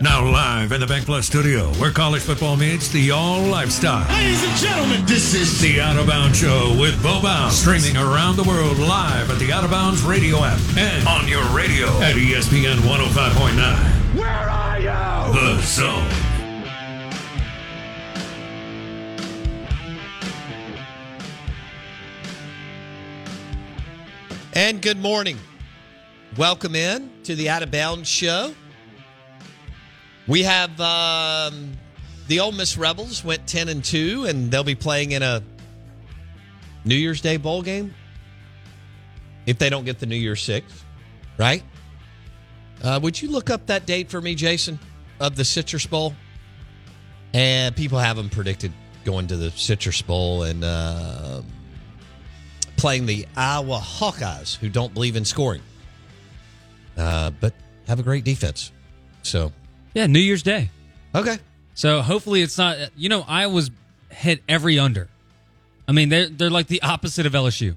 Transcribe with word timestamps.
Now 0.00 0.24
live 0.24 0.70
in 0.70 0.78
the 0.80 0.86
Bank 0.86 1.06
Plus 1.06 1.26
studio, 1.26 1.66
where 1.74 1.90
college 1.90 2.22
football 2.22 2.56
meets 2.56 2.88
the 2.90 3.10
all 3.10 3.42
lifestyle. 3.42 4.08
Ladies 4.08 4.44
and 4.44 4.56
gentlemen, 4.56 5.04
this 5.04 5.34
is 5.34 5.60
The 5.60 5.80
Out 5.80 5.96
of 5.96 6.06
Bounds 6.06 6.38
Show 6.38 6.76
with 6.78 7.02
Bo 7.02 7.20
Bounds, 7.20 7.58
streaming 7.58 7.96
around 7.96 8.36
the 8.36 8.44
world 8.44 8.78
live 8.78 9.32
at 9.32 9.40
the 9.40 9.52
Out 9.52 9.64
of 9.64 9.72
Bounds 9.72 10.02
radio 10.02 10.44
app 10.44 10.60
and 10.76 11.08
on 11.08 11.26
your 11.26 11.42
radio 11.46 11.88
at 12.00 12.14
ESPN 12.14 12.76
105.9. 12.76 14.16
Where 14.16 14.28
Are 14.28 14.78
You? 14.78 14.86
The 15.34 15.60
Zone. 15.62 16.08
And 24.54 24.80
good 24.80 24.98
morning. 24.98 25.38
Welcome 26.38 26.76
in 26.76 27.10
to 27.24 27.34
the 27.34 27.48
Out 27.48 27.64
of 27.64 27.72
Bounds 27.72 28.08
show. 28.08 28.54
We 30.28 30.44
have 30.44 30.80
um, 30.80 31.72
the 32.28 32.38
Ole 32.38 32.52
Miss 32.52 32.78
Rebels 32.78 33.24
went 33.24 33.48
10 33.48 33.68
and 33.68 33.84
2, 33.84 34.26
and 34.26 34.48
they'll 34.48 34.62
be 34.62 34.76
playing 34.76 35.10
in 35.10 35.24
a 35.24 35.42
New 36.84 36.94
Year's 36.94 37.20
Day 37.20 37.38
bowl 37.38 37.62
game 37.62 37.92
if 39.46 39.58
they 39.58 39.68
don't 39.68 39.84
get 39.84 39.98
the 39.98 40.06
New 40.06 40.14
Year's 40.14 40.40
Six, 40.40 40.84
right? 41.38 41.64
Uh, 42.84 43.00
would 43.02 43.20
you 43.20 43.32
look 43.32 43.50
up 43.50 43.66
that 43.66 43.84
date 43.84 44.08
for 44.08 44.20
me, 44.20 44.36
Jason, 44.36 44.78
of 45.18 45.34
the 45.34 45.44
Citrus 45.44 45.86
Bowl? 45.86 46.14
And 47.34 47.74
people 47.74 47.98
have 47.98 48.16
them 48.16 48.30
predicted 48.30 48.72
going 49.04 49.26
to 49.26 49.36
the 49.36 49.50
Citrus 49.50 50.02
Bowl 50.02 50.44
and. 50.44 50.62
Uh, 50.62 51.42
playing 52.76 53.06
the 53.06 53.26
Iowa 53.36 53.80
Hawkeyes, 53.82 54.56
who 54.56 54.68
don't 54.68 54.94
believe 54.94 55.16
in 55.16 55.24
scoring, 55.24 55.60
uh, 56.98 57.30
but 57.40 57.54
have 57.86 57.98
a 58.00 58.02
great 58.02 58.24
defense. 58.24 58.72
So, 59.22 59.52
Yeah, 59.94 60.06
New 60.06 60.18
Year's 60.20 60.42
Day. 60.42 60.70
okay. 61.14 61.38
So 61.74 62.02
hopefully 62.02 62.42
it's 62.42 62.58
not. 62.58 62.76
You 62.96 63.08
know, 63.08 63.24
Iowa's 63.28 63.70
hit 64.10 64.42
every 64.48 64.78
under. 64.80 65.08
I 65.86 65.92
mean, 65.92 66.08
they're 66.08 66.28
they're 66.28 66.50
like 66.50 66.66
the 66.66 66.82
opposite 66.82 67.24
of 67.24 67.32
LSU. 67.34 67.76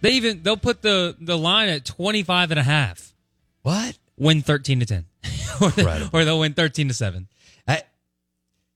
They 0.00 0.12
even 0.12 0.42
they'll 0.42 0.56
put 0.56 0.80
the 0.82 1.14
the 1.20 1.36
line 1.36 1.68
at 1.68 1.84
25 1.84 2.52
and 2.52 2.60
a 2.60 2.62
half. 2.62 3.14
What? 3.62 3.98
Win 4.16 4.40
13 4.40 4.80
to 4.80 4.86
10. 4.86 5.04
or, 5.60 5.70
they, 5.70 6.08
or 6.12 6.24
they'll 6.24 6.40
win 6.40 6.54
13 6.54 6.88
to 6.88 6.94
7. 6.94 7.28
I, 7.68 7.82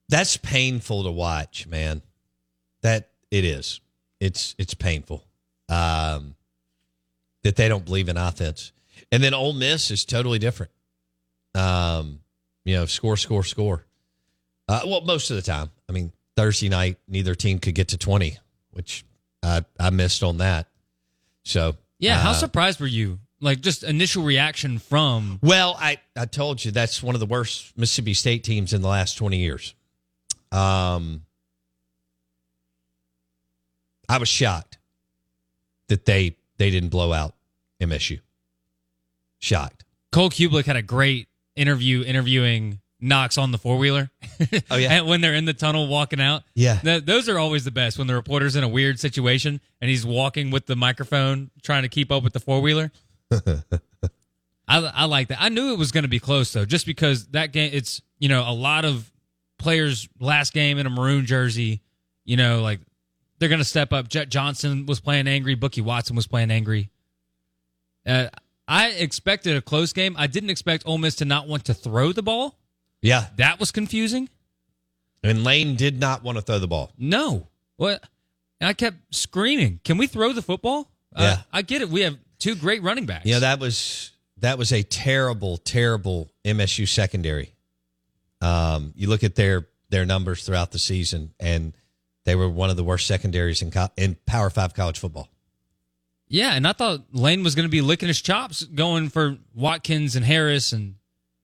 that's 0.08 0.36
painful 0.36 1.04
to 1.04 1.10
watch, 1.10 1.66
man. 1.66 2.02
That 2.82 3.08
it 3.30 3.44
is. 3.44 3.80
It's 4.20 4.54
it's 4.58 4.74
painful 4.74 5.24
um, 5.70 6.34
that 7.42 7.56
they 7.56 7.68
don't 7.68 7.84
believe 7.86 8.08
in 8.08 8.16
offense. 8.18 8.72
And 9.10 9.22
then 9.22 9.34
Ole 9.34 9.52
Miss 9.52 9.90
is 9.90 10.04
totally 10.04 10.38
different. 10.38 10.72
Um, 11.54 12.20
you 12.64 12.76
know, 12.76 12.86
score, 12.86 13.16
score, 13.16 13.44
score. 13.44 13.84
Uh, 14.68 14.82
well, 14.86 15.00
most 15.00 15.30
of 15.30 15.36
the 15.36 15.42
time. 15.42 15.70
I 15.88 15.92
mean, 15.92 16.12
Thursday 16.36 16.68
night, 16.68 16.98
neither 17.08 17.34
team 17.34 17.58
could 17.58 17.74
get 17.74 17.88
to 17.88 17.98
twenty, 17.98 18.38
which 18.70 19.04
I 19.42 19.64
I 19.78 19.90
missed 19.90 20.22
on 20.22 20.38
that. 20.38 20.68
So 21.44 21.76
Yeah, 21.98 22.18
how 22.18 22.30
uh, 22.30 22.34
surprised 22.34 22.80
were 22.80 22.86
you? 22.86 23.18
Like 23.42 23.62
just 23.62 23.82
initial 23.82 24.22
reaction 24.22 24.78
from 24.78 25.38
well, 25.42 25.76
I, 25.80 25.98
I 26.14 26.26
told 26.26 26.62
you 26.62 26.72
that's 26.72 27.02
one 27.02 27.14
of 27.14 27.20
the 27.20 27.26
worst 27.26 27.76
Mississippi 27.76 28.12
State 28.12 28.44
teams 28.44 28.74
in 28.74 28.82
the 28.82 28.88
last 28.88 29.14
20 29.14 29.38
years. 29.38 29.74
Um, 30.52 31.22
I 34.10 34.18
was 34.18 34.28
shocked 34.28 34.78
that 35.88 36.04
they 36.04 36.36
they 36.58 36.70
didn't 36.70 36.90
blow 36.90 37.12
out 37.12 37.34
MSU. 37.80 38.20
Shocked. 39.40 39.84
Cole 40.12 40.30
Kublik 40.30 40.64
had 40.64 40.76
a 40.76 40.82
great 40.82 41.28
interview 41.56 42.02
interviewing 42.04 42.80
Knox 43.00 43.38
on 43.38 43.50
the 43.50 43.58
four 43.58 43.78
wheeler. 43.78 44.10
Oh, 44.70 44.76
yeah. 44.76 44.92
and 44.98 45.06
when 45.06 45.20
they're 45.20 45.34
in 45.34 45.46
the 45.46 45.54
tunnel 45.54 45.88
walking 45.88 46.20
out. 46.20 46.42
Yeah. 46.54 46.78
Th- 46.78 47.04
those 47.04 47.28
are 47.28 47.38
always 47.38 47.64
the 47.64 47.70
best 47.70 47.98
when 47.98 48.06
the 48.06 48.14
reporter's 48.14 48.56
in 48.56 48.64
a 48.64 48.68
weird 48.68 49.00
situation 49.00 49.60
and 49.80 49.90
he's 49.90 50.04
walking 50.04 50.50
with 50.50 50.66
the 50.66 50.76
microphone 50.76 51.50
trying 51.62 51.82
to 51.82 51.88
keep 51.88 52.12
up 52.12 52.22
with 52.22 52.32
the 52.32 52.40
four 52.40 52.60
wheeler. 52.60 52.92
I, 53.32 54.78
I 54.78 55.04
like 55.06 55.28
that. 55.28 55.38
I 55.40 55.48
knew 55.48 55.72
it 55.72 55.78
was 55.78 55.92
going 55.92 56.04
to 56.04 56.08
be 56.08 56.20
close 56.20 56.52
though, 56.52 56.64
just 56.64 56.86
because 56.86 57.26
that 57.28 57.52
game. 57.52 57.70
It's 57.72 58.02
you 58.18 58.28
know 58.28 58.48
a 58.48 58.52
lot 58.52 58.84
of 58.84 59.10
players 59.58 60.08
last 60.20 60.52
game 60.52 60.78
in 60.78 60.86
a 60.86 60.90
maroon 60.90 61.26
jersey. 61.26 61.82
You 62.24 62.36
know, 62.36 62.62
like 62.62 62.80
they're 63.38 63.48
going 63.48 63.60
to 63.60 63.64
step 63.64 63.92
up. 63.92 64.08
Jett 64.08 64.28
Johnson 64.28 64.86
was 64.86 65.00
playing 65.00 65.26
angry. 65.26 65.56
Bookie 65.56 65.80
Watson 65.80 66.14
was 66.14 66.28
playing 66.28 66.52
angry. 66.52 66.90
Uh, 68.06 68.28
I 68.70 68.90
expected 68.90 69.56
a 69.56 69.60
close 69.60 69.92
game. 69.92 70.14
I 70.16 70.28
didn't 70.28 70.50
expect 70.50 70.84
Ole 70.86 70.96
Miss 70.98 71.16
to 71.16 71.24
not 71.24 71.48
want 71.48 71.64
to 71.66 71.74
throw 71.74 72.12
the 72.12 72.22
ball. 72.22 72.56
Yeah. 73.02 73.26
That 73.36 73.58
was 73.58 73.72
confusing. 73.72 74.28
And 75.24 75.42
Lane 75.44 75.74
did 75.74 75.98
not 75.98 76.22
want 76.22 76.36
to 76.38 76.42
throw 76.42 76.58
the 76.58 76.68
ball. 76.68 76.92
No. 76.96 77.48
What? 77.76 78.02
And 78.60 78.68
I 78.68 78.72
kept 78.72 78.98
screaming, 79.14 79.80
"Can 79.84 79.98
we 79.98 80.06
throw 80.06 80.32
the 80.32 80.40
football?" 80.42 80.90
Uh, 81.14 81.22
Yeah. 81.22 81.42
I 81.52 81.62
get 81.62 81.82
it. 81.82 81.88
We 81.90 82.02
have 82.02 82.16
two 82.38 82.54
great 82.54 82.82
running 82.82 83.06
backs. 83.06 83.26
Yeah, 83.26 83.40
that 83.40 83.58
was 83.58 84.12
that 84.38 84.56
was 84.56 84.72
a 84.72 84.82
terrible, 84.82 85.56
terrible 85.58 86.30
MSU 86.44 86.86
secondary. 86.86 87.54
Um, 88.40 88.92
you 88.96 89.08
look 89.08 89.24
at 89.24 89.34
their 89.34 89.66
their 89.90 90.06
numbers 90.06 90.44
throughout 90.44 90.70
the 90.72 90.78
season, 90.78 91.34
and 91.40 91.74
they 92.24 92.34
were 92.36 92.48
one 92.48 92.70
of 92.70 92.76
the 92.76 92.84
worst 92.84 93.06
secondaries 93.06 93.60
in 93.62 93.70
co- 93.70 93.90
in 93.96 94.16
Power 94.26 94.48
Five 94.50 94.74
college 94.74 94.98
football. 94.98 95.28
Yeah. 96.30 96.52
And 96.54 96.66
I 96.66 96.72
thought 96.72 97.00
Lane 97.12 97.42
was 97.42 97.54
going 97.54 97.66
to 97.66 97.70
be 97.70 97.82
licking 97.82 98.08
his 98.08 98.22
chops, 98.22 98.64
going 98.64 99.10
for 99.10 99.36
Watkins 99.54 100.16
and 100.16 100.24
Harris 100.24 100.72
and 100.72 100.94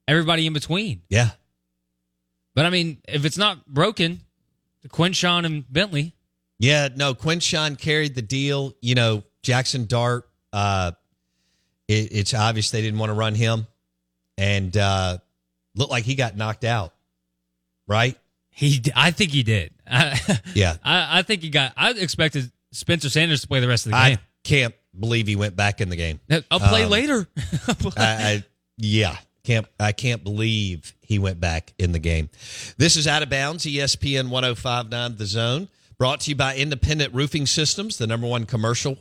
everybody 0.09 0.47
in 0.47 0.53
between. 0.55 1.03
Yeah, 1.11 1.31
But 2.55 2.65
I 2.65 2.71
mean, 2.71 2.99
if 3.09 3.25
it's 3.27 3.37
not 3.37 3.67
broken, 3.67 4.21
Quinshon 4.89 5.45
and 5.45 5.71
Bentley. 5.71 6.15
yeah. 6.59 6.89
No, 6.95 7.13
Quinshon 7.15 7.77
carried 7.79 8.15
the 8.15 8.23
deal. 8.23 8.73
You 8.81 8.95
know, 8.95 9.23
Jaxson 9.43 9.87
Dart. 9.89 10.29
Uh, 10.53 10.93
it, 11.89 12.09
it's 12.13 12.33
obvious 12.35 12.71
they 12.71 12.81
didn't 12.83 12.99
want 13.01 13.11
to 13.11 13.15
run 13.15 13.35
him, 13.35 13.67
and 14.39 14.75
uh, 14.77 15.19
looked 15.75 15.91
like 15.91 16.05
he 16.05 16.15
got 16.15 16.37
knocked 16.37 16.65
out. 16.65 16.95
Right? 17.89 18.17
He, 18.51 18.83
I 18.95 19.11
think 19.11 19.33
he 19.33 19.43
did. 19.43 19.73
Yeah. 20.55 20.77
I, 20.83 21.19
I 21.19 21.23
think 21.23 21.43
he 21.43 21.51
got. 21.51 21.73
I 21.77 21.91
expected 21.91 22.51
Spencer 22.73 23.11
Sanders 23.11 23.43
to 23.43 23.49
play 23.49 23.61
the 23.61 23.69
rest 23.69 23.87
of 23.87 23.93
the 23.93 23.99
I 23.99 24.09
game. 24.11 24.19
Can't 24.47 24.75
believe 24.99 25.27
he 25.27 25.37
went 25.37 25.57
back 25.57 25.81
in 25.81 25.89
the 25.89 25.97
game. 25.97 26.21
I'll 26.51 26.61
play 26.61 26.85
Um, 26.85 26.91
later. 26.91 27.27
I, 27.97 28.05
I 28.07 28.45
yeah, 28.79 29.17
can't 29.45 29.67
I 29.79 29.93
can't 29.93 30.23
believe 30.25 30.95
he 31.01 31.19
went 31.19 31.41
back 31.41 31.73
in 31.79 31.93
the 31.93 31.99
game. 31.99 32.31
This 32.79 32.97
is 32.97 33.07
out 33.07 33.23
of 33.23 33.29
bounds. 33.31 33.65
ESPN 33.67 34.29
1059 34.31 35.17
The 35.17 35.27
Zone, 35.27 35.69
brought 35.99 36.21
to 36.23 36.31
you 36.31 36.37
by 36.37 36.57
Independent 36.57 37.13
Roofing 37.15 37.47
Systems, 37.47 37.99
the 37.99 38.07
number 38.07 38.27
one 38.27 38.47
commercial 38.47 38.99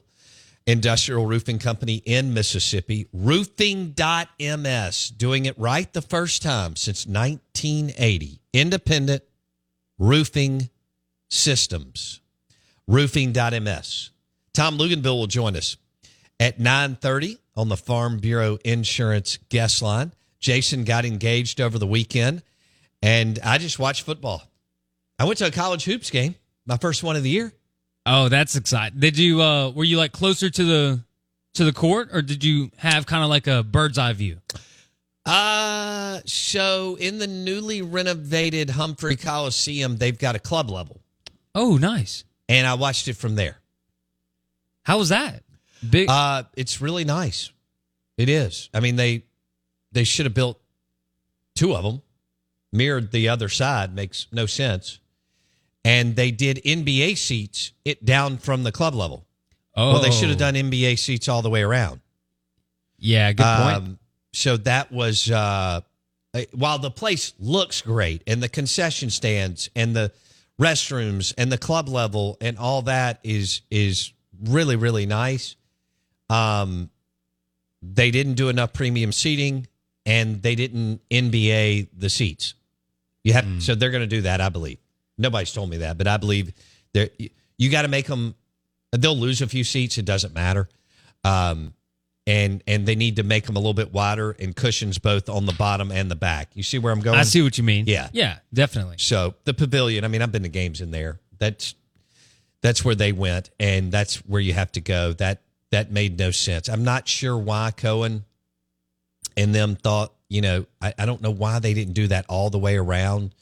industrial 0.67 1.27
roofing 1.27 1.59
company 1.59 2.01
in 2.05 2.33
Mississippi. 2.33 3.07
Roofing.ms, 3.13 5.11
doing 5.15 5.45
it 5.45 5.57
right 5.59 5.93
the 5.93 6.01
first 6.01 6.41
time 6.41 6.75
since 6.75 7.05
1980. 7.05 8.39
Independent 8.51 9.21
Roofing 9.99 10.69
Systems. 11.29 12.21
Roofing.ms. 12.87 14.09
Tom 14.55 14.77
Luginbill 14.77 15.17
will 15.17 15.27
join 15.27 15.55
us 15.55 15.77
at 16.39 16.57
9.30 16.59 17.37
on 17.55 17.69
the 17.69 17.77
Farm 17.77 18.17
Bureau 18.19 18.57
Insurance 18.65 19.37
guest 19.49 19.81
line. 19.81 20.13
Jason 20.39 20.83
got 20.83 21.05
engaged 21.05 21.59
over 21.61 21.77
the 21.79 21.87
weekend, 21.87 22.41
and 23.01 23.39
I 23.43 23.57
just 23.57 23.79
watched 23.79 24.03
football. 24.03 24.43
I 25.19 25.25
went 25.25 25.37
to 25.39 25.47
a 25.47 25.51
college 25.51 25.85
hoops 25.85 26.09
game, 26.09 26.35
my 26.65 26.77
first 26.77 27.03
one 27.03 27.15
of 27.15 27.23
the 27.23 27.29
year. 27.29 27.53
Oh, 28.05 28.29
that's 28.29 28.55
exciting. 28.55 28.99
Did 28.99 29.17
you 29.17 29.41
uh 29.41 29.71
were 29.71 29.83
you 29.83 29.97
like 29.97 30.11
closer 30.11 30.49
to 30.49 30.63
the 30.63 30.99
to 31.55 31.63
the 31.63 31.73
court 31.73 32.09
or 32.13 32.21
did 32.21 32.43
you 32.43 32.69
have 32.77 33.05
kind 33.07 33.23
of 33.23 33.29
like 33.29 33.47
a 33.47 33.63
bird's 33.63 33.97
eye 33.97 34.13
view? 34.13 34.37
Uh, 35.25 36.19
so 36.25 36.95
in 36.99 37.17
the 37.17 37.25
newly 37.27 37.81
renovated 37.81 38.69
Humphrey 38.69 39.15
Coliseum, 39.15 39.97
they've 39.97 40.17
got 40.19 40.35
a 40.35 40.39
club 40.39 40.69
level, 40.69 41.01
Oh, 41.55 41.77
nice. 41.77 42.23
and 42.47 42.67
I 42.67 42.75
watched 42.75 43.07
it 43.07 43.15
from 43.17 43.35
there. 43.35 43.57
How 44.85 44.97
was 44.97 45.09
that? 45.09 45.43
Big 45.87 46.09
Uh, 46.09 46.43
it's 46.55 46.79
really 46.81 47.03
nice. 47.03 47.51
It 48.17 48.29
is. 48.29 48.69
I 48.73 48.79
mean, 48.79 48.95
they 48.95 49.23
they 49.91 50.03
should 50.03 50.25
have 50.25 50.33
built 50.33 50.59
two 51.55 51.75
of 51.75 51.83
them, 51.83 52.01
mirrored 52.71 53.11
the 53.11 53.29
other 53.29 53.49
side. 53.49 53.93
Makes 53.93 54.27
no 54.31 54.45
sense. 54.45 54.99
And 55.83 56.15
they 56.15 56.31
did 56.31 56.61
NBA 56.65 57.17
seats 57.17 57.73
it 57.83 58.05
down 58.05 58.37
from 58.37 58.63
the 58.63 58.71
club 58.71 58.95
level. 58.95 59.25
Oh. 59.75 59.93
Well, 59.93 60.01
they 60.01 60.11
should 60.11 60.29
have 60.29 60.37
done 60.37 60.55
NBA 60.55 60.97
seats 60.97 61.27
all 61.27 61.41
the 61.41 61.49
way 61.49 61.61
around. 61.61 61.99
Yeah, 62.97 63.33
good 63.33 63.43
point. 63.43 63.77
Um, 63.77 63.99
so 64.33 64.57
that 64.57 64.91
was 64.91 65.29
uh, 65.29 65.81
while 66.51 66.79
the 66.79 66.91
place 66.91 67.33
looks 67.39 67.81
great 67.81 68.23
and 68.27 68.41
the 68.41 68.49
concession 68.49 69.09
stands 69.09 69.69
and 69.75 69.95
the 69.95 70.11
restrooms 70.59 71.33
and 71.37 71.51
the 71.51 71.57
club 71.57 71.89
level 71.89 72.37
and 72.41 72.57
all 72.57 72.83
that 72.83 73.19
is 73.23 73.61
is 73.69 74.13
really 74.43 74.75
really 74.75 75.05
nice. 75.05 75.55
Um, 76.29 76.89
they 77.81 78.11
didn't 78.11 78.33
do 78.33 78.49
enough 78.49 78.73
premium 78.73 79.11
seating 79.11 79.67
and 80.05 80.41
they 80.41 80.55
didn't 80.55 81.01
NBA 81.09 81.89
the 81.95 82.09
seats. 82.09 82.55
You 83.23 83.33
have 83.33 83.45
so 83.59 83.73
they're 83.73 83.89
going 83.89 84.01
to 84.01 84.07
do 84.07 84.21
that, 84.21 84.39
I 84.39 84.49
believe. 84.49 84.77
Nobody's 85.17 85.51
told 85.51 85.69
me 85.69 85.77
that, 85.77 85.97
but 85.97 86.07
I 86.07 86.17
believe 86.17 86.53
they 86.93 87.09
you 87.57 87.71
got 87.71 87.83
to 87.83 87.87
make 87.87 88.07
them. 88.07 88.35
They'll 88.91 89.17
lose 89.17 89.41
a 89.41 89.47
few 89.47 89.63
seats. 89.63 89.97
It 89.97 90.05
doesn't 90.05 90.33
matter. 90.33 90.69
Um, 91.23 91.73
and 92.27 92.63
and 92.67 92.85
they 92.85 92.95
need 92.95 93.17
to 93.17 93.23
make 93.23 93.45
them 93.45 93.55
a 93.55 93.59
little 93.59 93.73
bit 93.73 93.93
wider 93.93 94.31
and 94.39 94.55
cushions 94.55 94.97
both 94.97 95.29
on 95.29 95.45
the 95.45 95.53
bottom 95.53 95.91
and 95.91 96.09
the 96.09 96.15
back. 96.15 96.55
You 96.55 96.63
see 96.63 96.79
where 96.79 96.91
I'm 96.91 97.01
going? 97.01 97.17
I 97.17 97.23
see 97.23 97.41
what 97.41 97.57
you 97.57 97.63
mean. 97.63 97.85
Yeah. 97.87 98.09
Yeah, 98.13 98.37
definitely. 98.53 98.95
So 98.99 99.35
the 99.43 99.53
pavilion, 99.53 100.03
I 100.03 100.07
mean, 100.07 100.21
I've 100.21 100.31
been 100.31 100.43
to 100.43 100.49
games 100.49 100.81
in 100.81 100.91
there. 100.91 101.19
That's 101.37 101.75
that's 102.65 102.83
where 102.83 102.95
they 102.95 103.11
went, 103.11 103.51
and 103.59 103.91
that's 103.91 104.15
where 104.25 104.41
you 104.41 104.53
have 104.53 104.71
to 104.71 104.81
go. 104.81 105.13
That 105.13 105.43
that 105.69 105.91
made 105.91 106.17
no 106.17 106.31
sense. 106.31 106.67
I'm 106.67 106.83
not 106.83 107.07
sure 107.07 107.37
why 107.37 107.69
Cohen 107.69 108.25
and 109.37 109.53
them 109.53 109.75
thought, 109.75 110.13
you 110.29 110.41
know, 110.41 110.65
I, 110.81 110.93
I 110.97 111.05
don't 111.05 111.21
know 111.21 111.29
why 111.29 111.59
they 111.59 111.75
didn't 111.75 111.93
do 111.93 112.07
that 112.07 112.25
all 112.27 112.49
the 112.49 112.57
way 112.57 112.75
around, 112.75 113.35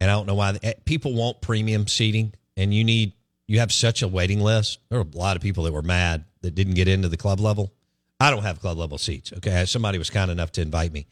and 0.00 0.08
I 0.08 0.14
don't 0.14 0.26
know 0.26 0.36
why 0.36 0.56
eh, 0.62 0.74
people 0.84 1.14
want 1.14 1.40
premium 1.40 1.88
seating, 1.88 2.32
and 2.56 2.72
you 2.72 2.84
need 2.84 3.12
you 3.48 3.58
have 3.58 3.72
such 3.72 4.02
a 4.02 4.08
waiting 4.08 4.40
list. 4.40 4.78
There 4.88 5.00
were 5.00 5.06
a 5.12 5.18
lot 5.18 5.34
of 5.34 5.42
people 5.42 5.64
that 5.64 5.72
were 5.72 5.82
mad 5.82 6.24
that 6.42 6.54
didn't 6.54 6.74
get 6.74 6.86
into 6.86 7.08
the 7.08 7.16
club 7.16 7.40
level. 7.40 7.72
I 8.20 8.30
don't 8.30 8.44
have 8.44 8.60
club 8.60 8.78
level 8.78 8.98
seats. 8.98 9.32
Okay, 9.32 9.64
somebody 9.64 9.98
was 9.98 10.10
kind 10.10 10.30
enough 10.30 10.52
to 10.52 10.62
invite 10.62 10.92
me, 10.92 11.08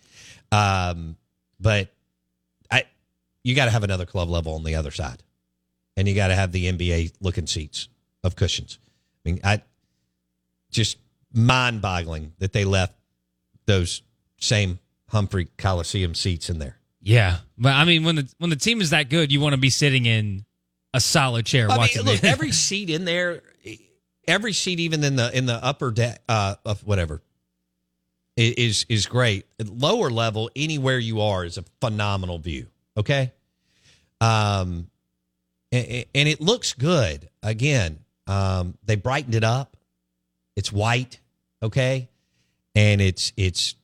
um, 0.53 1.17
but 1.59 1.89
I 2.71 2.85
you 3.43 3.57
got 3.57 3.65
to 3.65 3.73
have 3.73 3.83
another 3.83 4.07
club 4.07 4.29
level 4.29 4.55
on 4.55 4.63
the 4.63 4.77
other 4.77 4.93
side, 4.93 5.25
and 5.99 6.07
you 6.07 6.15
got 6.15 6.29
to 6.29 6.35
have 6.37 6.53
the 6.53 6.71
NBA 6.71 7.15
looking 7.21 7.49
seats 7.49 7.89
of 8.23 8.37
cushions. 8.37 8.79
I 9.27 9.29
mean, 9.29 9.41
I 9.43 9.63
just 10.71 10.97
mind 11.35 11.83
boggling 11.83 12.35
that 12.39 12.53
they 12.53 12.65
left 12.65 12.95
those 13.67 14.03
same 14.39 14.79
Humphrey 15.09 15.49
Coliseum 15.59 16.15
seats 16.15 16.51
in 16.51 16.61
there. 16.61 16.77
Yeah, 17.01 17.39
but 17.59 17.73
I 17.73 17.85
mean, 17.85 18.05
when 18.05 18.15
the 18.15 18.33
when 18.39 18.51
the 18.51 18.57
team 18.57 18.81
is 18.81 18.91
that 18.91 19.11
good, 19.11 19.33
you 19.33 19.41
want 19.41 19.55
to 19.55 19.61
be 19.61 19.71
sitting 19.71 20.07
in 20.07 20.45
a 20.95 21.01
solid 21.01 21.47
chair 21.47 21.69
I 21.69 21.77
watching. 21.77 22.05
mean, 22.05 22.15
look, 22.15 22.25
every 22.25 22.53
seat 22.53 22.91
in 22.91 23.05
there, 23.05 23.43
every 24.27 24.53
seat, 24.53 24.79
even 24.79 25.03
in 25.03 25.17
the 25.17 25.37
in 25.37 25.47
the 25.47 25.55
upper 25.65 25.91
deck 25.91 26.23
uh, 26.29 26.55
of 26.65 26.87
whatever, 26.87 27.23
is 28.37 28.87
is 28.89 29.07
great. 29.07 29.47
At 29.59 29.69
lower 29.69 30.11
level, 30.11 30.49
anywhere 30.55 30.99
you 30.99 31.23
are 31.23 31.45
is 31.45 31.59
a 31.59 31.65
phenomenal 31.81 32.39
view. 32.39 32.67
Okay, 32.97 33.33
um, 34.21 34.89
and, 35.73 36.05
and 36.15 36.29
it 36.29 36.41
looks 36.41 36.73
good. 36.75 37.29
Again, 37.43 38.01
um, 38.27 38.77
they 38.85 38.97
brightened 38.97 39.35
it 39.35 39.45
up. 39.45 39.77
It's 40.57 40.73
white. 40.73 41.21
Okay, 41.63 42.09
and 42.75 43.01
it's 43.01 43.33
it's 43.37 43.75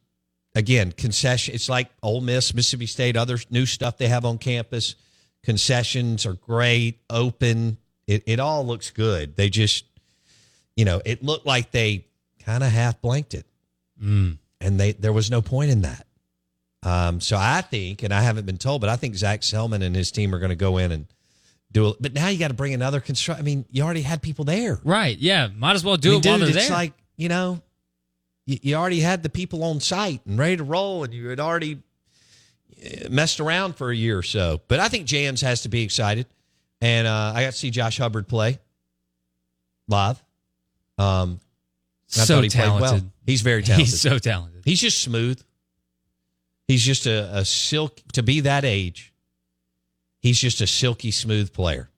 again 0.54 0.92
concession. 0.92 1.54
It's 1.54 1.68
like 1.68 1.90
Ole 2.02 2.20
Miss, 2.20 2.54
Mississippi 2.54 2.86
State, 2.86 3.16
other 3.16 3.38
new 3.50 3.66
stuff 3.66 3.98
they 3.98 4.08
have 4.08 4.24
on 4.24 4.38
campus. 4.38 4.94
Concessions 5.42 6.24
are 6.24 6.34
great, 6.34 7.00
open. 7.10 7.78
It 8.06 8.22
it 8.26 8.40
all 8.40 8.64
looks 8.66 8.90
good. 8.90 9.36
They 9.36 9.50
just, 9.50 9.84
you 10.76 10.84
know, 10.84 11.02
it 11.04 11.22
looked 11.22 11.46
like 11.46 11.70
they 11.70 12.06
kind 12.44 12.62
of 12.62 12.70
half 12.70 13.00
blanked 13.00 13.34
it, 13.34 13.46
Mm. 14.02 14.38
and 14.60 14.78
they 14.78 14.92
there 14.92 15.12
was 15.12 15.30
no 15.30 15.42
point 15.42 15.70
in 15.70 15.82
that. 15.82 16.06
Um, 16.82 17.20
so 17.20 17.36
I 17.38 17.62
think, 17.62 18.02
and 18.02 18.12
I 18.12 18.20
haven't 18.20 18.44
been 18.46 18.58
told, 18.58 18.80
but 18.82 18.90
I 18.90 18.96
think 18.96 19.14
Zac 19.16 19.40
Selmon 19.40 19.82
and 19.82 19.96
his 19.96 20.10
team 20.10 20.34
are 20.34 20.38
going 20.38 20.50
to 20.50 20.54
go 20.56 20.76
in 20.78 20.92
and 20.92 21.06
do 21.74 21.88
it. 21.88 21.96
But 22.00 22.14
now 22.14 22.28
you 22.28 22.38
got 22.38 22.48
to 22.48 22.54
bring 22.54 22.72
another 22.72 23.00
construct. 23.00 23.38
I 23.38 23.42
mean, 23.42 23.66
you 23.70 23.82
already 23.82 24.00
had 24.00 24.22
people 24.22 24.46
there. 24.46 24.80
right? 24.84 25.18
Yeah, 25.18 25.48
might 25.54 25.74
as 25.74 25.84
well 25.84 25.96
do 25.96 26.10
I 26.10 26.12
mean, 26.12 26.20
it 26.20 26.26
while 26.26 26.38
they're 26.38 26.48
it's 26.48 26.68
there. 26.68 26.76
like 26.76 26.92
you 27.18 27.28
know, 27.28 27.60
you, 28.46 28.58
you 28.62 28.74
already 28.76 29.00
had 29.00 29.22
the 29.22 29.28
people 29.28 29.62
on 29.64 29.80
site 29.80 30.24
and 30.24 30.38
ready 30.38 30.56
to 30.56 30.64
roll, 30.64 31.04
and 31.04 31.12
you 31.12 31.28
had 31.28 31.40
already 31.40 31.82
uh, 32.82 33.08
messed 33.10 33.40
around 33.40 33.76
for 33.76 33.90
a 33.90 33.96
year 33.96 34.16
or 34.16 34.22
so. 34.22 34.62
But 34.68 34.80
I 34.80 34.88
think 34.88 35.06
Jans 35.06 35.42
has 35.42 35.62
to 35.62 35.68
be 35.68 35.82
excited, 35.82 36.26
and 36.80 37.06
uh, 37.06 37.32
I 37.34 37.42
got 37.44 37.52
to 37.52 37.58
see 37.58 37.70
Josh 37.70 37.98
Hubbard 37.98 38.26
play 38.28 38.58
live. 39.88 40.22
Um, 40.96 41.40
so 42.06 42.36
thought 42.36 42.44
he 42.44 42.50
played 42.50 42.68
well. 42.68 42.78
talented. 42.80 43.10
He's 43.26 43.42
very 43.42 43.62
talented. 43.64 43.86
He's 43.86 44.00
so 44.00 44.18
talented. 44.18 44.62
He's 44.64 44.80
just 44.80 45.02
smooth. 45.02 45.42
He's 46.68 46.82
just 46.82 47.06
a, 47.06 47.38
a 47.38 47.44
silk 47.44 48.00
to 48.12 48.22
be 48.22 48.40
that 48.40 48.64
age. 48.64 49.12
He's 50.24 50.40
just 50.40 50.62
a 50.62 50.66
silky 50.66 51.10
smooth 51.10 51.52
player, 51.52 51.90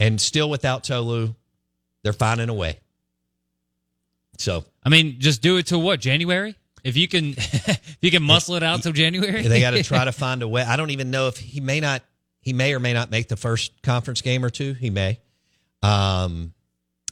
and 0.00 0.20
still 0.20 0.50
without 0.50 0.82
Tolu, 0.82 1.36
they're 2.02 2.12
finding 2.12 2.48
a 2.48 2.54
way. 2.54 2.80
So 4.36 4.64
I 4.82 4.88
mean, 4.88 5.20
just 5.20 5.42
do 5.42 5.56
it 5.56 5.66
till 5.66 5.80
what 5.80 6.00
January? 6.00 6.56
If 6.82 6.96
you 6.96 7.06
can, 7.06 7.26
if 7.36 7.98
you 8.00 8.10
can 8.10 8.24
muscle 8.24 8.56
it 8.56 8.64
out 8.64 8.82
till 8.82 8.90
January, 8.90 9.46
they 9.46 9.60
got 9.60 9.70
to 9.70 9.84
try 9.84 10.04
to 10.04 10.10
find 10.24 10.42
a 10.42 10.48
way. 10.48 10.62
I 10.62 10.74
don't 10.74 10.90
even 10.90 11.12
know 11.12 11.28
if 11.28 11.36
he 11.36 11.60
may 11.60 11.78
not. 11.78 12.02
He 12.40 12.52
may 12.52 12.74
or 12.74 12.80
may 12.80 12.92
not 12.92 13.12
make 13.12 13.28
the 13.28 13.36
first 13.36 13.80
conference 13.80 14.22
game 14.22 14.44
or 14.44 14.50
two. 14.50 14.72
He 14.72 14.90
may. 14.90 15.20
Um, 15.84 16.52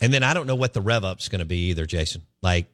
and 0.01 0.13
then 0.13 0.25
I 0.25 0.35
don't 0.35 0.49
know 0.49 0.57
what 0.57 0.73
the 0.73 0.81
rev 0.81 1.05
up's 1.05 1.29
going 1.29 1.39
to 1.39 1.45
be 1.45 1.69
either, 1.69 1.87
Jason. 1.87 2.23
Like 2.43 2.67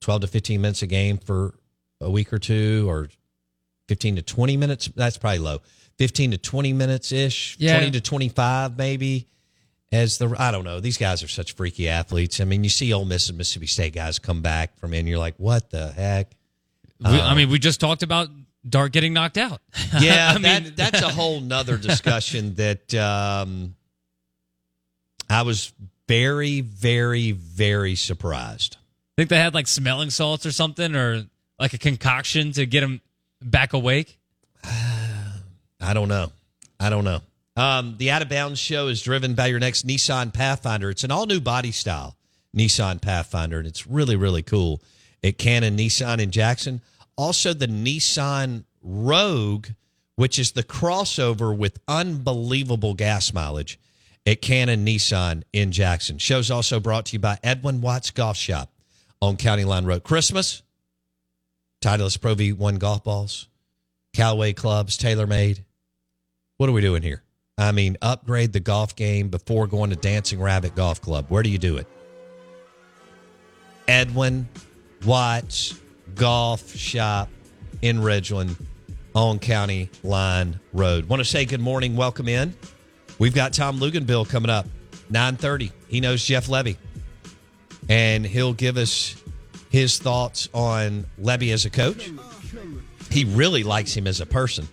twelve 0.00 0.22
to 0.22 0.28
fifteen 0.28 0.62
minutes 0.62 0.80
a 0.80 0.86
game 0.86 1.18
for 1.18 1.52
a 2.00 2.10
week 2.10 2.32
or 2.32 2.38
two, 2.38 2.86
or 2.88 3.10
fifteen 3.86 4.16
to 4.16 4.22
twenty 4.22 4.56
minutes. 4.56 4.86
That's 4.96 5.18
probably 5.18 5.40
low. 5.40 5.60
Fifteen 6.02 6.32
to 6.32 6.36
twenty 6.38 6.72
minutes 6.72 7.12
ish. 7.12 7.54
Yeah. 7.60 7.76
Twenty 7.76 7.92
to 7.92 8.00
twenty 8.00 8.28
five 8.28 8.76
maybe. 8.76 9.28
As 9.92 10.18
the 10.18 10.34
I 10.36 10.50
don't 10.50 10.64
know, 10.64 10.80
these 10.80 10.98
guys 10.98 11.22
are 11.22 11.28
such 11.28 11.52
freaky 11.54 11.88
athletes. 11.88 12.40
I 12.40 12.44
mean, 12.44 12.64
you 12.64 12.70
see 12.70 12.92
Ole 12.92 13.04
Miss 13.04 13.28
and 13.28 13.38
Mississippi 13.38 13.68
State 13.68 13.94
guys 13.94 14.18
come 14.18 14.42
back 14.42 14.76
from 14.78 14.94
in, 14.94 15.06
you're 15.06 15.20
like, 15.20 15.36
what 15.36 15.70
the 15.70 15.92
heck? 15.92 16.32
We- 16.98 17.06
I 17.06 17.36
mean, 17.36 17.50
we 17.50 17.60
just 17.60 17.78
talked 17.78 18.02
about 18.02 18.30
Dart 18.68 18.90
getting 18.90 19.12
knocked 19.12 19.38
out. 19.38 19.60
Yeah, 20.00 20.32
I 20.34 20.38
mean, 20.38 20.42
that, 20.64 20.76
that's 20.76 21.02
a 21.02 21.08
whole 21.20 21.40
nother 21.40 21.76
discussion 21.76 22.56
that 22.56 22.92
um, 22.94 23.76
I 25.30 25.42
was 25.42 25.72
very, 26.08 26.62
very, 26.62 27.30
very 27.30 27.94
surprised. 27.94 28.76
I 28.76 29.22
think 29.22 29.30
they 29.30 29.38
had 29.38 29.54
like 29.54 29.68
smelling 29.68 30.10
salts 30.10 30.46
or 30.46 30.50
something, 30.50 30.96
or 30.96 31.26
like 31.60 31.74
a 31.74 31.78
concoction 31.78 32.50
to 32.54 32.66
get 32.66 32.82
him 32.82 33.00
back 33.40 33.72
awake. 33.72 34.18
I 35.92 35.94
don't 35.94 36.08
know. 36.08 36.32
I 36.80 36.88
don't 36.88 37.04
know. 37.04 37.20
Um, 37.54 37.96
the 37.98 38.12
Out 38.12 38.22
of 38.22 38.30
Bounds 38.30 38.58
show 38.58 38.88
is 38.88 39.02
driven 39.02 39.34
by 39.34 39.48
your 39.48 39.60
next 39.60 39.86
Nissan 39.86 40.32
Pathfinder. 40.32 40.88
It's 40.88 41.04
an 41.04 41.10
all 41.10 41.26
new 41.26 41.38
body 41.38 41.70
style 41.70 42.16
Nissan 42.56 43.02
Pathfinder, 43.02 43.58
and 43.58 43.66
it's 43.66 43.86
really, 43.86 44.16
really 44.16 44.42
cool. 44.42 44.80
At 45.22 45.36
Cannon 45.36 45.76
Nissan 45.76 46.18
in 46.18 46.30
Jackson. 46.30 46.80
Also, 47.14 47.52
the 47.52 47.66
Nissan 47.66 48.64
Rogue, 48.82 49.66
which 50.16 50.38
is 50.38 50.52
the 50.52 50.62
crossover 50.62 51.54
with 51.54 51.78
unbelievable 51.86 52.94
gas 52.94 53.34
mileage 53.34 53.78
at 54.24 54.40
Cannon 54.40 54.86
Nissan 54.86 55.42
in 55.52 55.72
Jackson. 55.72 56.16
Show's 56.16 56.50
also 56.50 56.80
brought 56.80 57.04
to 57.04 57.12
you 57.12 57.18
by 57.18 57.38
Edwin 57.44 57.82
Watts 57.82 58.10
Golf 58.10 58.38
Shop 58.38 58.72
on 59.20 59.36
County 59.36 59.66
Line 59.66 59.84
Road. 59.84 60.04
Christmas, 60.04 60.62
Titleist 61.82 62.22
Pro 62.22 62.34
V1 62.34 62.78
golf 62.78 63.04
balls, 63.04 63.48
Callaway 64.14 64.54
clubs, 64.54 64.96
TaylorMade. 64.96 65.64
What 66.62 66.68
are 66.68 66.74
we 66.74 66.80
doing 66.80 67.02
here? 67.02 67.24
I 67.58 67.72
mean, 67.72 67.96
upgrade 68.00 68.52
the 68.52 68.60
golf 68.60 68.94
game 68.94 69.30
before 69.30 69.66
going 69.66 69.90
to 69.90 69.96
Dancing 69.96 70.40
Rabbit 70.40 70.76
Golf 70.76 71.00
Club. 71.00 71.26
Where 71.28 71.42
do 71.42 71.50
you 71.50 71.58
do 71.58 71.76
it? 71.76 71.88
Edwin 73.88 74.48
Watts 75.04 75.74
Golf 76.14 76.72
Shop 76.76 77.28
in 77.82 77.98
Ridgeland 77.98 78.54
on 79.12 79.40
County 79.40 79.90
Line 80.04 80.60
Road. 80.72 81.08
Want 81.08 81.18
to 81.18 81.24
say 81.24 81.44
good 81.46 81.60
morning, 81.60 81.96
welcome 81.96 82.28
in. 82.28 82.54
We've 83.18 83.34
got 83.34 83.52
Tom 83.52 83.80
Luginbill 83.80 84.28
coming 84.28 84.48
up, 84.48 84.66
9:30. 85.10 85.72
He 85.88 85.98
knows 85.98 86.24
Jeff 86.24 86.46
Lebby. 86.46 86.76
And 87.88 88.24
he'll 88.24 88.54
give 88.54 88.76
us 88.76 89.16
his 89.68 89.98
thoughts 89.98 90.48
on 90.54 91.06
Lebby 91.20 91.52
as 91.52 91.64
a 91.64 91.70
coach. 91.70 92.12
He 93.10 93.24
really 93.24 93.64
likes 93.64 93.92
him 93.94 94.06
as 94.06 94.20
a 94.20 94.26
person. 94.26 94.68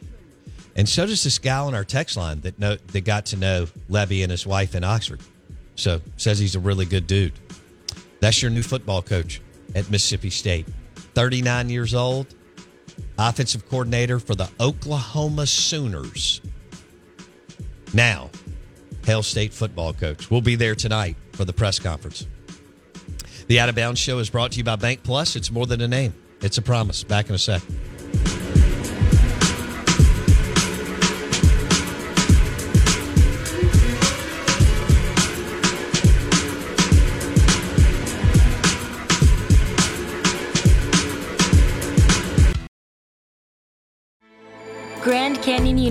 And 0.79 0.87
so 0.87 1.05
does 1.05 1.25
this 1.25 1.39
guy 1.39 1.59
on 1.59 1.75
our 1.75 1.83
text 1.83 2.15
line 2.15 2.39
that 2.39 2.57
know 2.57 2.77
that 2.93 3.01
got 3.01 3.25
to 3.27 3.35
know 3.35 3.67
Lebby 3.89 4.23
and 4.23 4.31
his 4.31 4.47
wife 4.47 4.75
in 4.75 4.85
Oxford. 4.85 5.19
So 5.75 5.99
says 6.15 6.39
he's 6.39 6.55
a 6.55 6.59
really 6.61 6.85
good 6.85 7.05
dude. 7.05 7.33
That's 8.21 8.41
your 8.41 8.49
new 8.49 8.63
football 8.63 9.01
coach 9.01 9.41
at 9.75 9.91
Mississippi 9.91 10.29
State. 10.29 10.67
39 11.15 11.69
years 11.69 11.93
old, 11.93 12.33
offensive 13.17 13.67
coordinator 13.67 14.19
for 14.19 14.35
the 14.35 14.49
Oklahoma 14.57 15.47
Sooners. 15.47 16.39
Now, 17.93 18.29
Hale 19.05 19.21
State 19.21 19.53
football 19.53 19.91
coach. 19.91 20.31
We'll 20.31 20.39
be 20.39 20.55
there 20.55 20.75
tonight 20.75 21.17
for 21.33 21.43
the 21.43 21.51
press 21.51 21.77
conference. 21.77 22.25
The 23.47 23.59
Out 23.59 23.67
of 23.67 23.75
Bounds 23.75 23.99
show 23.99 24.19
is 24.19 24.29
brought 24.29 24.53
to 24.53 24.57
you 24.57 24.63
by 24.63 24.77
Bank 24.77 25.03
Plus. 25.03 25.35
It's 25.35 25.51
more 25.51 25.65
than 25.65 25.81
a 25.81 25.89
name, 25.89 26.13
it's 26.39 26.57
a 26.57 26.61
promise. 26.61 27.03
Back 27.03 27.27
in 27.27 27.35
a 27.35 27.37
sec. 27.37 27.61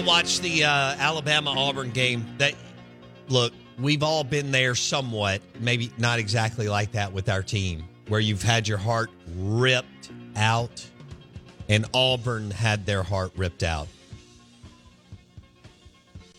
I 0.00 0.02
watched 0.02 0.40
the 0.40 0.64
uh, 0.64 0.96
Alabama 0.98 1.50
Auburn 1.50 1.90
game. 1.90 2.24
That 2.38 2.54
look, 3.28 3.52
we've 3.78 4.02
all 4.02 4.24
been 4.24 4.50
there 4.50 4.74
somewhat, 4.74 5.42
maybe 5.58 5.92
not 5.98 6.18
exactly 6.18 6.68
like 6.68 6.92
that 6.92 7.12
with 7.12 7.28
our 7.28 7.42
team, 7.42 7.84
where 8.08 8.18
you've 8.18 8.42
had 8.42 8.66
your 8.66 8.78
heart 8.78 9.10
ripped 9.36 10.10
out, 10.36 10.86
and 11.68 11.84
Auburn 11.92 12.50
had 12.50 12.86
their 12.86 13.02
heart 13.02 13.32
ripped 13.36 13.62
out. 13.62 13.88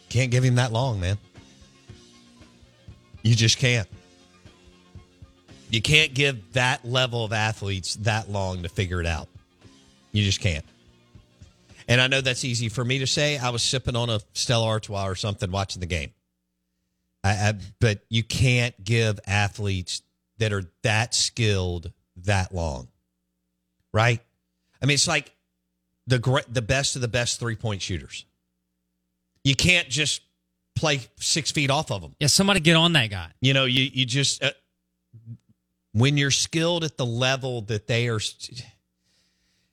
Can't 0.10 0.32
give 0.32 0.44
him 0.44 0.56
that 0.56 0.72
long, 0.72 1.00
man. 1.00 1.20
You 3.22 3.36
just 3.36 3.60
can't. 3.60 3.88
You 5.70 5.84
can't 5.84 6.15
give 6.15 6.53
that 6.53 6.84
level 6.84 7.24
of 7.24 7.32
athletes 7.32 7.94
that 7.98 8.27
long 8.27 8.63
to 8.63 8.70
figure 8.70 9.00
it 9.00 9.08
out. 9.08 9.27
You 10.13 10.24
just 10.24 10.41
can't. 10.41 10.65
And 11.92 12.00
I 12.00 12.08
know 12.08 12.22
that's 12.22 12.46
easy 12.46 12.70
for 12.70 12.86
me 12.86 13.00
to 13.00 13.06
say. 13.06 13.38
I 13.38 13.50
was 13.50 13.62
sipping 13.62 13.98
on 13.98 14.10
a 14.10 14.22
Stella 14.32 14.66
Artois 14.66 15.10
or 15.10 15.16
something 15.16 15.52
watching 15.52 15.82
the 15.82 15.86
game. 15.86 16.14
I, 17.22 17.32
I, 17.32 17.54
but 17.82 18.00
you 18.08 18.24
can't 18.24 18.82
give 18.82 19.20
athletes 19.28 20.02
that 20.38 20.54
are 20.54 20.64
that 20.84 21.14
skilled 21.14 21.92
that 22.24 22.56
long, 22.56 22.88
right? 23.94 24.22
I 24.82 24.86
mean, 24.86 24.94
it's 24.94 25.08
like 25.08 25.36
the 26.08 26.46
the 26.50 26.62
best 26.62 26.96
of 26.96 27.02
the 27.02 27.10
best 27.10 27.42
three 27.42 27.58
point 27.58 27.82
shooters. 27.82 28.24
You 29.44 29.56
can't 29.56 29.90
just 29.90 30.22
play 30.78 31.02
six 31.18 31.52
feet 31.52 31.70
off 31.70 31.92
of 31.92 32.02
them. 32.02 32.16
Yeah, 32.22 32.28
somebody 32.28 32.62
get 32.62 32.78
on 32.78 32.94
that 32.94 33.10
guy. 33.10 33.32
You 33.42 33.54
know, 33.54 33.66
you 33.66 33.84
you 33.92 34.06
just 34.06 34.42
uh, 34.42 34.52
when 35.92 36.16
you're 36.16 36.32
skilled 36.32 36.86
at 36.86 36.96
the 36.96 37.06
level 37.06 37.64
that 37.64 37.88
they 37.88 38.08
are. 38.08 38.22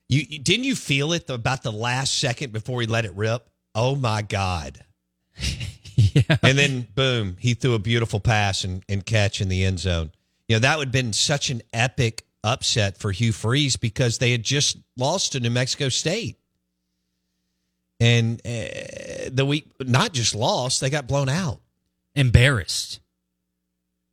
You, 0.09 0.25
you 0.29 0.39
didn't 0.39 0.65
you 0.65 0.75
feel 0.75 1.13
it 1.13 1.29
about 1.29 1.63
the 1.63 1.73
last 1.73 2.19
second 2.19 2.53
before 2.53 2.81
he 2.81 2.87
let 2.87 3.05
it 3.05 3.15
rip? 3.15 3.49
Oh 3.75 3.95
my 3.95 4.23
god! 4.23 4.85
yeah. 5.97 6.37
And 6.43 6.59
then 6.59 6.89
boom, 6.95 7.37
he 7.39 7.55
threw 7.55 7.75
a 7.75 7.79
beautiful 7.79 8.19
pass 8.19 8.65
and, 8.65 8.83
and 8.89 9.05
catch 9.05 9.41
in 9.41 9.49
the 9.49 9.65
end 9.65 9.81
zone. 9.81 10.13
You 10.49 10.57
know 10.57 10.61
that 10.61 10.79
would 10.79 10.89
have 10.89 10.93
been 10.93 11.13
such 11.13 11.51
an 11.51 11.63
epic 11.73 12.25
upset 12.43 12.97
for 12.97 13.13
Hugh 13.13 13.33
Freeze 13.33 13.77
because 13.77 14.19
they 14.19 14.31
had 14.33 14.43
just 14.43 14.79
lost 14.97 15.33
to 15.33 15.41
New 15.41 15.51
Mexico 15.51 15.91
State, 15.91 16.39
and 18.01 18.41
uh, 18.47 19.29
the 19.31 19.45
week 19.47 19.71
not 19.81 20.15
just 20.15 20.35
lost, 20.35 20.81
they 20.81 20.89
got 20.89 21.07
blown 21.07 21.29
out. 21.29 21.61
Embarrassed. 22.15 23.01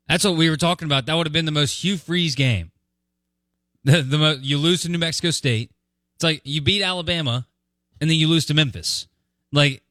That's 0.07 0.23
what 0.23 0.35
we 0.35 0.49
were 0.49 0.57
talking 0.57 0.87
about. 0.87 1.05
That 1.05 1.15
would 1.15 1.25
have 1.25 1.33
been 1.33 1.45
the 1.45 1.51
most 1.51 1.83
Hugh 1.83 1.97
Freeze 1.97 2.35
game. 2.35 2.71
The, 3.85 4.01
the 4.01 4.17
mo- 4.17 4.39
you 4.41 4.57
lose 4.57 4.81
to 4.81 4.89
New 4.89 4.97
Mexico 4.97 5.29
State. 5.29 5.69
It's 6.15 6.23
like 6.23 6.41
you 6.43 6.61
beat 6.61 6.81
Alabama, 6.81 7.45
and 7.99 8.09
then 8.09 8.17
you 8.17 8.27
lose 8.27 8.45
to 8.47 8.53
Memphis. 8.53 9.07
Like 9.51 9.83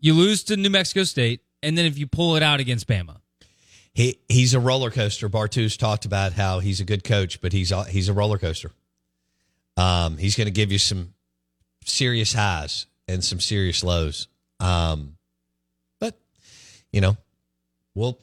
you 0.00 0.14
lose 0.14 0.44
to 0.44 0.56
New 0.56 0.70
Mexico 0.70 1.04
State, 1.04 1.40
and 1.62 1.76
then 1.76 1.86
if 1.86 1.98
you 1.98 2.06
pull 2.06 2.36
it 2.36 2.42
out 2.42 2.60
against 2.60 2.88
Bama, 2.88 3.16
He 3.92 4.18
he's 4.28 4.54
a 4.54 4.60
roller 4.60 4.90
coaster. 4.90 5.28
Bartu's 5.28 5.76
talked 5.76 6.04
about 6.04 6.32
how 6.32 6.60
he's 6.60 6.80
a 6.80 6.84
good 6.84 7.04
coach, 7.04 7.40
but 7.40 7.52
he's 7.52 7.72
a, 7.72 7.84
he's 7.84 8.08
a 8.08 8.12
roller 8.12 8.38
coaster. 8.38 8.70
Um, 9.76 10.16
he's 10.18 10.36
going 10.36 10.46
to 10.46 10.52
give 10.52 10.70
you 10.70 10.78
some 10.78 11.14
serious 11.84 12.32
highs 12.32 12.86
and 13.08 13.24
some 13.24 13.40
serious 13.40 13.82
lows. 13.82 14.28
Um, 14.60 15.16
but 15.98 16.18
you 16.92 17.00
know, 17.00 17.16
well, 17.94 18.18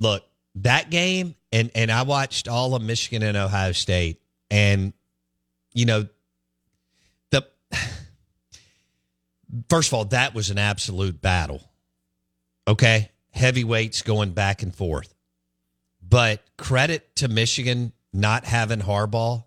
look 0.00 0.24
that 0.56 0.90
game, 0.90 1.34
and 1.50 1.70
and 1.74 1.90
I 1.90 2.02
watched 2.02 2.48
all 2.48 2.74
of 2.74 2.82
Michigan 2.82 3.22
and 3.22 3.36
Ohio 3.36 3.72
State, 3.72 4.20
and 4.50 4.92
you 5.72 5.86
know, 5.86 6.06
the 7.30 7.46
first 9.68 9.88
of 9.88 9.94
all, 9.94 10.04
that 10.06 10.34
was 10.34 10.50
an 10.50 10.58
absolute 10.58 11.20
battle. 11.20 11.62
Okay, 12.68 13.10
heavyweights 13.30 14.02
going 14.02 14.30
back 14.32 14.62
and 14.62 14.74
forth, 14.74 15.14
but 16.06 16.42
credit 16.56 17.16
to 17.16 17.28
Michigan 17.28 17.92
not 18.12 18.44
having 18.44 18.80
Harbaugh 18.80 19.44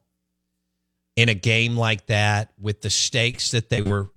in 1.15 1.29
a 1.29 1.33
game 1.33 1.77
like 1.77 2.07
that 2.07 2.51
with 2.59 2.81
the 2.81 2.89
stakes 2.89 3.51
that 3.51 3.69
they 3.69 3.81
were, 3.81 4.09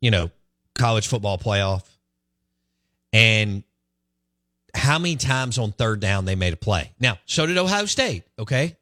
you 0.00 0.10
know, 0.10 0.30
college 0.76 1.08
football 1.08 1.38
playoff. 1.38 1.84
And 3.12 3.64
how 4.74 4.98
many 4.98 5.16
times 5.16 5.58
on 5.58 5.72
third 5.72 6.00
down 6.00 6.24
they 6.24 6.36
made 6.36 6.52
a 6.52 6.56
play. 6.56 6.92
Now, 7.00 7.18
so 7.26 7.46
did 7.46 7.58
Ohio 7.58 7.86
State, 7.86 8.24
okay? 8.38 8.76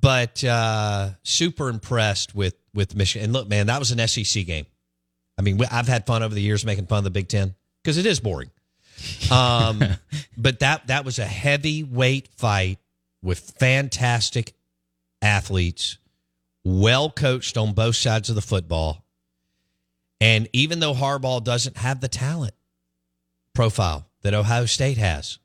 But 0.00 0.42
uh 0.42 1.10
super 1.22 1.68
impressed 1.68 2.34
with 2.34 2.54
with 2.74 2.96
Michigan. 2.96 3.26
And 3.26 3.32
look, 3.32 3.48
man, 3.48 3.66
that 3.66 3.78
was 3.78 3.90
an 3.92 4.06
SEC 4.08 4.46
game. 4.46 4.66
I 5.42 5.44
mean, 5.44 5.60
I've 5.72 5.88
had 5.88 6.06
fun 6.06 6.22
over 6.22 6.32
the 6.32 6.40
years 6.40 6.64
making 6.64 6.86
fun 6.86 6.98
of 6.98 7.04
the 7.04 7.10
Big 7.10 7.26
10 7.26 7.56
because 7.82 7.98
it 7.98 8.06
is 8.06 8.20
boring. 8.20 8.50
Um 9.28 9.82
but 10.36 10.60
that 10.60 10.86
that 10.86 11.04
was 11.04 11.18
a 11.18 11.24
heavyweight 11.24 12.28
fight 12.36 12.78
with 13.22 13.40
fantastic 13.58 14.52
athletes, 15.20 15.98
well 16.64 17.10
coached 17.10 17.56
on 17.56 17.72
both 17.72 17.96
sides 17.96 18.28
of 18.28 18.36
the 18.36 18.40
football. 18.40 19.04
And 20.20 20.48
even 20.52 20.78
though 20.78 20.94
Harbaugh 20.94 21.42
doesn't 21.42 21.78
have 21.78 22.00
the 22.00 22.08
talent 22.08 22.54
profile 23.52 24.06
that 24.22 24.34
Ohio 24.34 24.66
State 24.66 24.98
has, 24.98 25.40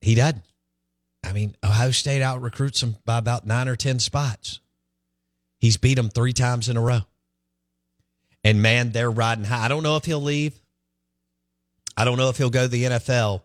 he 0.00 0.16
doesn't. 0.16 0.42
I 1.22 1.32
mean, 1.32 1.54
Ohio 1.64 1.92
State 1.92 2.22
out 2.22 2.42
recruits 2.42 2.82
him 2.82 2.96
by 3.04 3.18
about 3.18 3.46
nine 3.46 3.68
or 3.68 3.76
10 3.76 4.00
spots. 4.00 4.58
He's 5.60 5.76
beat 5.76 5.94
them 5.94 6.08
three 6.08 6.32
times 6.32 6.68
in 6.68 6.76
a 6.76 6.80
row. 6.80 7.02
And 8.48 8.62
man, 8.62 8.92
they're 8.92 9.10
riding 9.10 9.44
high. 9.44 9.66
I 9.66 9.68
don't 9.68 9.82
know 9.82 9.96
if 9.96 10.06
he'll 10.06 10.22
leave. 10.22 10.58
I 11.98 12.06
don't 12.06 12.16
know 12.16 12.30
if 12.30 12.38
he'll 12.38 12.48
go 12.48 12.62
to 12.62 12.68
the 12.68 12.84
NFL. 12.84 13.42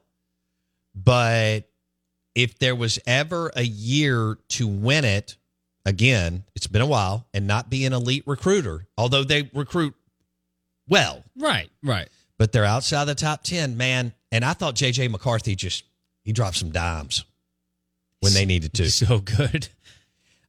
But 0.95 1.69
if 2.35 2.57
there 2.57 2.73
was 2.73 2.99
ever 3.05 3.51
a 3.53 3.63
year 3.63 4.37
to 4.47 4.65
win 4.65 5.03
it, 5.03 5.35
again, 5.85 6.45
it's 6.55 6.67
been 6.67 6.81
a 6.81 6.85
while, 6.85 7.27
and 7.33 7.47
not 7.47 7.69
be 7.69 7.83
an 7.83 7.91
elite 7.91 8.23
recruiter, 8.25 8.87
although 8.97 9.25
they 9.25 9.49
recruit 9.53 9.93
well, 10.87 11.21
right, 11.37 11.69
right. 11.83 12.07
but 12.37 12.53
they're 12.53 12.63
outside 12.63 13.03
the 13.03 13.15
top 13.15 13.43
10, 13.43 13.75
man. 13.75 14.13
And 14.31 14.45
I 14.45 14.53
thought 14.53 14.75
JJ 14.75 15.11
McCarthy 15.11 15.57
just, 15.57 15.83
he 16.23 16.31
dropped 16.31 16.55
some 16.55 16.71
dimes 16.71 17.25
when 18.21 18.31
they 18.31 18.45
needed 18.45 18.71
to. 18.75 18.89
So 18.89 19.19
good. 19.19 19.67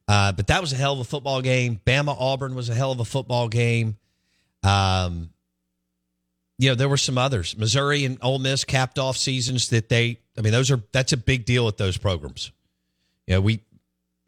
Uh, 0.07 0.31
but 0.31 0.47
that 0.47 0.61
was 0.61 0.71
a 0.71 0.77
hell 0.77 0.93
of 0.93 0.99
a 0.99 1.03
football 1.03 1.41
game. 1.41 1.81
Bama 1.85 2.15
Auburn 2.17 2.55
was 2.55 2.69
a 2.69 2.73
hell 2.73 2.93
of 2.93 3.01
a 3.01 3.05
football 3.05 3.49
game. 3.49 3.97
Um, 4.65 5.29
you 6.57 6.69
know, 6.69 6.75
there 6.75 6.89
were 6.89 6.97
some 6.97 7.17
others. 7.17 7.57
Missouri 7.57 8.05
and 8.05 8.17
Ole 8.21 8.39
Miss 8.39 8.63
capped 8.63 8.97
off 8.97 9.17
seasons 9.17 9.69
that 9.69 9.89
they. 9.89 10.19
I 10.37 10.41
mean, 10.41 10.53
those 10.53 10.71
are 10.71 10.81
that's 10.91 11.13
a 11.13 11.17
big 11.17 11.45
deal 11.45 11.65
with 11.65 11.77
those 11.77 11.97
programs. 11.97 12.51
You 13.27 13.35
know, 13.35 13.41
we 13.41 13.61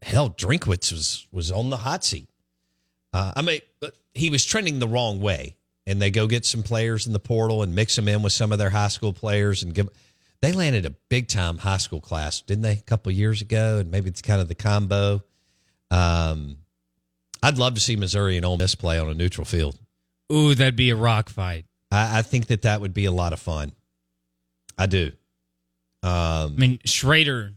hell 0.02 0.30
Drinkwitz 0.30 0.92
was 0.92 1.28
was 1.32 1.52
on 1.52 1.70
the 1.70 1.78
hot 1.78 2.04
seat. 2.04 2.30
Uh, 3.14 3.34
I 3.36 3.42
mean, 3.42 3.62
he 4.14 4.30
was 4.30 4.46
trending 4.46 4.80
the 4.80 4.88
wrong 4.88 5.22
way, 5.22 5.56
and 5.86 6.02
they 6.02 6.12
go 6.12 6.28
get 6.28 6.46
some 6.46 6.64
players 6.64 7.08
in 7.08 7.14
the 7.14 7.20
portal 7.20 7.64
and 7.64 7.74
mix 7.74 7.96
them 7.96 8.08
in 8.08 8.22
with 8.22 8.34
some 8.34 8.52
of 8.52 8.58
their 8.58 8.70
high 8.70 8.90
school 8.90 9.14
players 9.14 9.64
and 9.64 9.74
give. 9.74 9.90
They 10.42 10.52
landed 10.52 10.86
a 10.86 10.92
big 11.10 11.30
time 11.30 11.58
high 11.58 11.78
school 11.78 12.02
class, 12.02 12.42
didn't 12.42 12.62
they, 12.62 12.74
a 12.74 12.76
couple 12.82 13.12
years 13.12 13.42
ago? 13.42 13.80
And 13.80 13.90
maybe 13.90 14.10
it's 14.10 14.22
kind 14.22 14.40
of 14.40 14.48
the 14.48 14.56
combo. 14.56 15.24
Um, 15.90 16.58
I'd 17.42 17.58
love 17.58 17.74
to 17.76 17.80
see 17.80 17.96
Missouri 17.96 18.38
and 18.38 18.46
Ole 18.46 18.58
Miss 18.58 18.76
play 18.76 19.00
on 19.00 19.10
a 19.10 19.14
neutral 19.14 19.46
field. 19.46 19.78
Ooh, 20.32 20.56
that'd 20.56 20.76
be 20.76 20.90
a 20.90 20.96
rock 20.96 21.30
fight. 21.30 21.66
I, 21.92 22.20
I 22.20 22.22
think 22.22 22.48
that 22.48 22.64
that 22.64 22.82
would 22.82 22.94
be 22.94 23.06
a 23.06 23.12
lot 23.12 23.34
of 23.34 23.40
fun. 23.40 23.72
I 24.78 24.86
do. 24.86 25.12
Um, 26.04 26.12
I 26.12 26.48
mean, 26.58 26.80
Schrader 26.86 27.54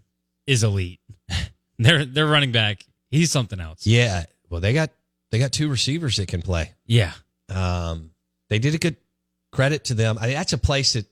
is 0.46 0.62
elite. 0.64 1.00
they're 1.78 2.04
they're 2.04 2.26
running 2.26 2.52
back. 2.52 2.84
He's 3.10 3.30
something 3.30 3.60
else. 3.60 3.86
yeah. 3.86 4.24
Well, 4.48 4.60
they 4.60 4.72
got 4.72 4.90
they 5.30 5.38
got 5.38 5.52
two 5.52 5.68
receivers 5.68 6.16
that 6.16 6.26
can 6.26 6.42
play. 6.42 6.72
Yeah. 6.86 7.12
Um, 7.48 8.10
they 8.48 8.58
did 8.58 8.74
a 8.74 8.78
good 8.78 8.96
credit 9.52 9.84
to 9.84 9.94
them. 9.94 10.18
I 10.20 10.26
mean, 10.26 10.34
that's 10.34 10.52
a 10.52 10.58
place 10.58 10.94
that 10.94 11.06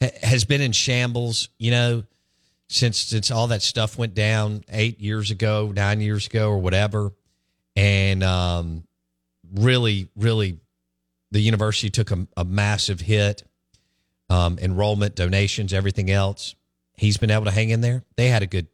ha- 0.00 0.26
has 0.26 0.44
been 0.44 0.60
in 0.60 0.70
shambles. 0.72 1.48
You 1.58 1.72
know, 1.72 2.04
since 2.68 2.98
since 2.98 3.30
all 3.30 3.48
that 3.48 3.62
stuff 3.62 3.98
went 3.98 4.14
down 4.14 4.64
eight 4.68 5.00
years 5.00 5.30
ago, 5.32 5.72
nine 5.74 6.00
years 6.00 6.26
ago, 6.26 6.50
or 6.50 6.58
whatever. 6.58 7.12
And 7.76 8.22
um, 8.22 8.84
really, 9.54 10.08
really, 10.16 10.58
the 11.30 11.40
university 11.40 11.90
took 11.90 12.10
a, 12.10 12.26
a 12.36 12.44
massive 12.44 13.00
hit. 13.00 13.42
Um, 14.30 14.58
enrollment, 14.58 15.14
donations, 15.14 15.74
everything 15.74 16.10
else. 16.10 16.54
He's 16.96 17.18
been 17.18 17.30
able 17.30 17.44
to 17.44 17.50
hang 17.50 17.68
in 17.68 17.82
there. 17.82 18.04
They 18.16 18.28
had 18.28 18.42
a 18.42 18.46
good, 18.46 18.68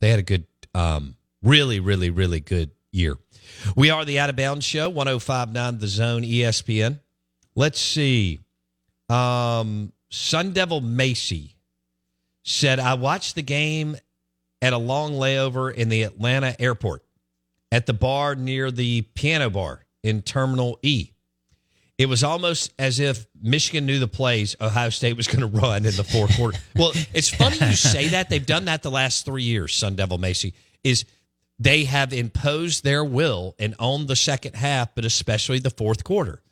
they 0.00 0.08
had 0.08 0.18
a 0.18 0.22
good, 0.22 0.46
um, 0.74 1.16
really, 1.42 1.78
really, 1.78 2.08
really 2.08 2.40
good 2.40 2.70
year. 2.90 3.18
We 3.76 3.90
are 3.90 4.04
the 4.04 4.18
Out 4.18 4.30
of 4.30 4.36
Bounds 4.36 4.64
Show, 4.64 4.88
1059 4.88 5.78
The 5.78 5.86
Zone, 5.86 6.22
ESPN. 6.22 7.00
Let's 7.54 7.78
see. 7.78 8.40
Um, 9.10 9.92
Sun 10.08 10.52
Devil 10.52 10.80
Macy 10.80 11.56
said, 12.44 12.80
I 12.80 12.94
watched 12.94 13.34
the 13.34 13.42
game 13.42 13.96
at 14.62 14.72
a 14.72 14.78
long 14.78 15.12
layover 15.12 15.72
in 15.72 15.90
the 15.90 16.02
Atlanta 16.04 16.60
airport 16.60 17.04
at 17.70 17.86
the 17.86 17.92
bar 17.92 18.34
near 18.34 18.70
the 18.70 19.02
piano 19.02 19.50
bar 19.50 19.83
in 20.04 20.22
Terminal 20.22 20.78
E. 20.82 21.10
It 21.96 22.06
was 22.06 22.22
almost 22.22 22.72
as 22.78 23.00
if 23.00 23.26
Michigan 23.40 23.86
knew 23.86 23.98
the 23.98 24.08
plays 24.08 24.56
Ohio 24.60 24.90
State 24.90 25.16
was 25.16 25.26
going 25.26 25.40
to 25.40 25.58
run 25.58 25.86
in 25.86 25.94
the 25.96 26.04
fourth 26.04 26.36
quarter. 26.36 26.58
Well, 26.76 26.92
it's 27.12 27.30
funny 27.30 27.56
you 27.56 27.76
say 27.76 28.08
that. 28.08 28.28
They've 28.30 28.44
done 28.44 28.64
that 28.66 28.82
the 28.82 28.90
last 28.90 29.24
three 29.24 29.44
years, 29.44 29.74
Sun 29.74 29.94
Devil 29.94 30.18
Macy, 30.18 30.54
is 30.82 31.04
they 31.58 31.84
have 31.84 32.12
imposed 32.12 32.82
their 32.82 33.04
will 33.04 33.54
and 33.60 33.76
owned 33.78 34.08
the 34.08 34.16
second 34.16 34.56
half, 34.56 34.94
but 34.94 35.04
especially 35.04 35.60
the 35.60 35.70
fourth 35.70 36.02
quarter. 36.02 36.42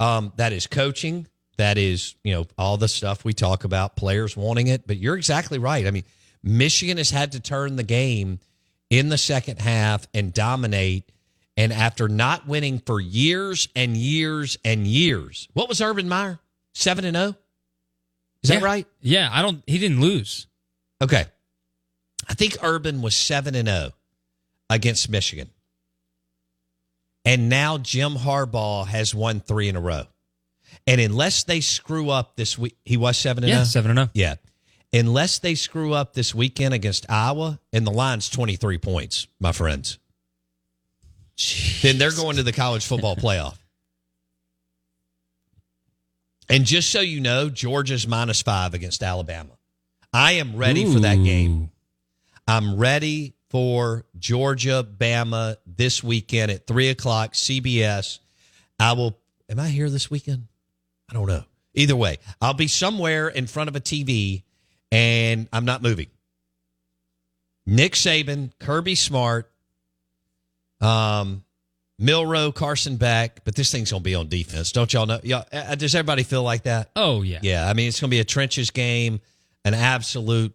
Um, 0.00 0.32
that 0.36 0.52
is 0.52 0.66
coaching. 0.66 1.28
That 1.56 1.78
is, 1.78 2.16
you 2.24 2.34
know, 2.34 2.46
all 2.58 2.76
the 2.76 2.88
stuff 2.88 3.24
we 3.24 3.32
talk 3.32 3.64
about, 3.64 3.94
players 3.94 4.36
wanting 4.36 4.66
it. 4.66 4.86
But 4.86 4.96
you're 4.96 5.16
exactly 5.16 5.58
right. 5.58 5.86
I 5.86 5.92
mean, 5.92 6.04
Michigan 6.42 6.96
has 6.96 7.10
had 7.10 7.32
to 7.32 7.40
turn 7.40 7.76
the 7.76 7.82
game 7.84 8.40
in 8.88 9.08
the 9.08 9.18
second 9.18 9.60
half 9.60 10.08
and 10.12 10.32
dominate. 10.32 11.10
And 11.56 11.72
after 11.72 12.08
not 12.08 12.46
winning 12.46 12.78
for 12.78 13.00
years 13.00 13.68
and 13.76 13.96
years 13.96 14.56
and 14.64 14.86
years, 14.86 15.48
what 15.52 15.68
was 15.68 15.80
Urban 15.80 16.08
Meyer? 16.08 16.38
Seven 16.74 17.04
and 17.04 17.16
zero. 17.16 17.36
Is 18.42 18.48
that 18.50 18.60
Yeah. 18.60 18.64
right? 18.64 18.86
Yeah, 19.02 19.28
I 19.30 19.42
don't. 19.42 19.62
He 19.66 19.78
didn't 19.78 20.00
lose. 20.00 20.46
Okay. 21.02 21.26
I 22.28 22.34
think 22.34 22.56
Urban 22.62 23.02
was 23.02 23.14
7 23.16 23.54
and 23.54 23.66
0 23.68 23.92
against 24.68 25.08
Michigan. 25.08 25.50
And 27.24 27.48
now 27.48 27.78
Jim 27.78 28.14
Harbaugh 28.14 28.86
has 28.86 29.14
won 29.14 29.40
3 29.40 29.68
in 29.68 29.76
a 29.76 29.80
row. 29.80 30.04
And 30.86 31.00
unless 31.00 31.44
they 31.44 31.60
screw 31.60 32.10
up 32.10 32.36
this 32.36 32.56
week, 32.56 32.76
he 32.84 32.96
was 32.96 33.18
7 33.18 33.42
and 33.44 33.52
oh? 33.52 33.56
Yeah, 33.56 33.64
0. 33.64 33.64
seven 33.64 33.90
and 33.90 33.98
oh. 33.98 34.02
zero. 34.04 34.10
Yeah. 34.14 34.34
Unless 35.00 35.38
they 35.40 35.54
screw 35.54 35.92
up 35.92 36.14
this 36.14 36.34
weekend 36.34 36.74
against 36.74 37.06
Iowa 37.08 37.60
and 37.72 37.86
the 37.86 37.90
line's 37.92 38.28
23 38.28 38.78
points, 38.78 39.26
my 39.38 39.52
friends. 39.52 39.98
Then 41.82 41.98
they're 41.98 42.12
going 42.12 42.36
to 42.36 42.42
the 42.42 42.52
college 42.52 42.86
football 42.86 43.16
playoff. 43.16 43.56
And 46.48 46.64
just 46.64 46.90
so 46.90 47.00
you 47.00 47.20
know, 47.20 47.48
Georgia's 47.48 48.06
minus 48.06 48.42
5 48.42 48.74
against 48.74 49.02
Alabama. 49.02 49.52
I 50.12 50.32
am 50.32 50.56
ready 50.56 50.92
for 50.92 51.00
that 51.00 51.16
game. 51.16 51.70
I'm 52.48 52.76
ready 52.76 53.34
for 53.48 54.04
Georgia, 54.18 54.84
Bama 54.84 55.56
this 55.66 56.02
weekend 56.02 56.50
at 56.50 56.66
three 56.66 56.88
o'clock, 56.88 57.34
CBS. 57.34 58.18
I 58.78 58.92
will. 58.92 59.16
Am 59.48 59.60
I 59.60 59.68
here 59.68 59.88
this 59.88 60.10
weekend? 60.10 60.48
I 61.08 61.14
don't 61.14 61.26
know. 61.26 61.44
Either 61.74 61.94
way, 61.94 62.18
I'll 62.40 62.54
be 62.54 62.66
somewhere 62.66 63.28
in 63.28 63.46
front 63.46 63.68
of 63.68 63.76
a 63.76 63.80
TV 63.80 64.42
and 64.90 65.48
I'm 65.52 65.64
not 65.64 65.82
moving. 65.82 66.08
Nick 67.66 67.92
Saban, 67.92 68.50
Kirby 68.58 68.96
Smart, 68.96 69.50
um, 70.80 71.44
Milroe, 71.98 72.50
Carson 72.50 72.96
Beck, 72.96 73.44
but 73.44 73.54
this 73.54 73.70
thing's 73.70 73.90
gonna 73.90 74.02
be 74.02 74.14
on 74.14 74.28
defense. 74.28 74.72
Don't 74.72 74.90
y'all 74.92 75.06
know? 75.06 75.20
Y'all, 75.22 75.44
uh, 75.52 75.74
does 75.74 75.94
everybody 75.94 76.22
feel 76.22 76.42
like 76.42 76.62
that? 76.62 76.90
Oh 76.96 77.22
yeah. 77.22 77.40
Yeah, 77.42 77.68
I 77.68 77.74
mean 77.74 77.88
it's 77.88 78.00
going 78.00 78.08
to 78.10 78.14
be 78.14 78.20
a 78.20 78.24
trenches 78.24 78.70
game, 78.70 79.20
an 79.64 79.74
absolute 79.74 80.54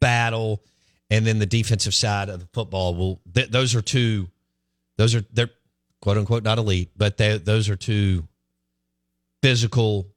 battle, 0.00 0.62
and 1.10 1.24
then 1.24 1.38
the 1.38 1.46
defensive 1.46 1.94
side 1.94 2.28
of 2.28 2.40
the 2.40 2.48
football 2.52 2.94
will. 2.96 3.20
Th- 3.32 3.48
those 3.48 3.74
are 3.76 3.82
two. 3.82 4.28
Those 4.98 5.14
are 5.14 5.24
they're 5.32 5.50
quote 6.02 6.18
unquote 6.18 6.42
not 6.42 6.58
elite, 6.58 6.90
but 6.96 7.16
they, 7.16 7.38
those 7.38 7.68
are 7.68 7.76
two 7.76 8.26
physical, 9.42 10.08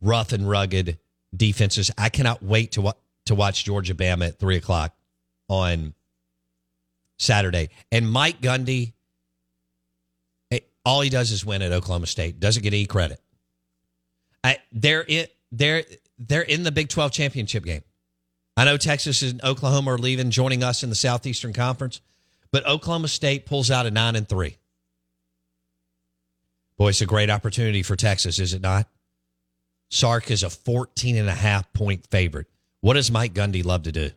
rough 0.00 0.32
and 0.32 0.48
rugged 0.48 0.98
defenses. 1.34 1.90
I 1.96 2.10
cannot 2.10 2.42
wait 2.42 2.72
to 2.72 2.82
wa- 2.82 2.92
to 3.26 3.34
watch 3.34 3.64
Georgia 3.64 3.94
Bama 3.94 4.28
at 4.28 4.38
three 4.38 4.56
o'clock 4.56 4.94
on 5.48 5.94
Saturday. 7.22 7.70
And 7.90 8.10
Mike 8.10 8.40
Gundy, 8.40 8.92
eh, 10.50 10.60
all 10.84 11.00
he 11.00 11.10
does 11.10 11.30
is 11.30 11.44
win 11.44 11.62
at 11.62 11.72
Oklahoma 11.72 12.06
State. 12.06 12.40
Doesn't 12.40 12.62
get 12.62 12.72
any 12.72 12.86
credit. 12.86 13.20
I, 14.44 14.58
they're 14.72 15.04
in 15.06 15.26
they're 15.52 15.84
they're 16.18 16.42
in 16.42 16.64
the 16.64 16.72
Big 16.72 16.88
Twelve 16.88 17.12
championship 17.12 17.64
game. 17.64 17.82
I 18.56 18.64
know 18.64 18.76
Texas 18.76 19.22
and 19.22 19.42
Oklahoma 19.42 19.92
are 19.92 19.98
leaving, 19.98 20.30
joining 20.30 20.62
us 20.62 20.82
in 20.82 20.90
the 20.90 20.94
Southeastern 20.94 21.52
Conference, 21.52 22.00
but 22.50 22.66
Oklahoma 22.66 23.08
State 23.08 23.46
pulls 23.46 23.70
out 23.70 23.86
a 23.86 23.90
nine 23.90 24.16
and 24.16 24.28
three. 24.28 24.58
Boy, 26.76 26.88
it's 26.88 27.00
a 27.00 27.06
great 27.06 27.30
opportunity 27.30 27.82
for 27.82 27.96
Texas, 27.96 28.38
is 28.38 28.52
it 28.52 28.60
not? 28.60 28.88
Sark 29.90 30.30
is 30.30 30.42
a 30.42 30.50
14 30.50 31.16
and 31.16 31.28
a 31.28 31.34
half 31.34 31.72
point 31.72 32.06
favorite. 32.10 32.48
What 32.80 32.94
does 32.94 33.10
Mike 33.10 33.34
Gundy 33.34 33.64
love 33.64 33.84
to 33.84 33.92
do? 33.92 34.10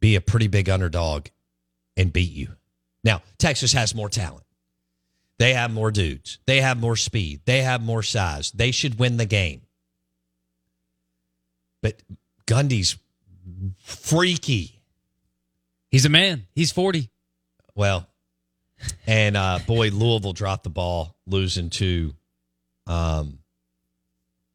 Be 0.00 0.16
a 0.16 0.20
pretty 0.20 0.48
big 0.48 0.68
underdog 0.68 1.26
and 1.96 2.12
beat 2.12 2.32
you. 2.32 2.56
Now, 3.04 3.22
Texas 3.38 3.72
has 3.72 3.94
more 3.94 4.08
talent. 4.08 4.44
They 5.38 5.54
have 5.54 5.72
more 5.72 5.90
dudes. 5.90 6.38
They 6.46 6.60
have 6.60 6.78
more 6.78 6.96
speed. 6.96 7.40
They 7.46 7.62
have 7.62 7.82
more 7.82 8.02
size. 8.02 8.50
They 8.50 8.72
should 8.72 8.98
win 8.98 9.16
the 9.16 9.24
game. 9.24 9.62
But 11.82 12.02
Gundy's 12.46 12.96
freaky. 13.82 14.82
He's 15.90 16.04
a 16.04 16.10
man. 16.10 16.46
He's 16.54 16.70
forty. 16.72 17.08
Well, 17.74 18.06
and 19.06 19.34
uh, 19.34 19.60
boy, 19.66 19.88
Louisville 19.88 20.34
dropped 20.34 20.64
the 20.64 20.70
ball, 20.70 21.16
losing 21.26 21.70
to 21.70 22.14
um, 22.86 23.38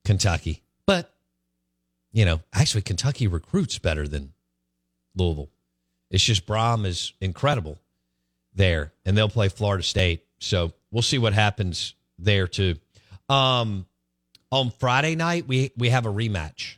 Kentucky. 0.06 0.62
But 0.86 1.12
you 2.12 2.26
know, 2.26 2.42
actually, 2.54 2.84
Kentucky 2.84 3.26
recruits 3.26 3.80
better 3.80 4.08
than 4.08 4.34
Louisville. 5.16 5.50
It's 6.12 6.24
just 6.24 6.46
Brohm 6.46 6.86
is 6.86 7.14
incredible 7.20 7.80
there, 8.54 8.94
and 9.06 9.18
they'll 9.18 9.30
play 9.30 9.50
Florida 9.50 9.84
State. 9.84 10.24
So 10.40 10.74
we'll 10.92 11.02
see 11.02 11.18
what 11.18 11.34
happens 11.34 11.94
there 12.20 12.48
too. 12.48 12.76
Um, 13.28 13.86
on 14.52 14.72
Friday 14.72 15.16
night, 15.16 15.48
we 15.48 15.72
we 15.76 15.90
have 15.90 16.06
a 16.06 16.10
rematch: 16.10 16.76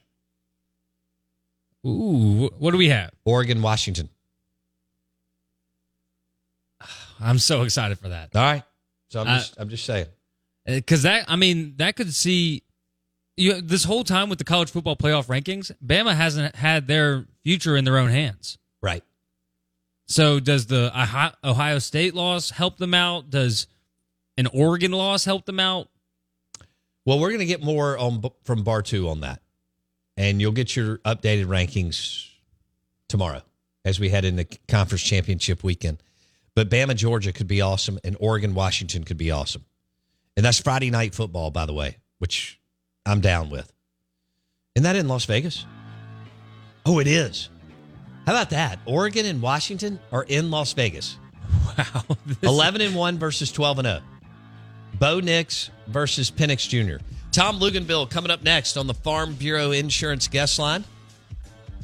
Ooh, 1.85 2.49
what 2.57 2.71
do 2.71 2.77
we 2.77 2.89
have? 2.89 3.11
Oregon 3.25 3.61
Washington. 3.61 4.09
I'm 7.19 7.39
so 7.39 7.63
excited 7.63 7.97
for 7.99 8.09
that 8.09 8.35
All 8.35 8.41
right, 8.41 8.63
so 9.09 9.21
I'm 9.21 9.27
Uh, 9.27 9.37
just 9.39 9.55
I'm 9.59 9.69
just 9.69 9.85
saying. 9.85 10.07
because 10.65 11.03
that. 11.03 11.25
I 11.29 11.35
mean, 11.35 11.75
that 11.77 11.95
could 11.95 12.13
see 12.13 12.63
you 13.37 13.61
this 13.61 13.83
whole 13.83 14.03
time 14.03 14.29
with 14.29 14.39
the 14.39 14.43
college 14.43 14.71
football 14.71 14.95
playoff 14.95 15.27
rankings. 15.27 15.71
Bama 15.85 16.15
hasn't 16.15 16.55
had 16.55 16.87
their 16.87 17.25
future 17.43 17.77
in 17.77 17.85
their 17.85 17.97
own 17.97 18.09
hands. 18.09 18.57
Right. 18.81 19.03
So 20.07 20.39
does 20.39 20.67
the 20.67 20.87
Ohio- 20.87 21.33
Ohio 21.43 21.79
State 21.79 22.15
loss 22.15 22.49
help 22.49 22.77
them 22.77 22.93
out? 22.93 23.29
Does 23.29 23.67
an 24.37 24.47
Oregon 24.47 24.91
loss 24.91 25.25
help 25.25 25.45
them 25.45 25.59
out? 25.59 25.89
Well, 27.05 27.19
we're 27.19 27.29
going 27.29 27.39
to 27.39 27.45
get 27.45 27.63
more 27.63 27.97
on 27.97 28.21
from 28.43 28.63
Bar 28.63 28.81
Two 28.81 29.07
on 29.07 29.21
that, 29.21 29.41
and 30.17 30.41
you'll 30.41 30.51
get 30.51 30.75
your 30.75 30.97
updated 30.99 31.45
rankings 31.45 32.27
tomorrow 33.07 33.41
as 33.85 33.99
we 33.99 34.09
head 34.09 34.25
into 34.25 34.45
conference 34.67 35.03
championship 35.03 35.63
weekend. 35.63 36.03
But 36.53 36.69
Bama, 36.69 36.95
Georgia 36.95 37.31
could 37.31 37.47
be 37.47 37.61
awesome, 37.61 37.99
and 38.03 38.17
Oregon, 38.19 38.53
Washington 38.53 39.03
could 39.03 39.17
be 39.17 39.31
awesome, 39.31 39.63
and 40.35 40.45
that's 40.45 40.59
Friday 40.59 40.89
night 40.89 41.15
football, 41.15 41.49
by 41.49 41.65
the 41.65 41.73
way, 41.73 41.97
which 42.19 42.59
I'm 43.07 43.21
down 43.21 43.49
with. 43.49 43.71
Isn't 44.75 44.83
that 44.83 44.95
in 44.95 45.07
Las 45.07 45.25
Vegas? 45.25 45.65
Oh, 46.85 46.99
it 46.99 47.07
is. 47.07 47.49
How 48.25 48.33
about 48.33 48.49
that? 48.51 48.79
Oregon 48.85 49.25
and 49.25 49.41
Washington 49.41 49.99
are 50.11 50.23
in 50.23 50.51
Las 50.51 50.73
Vegas. 50.73 51.17
Wow. 51.77 52.03
11 52.43 52.81
and 52.81 52.95
1 52.95 53.17
versus 53.17 53.51
12 53.51 53.79
and 53.79 53.85
0. 53.87 54.01
Bo 54.99 55.19
Nix 55.19 55.71
versus 55.87 56.29
Penix 56.29 56.67
Jr. 56.67 57.03
Tom 57.31 57.59
Luginbill 57.59 58.09
coming 58.09 58.31
up 58.31 58.43
next 58.43 58.77
on 58.77 58.87
the 58.87 58.93
Farm 58.93 59.33
Bureau 59.35 59.71
Insurance 59.71 60.27
guest 60.27 60.59
line. 60.59 60.83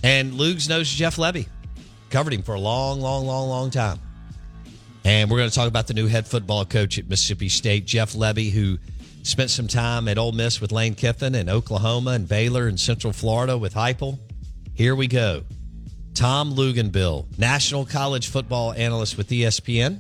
And 0.04 0.38
Lugs 0.38 0.68
knows 0.68 0.90
Jeff 0.90 1.16
Lebby. 1.16 1.48
Covered 2.10 2.34
him 2.34 2.44
for 2.44 2.56
a 2.56 2.60
long, 2.60 3.00
long, 3.00 3.26
long, 3.26 3.48
long 3.48 3.70
time. 3.70 4.00
And 5.06 5.30
we're 5.30 5.38
going 5.38 5.50
to 5.50 5.56
talk 5.56 5.68
about 5.68 5.88
the 5.88 5.94
new 5.94 6.08
head 6.08 6.28
football 6.28 6.66
coach 6.66 6.98
at 6.98 7.08
Mississippi 7.08 7.50
State, 7.50 7.86
Jeff 7.86 8.14
Lebby, 8.14 8.52
who 8.52 8.78
spent 9.24 9.50
some 9.50 9.68
time 9.68 10.08
at 10.08 10.18
Ole 10.18 10.34
Miss 10.34 10.62
with 10.62 10.72
Lane 10.72 10.96
Kiffin 10.96 11.36
and 11.36 11.50
Oklahoma 11.50 12.12
and 12.12 12.28
Baylor 12.28 12.68
and 12.68 12.80
Central 12.80 13.12
Florida 13.12 13.58
with 13.58 13.74
Heupel. 13.74 14.20
Here 14.74 14.96
we 14.96 15.08
go. 15.08 15.44
Tom 16.14 16.54
Luginbill, 16.54 17.38
national 17.40 17.86
college 17.86 18.28
football 18.30 18.74
analyst 18.74 19.18
with 19.18 19.30
ESPN. 19.30 20.00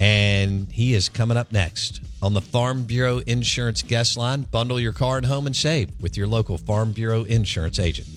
And 0.00 0.70
he 0.70 0.94
is 0.94 1.08
coming 1.08 1.36
up 1.36 1.52
next 1.52 2.00
on 2.20 2.34
the 2.34 2.40
Farm 2.40 2.84
Bureau 2.84 3.18
Insurance 3.18 3.82
Guest 3.82 4.16
Line. 4.16 4.42
Bundle 4.42 4.80
your 4.80 4.92
car 4.92 5.16
and 5.16 5.26
home 5.26 5.46
and 5.46 5.56
save 5.56 5.90
with 6.00 6.16
your 6.16 6.26
local 6.26 6.58
Farm 6.58 6.92
Bureau 6.92 7.24
Insurance 7.24 7.78
agent. 7.78 8.08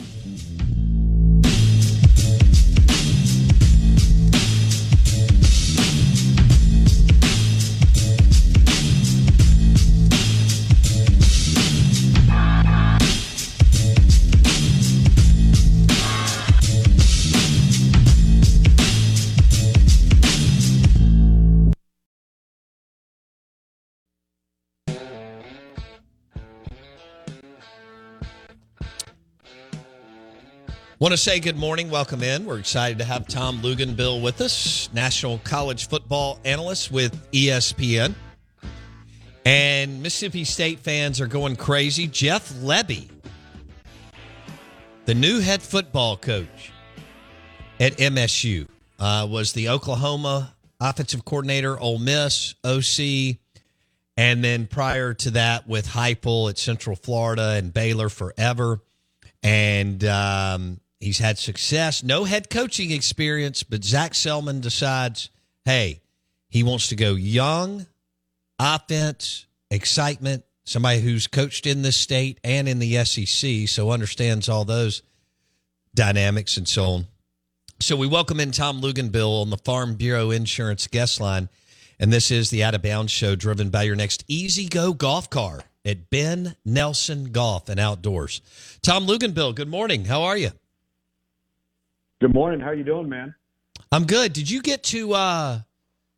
Want 31.00 31.14
to 31.14 31.18
say 31.18 31.40
good 31.40 31.56
morning, 31.56 31.90
welcome 31.90 32.22
in. 32.24 32.44
We're 32.44 32.60
excited 32.60 32.98
to 32.98 33.06
have 33.06 33.26
Tom 33.26 33.62
Luginbill 33.62 34.22
with 34.22 34.42
us, 34.42 34.90
national 34.92 35.38
college 35.46 35.88
football 35.88 36.42
analyst 36.44 36.92
with 36.92 37.32
ESPN. 37.32 38.14
And 39.46 40.04
Mississippi 40.04 40.44
State 40.44 40.80
fans 40.80 41.22
are 41.22 41.28
going 41.28 41.56
crazy. 41.56 42.06
Jeff 42.06 42.52
Lebby, 42.56 43.08
the 45.06 45.14
new 45.14 45.40
head 45.40 45.62
football 45.62 46.18
coach 46.18 46.74
at 47.80 47.94
MSU, 47.94 48.68
uh, 49.00 49.26
was 49.32 49.54
the 49.54 49.70
Oklahoma 49.70 50.54
offensive 50.82 51.24
coordinator, 51.24 51.80
Ole 51.80 52.00
Miss, 52.00 52.56
OC, 52.66 53.38
and 54.18 54.44
then 54.44 54.68
prior 54.68 55.14
to 55.14 55.32
that 55.32 55.66
with 55.66 55.88
Heupel 55.88 56.50
at 56.50 56.58
Central 56.58 56.98
Florida 56.98 57.52
and 57.52 57.74
Baylor 57.74 58.10
forever. 58.10 58.82
And 59.42 60.04
um, 60.04 60.82
He's 61.00 61.20
had 61.20 61.38
success, 61.38 62.04
no 62.04 62.26
head 62.26 62.50
coaching 62.50 62.92
experience, 62.92 63.64
but 63.64 63.84
Zac 63.84 64.14
Selmon 64.14 64.60
decides, 64.60 65.30
hey, 65.64 66.02
he 66.50 66.62
wants 66.64 66.90
to 66.90 66.96
go 66.96 67.14
young, 67.14 67.88
offense, 68.60 69.46
excitement, 69.72 70.44
somebody 70.66 71.00
who's 71.00 71.28
coached 71.28 71.66
in 71.66 71.82
this 71.84 71.96
state 71.96 72.40
and 72.44 72.68
in 72.68 72.80
the 72.80 73.04
SEC, 73.06 73.68
so 73.70 73.92
understands 73.92 74.50
all 74.50 74.66
those 74.66 75.02
dynamics 75.96 76.58
and 76.58 76.68
so 76.68 76.84
on. 76.86 77.08
So 77.80 77.96
we 77.96 78.08
welcome 78.08 78.42
in 78.42 78.52
Tom 78.52 78.82
Luginbill 78.82 79.42
on 79.42 79.50
the 79.52 79.58
Farm 79.58 79.96
Bureau 79.96 80.32
Insurance 80.32 80.88
guest 80.88 81.22
line. 81.22 81.48
And 81.98 82.12
this 82.12 82.30
is 82.30 82.50
the 82.50 82.64
Out 82.64 82.76
of 82.76 82.82
Bounds 82.82 83.12
show 83.12 83.36
driven 83.36 83.70
by 83.70 83.84
your 83.84 83.96
next 83.96 84.26
easy 84.28 84.68
go 84.68 84.94
golf 84.94 85.30
car 85.30 85.62
at 85.86 86.10
Ben 86.10 86.56
Nelson 86.66 87.32
Golf 87.32 87.70
and 87.70 87.80
Outdoors. 87.80 88.42
Tom 88.82 89.08
Luginbill, 89.08 89.56
good 89.56 89.70
morning. 89.70 90.06
How 90.06 90.24
are 90.24 90.38
you? 90.38 90.52
Good 92.20 92.34
morning. 92.34 92.60
How 92.60 92.68
are 92.68 92.76
you 92.76 92.84
doing, 92.84 93.08
man? 93.08 93.34
I'm 93.94 94.06
good. 94.06 94.34
Did 94.34 94.52
you 94.52 94.62
get 94.62 94.84
to 94.86 95.14
uh 95.14 95.60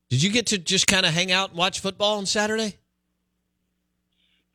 did 0.10 0.24
you 0.24 0.32
get 0.32 0.48
to 0.48 0.58
just 0.58 0.88
kind 0.88 1.06
of 1.06 1.14
hang 1.14 1.32
out 1.32 1.50
and 1.50 1.60
watch 1.60 1.80
football 1.80 2.18
on 2.18 2.26
Saturday? 2.26 2.78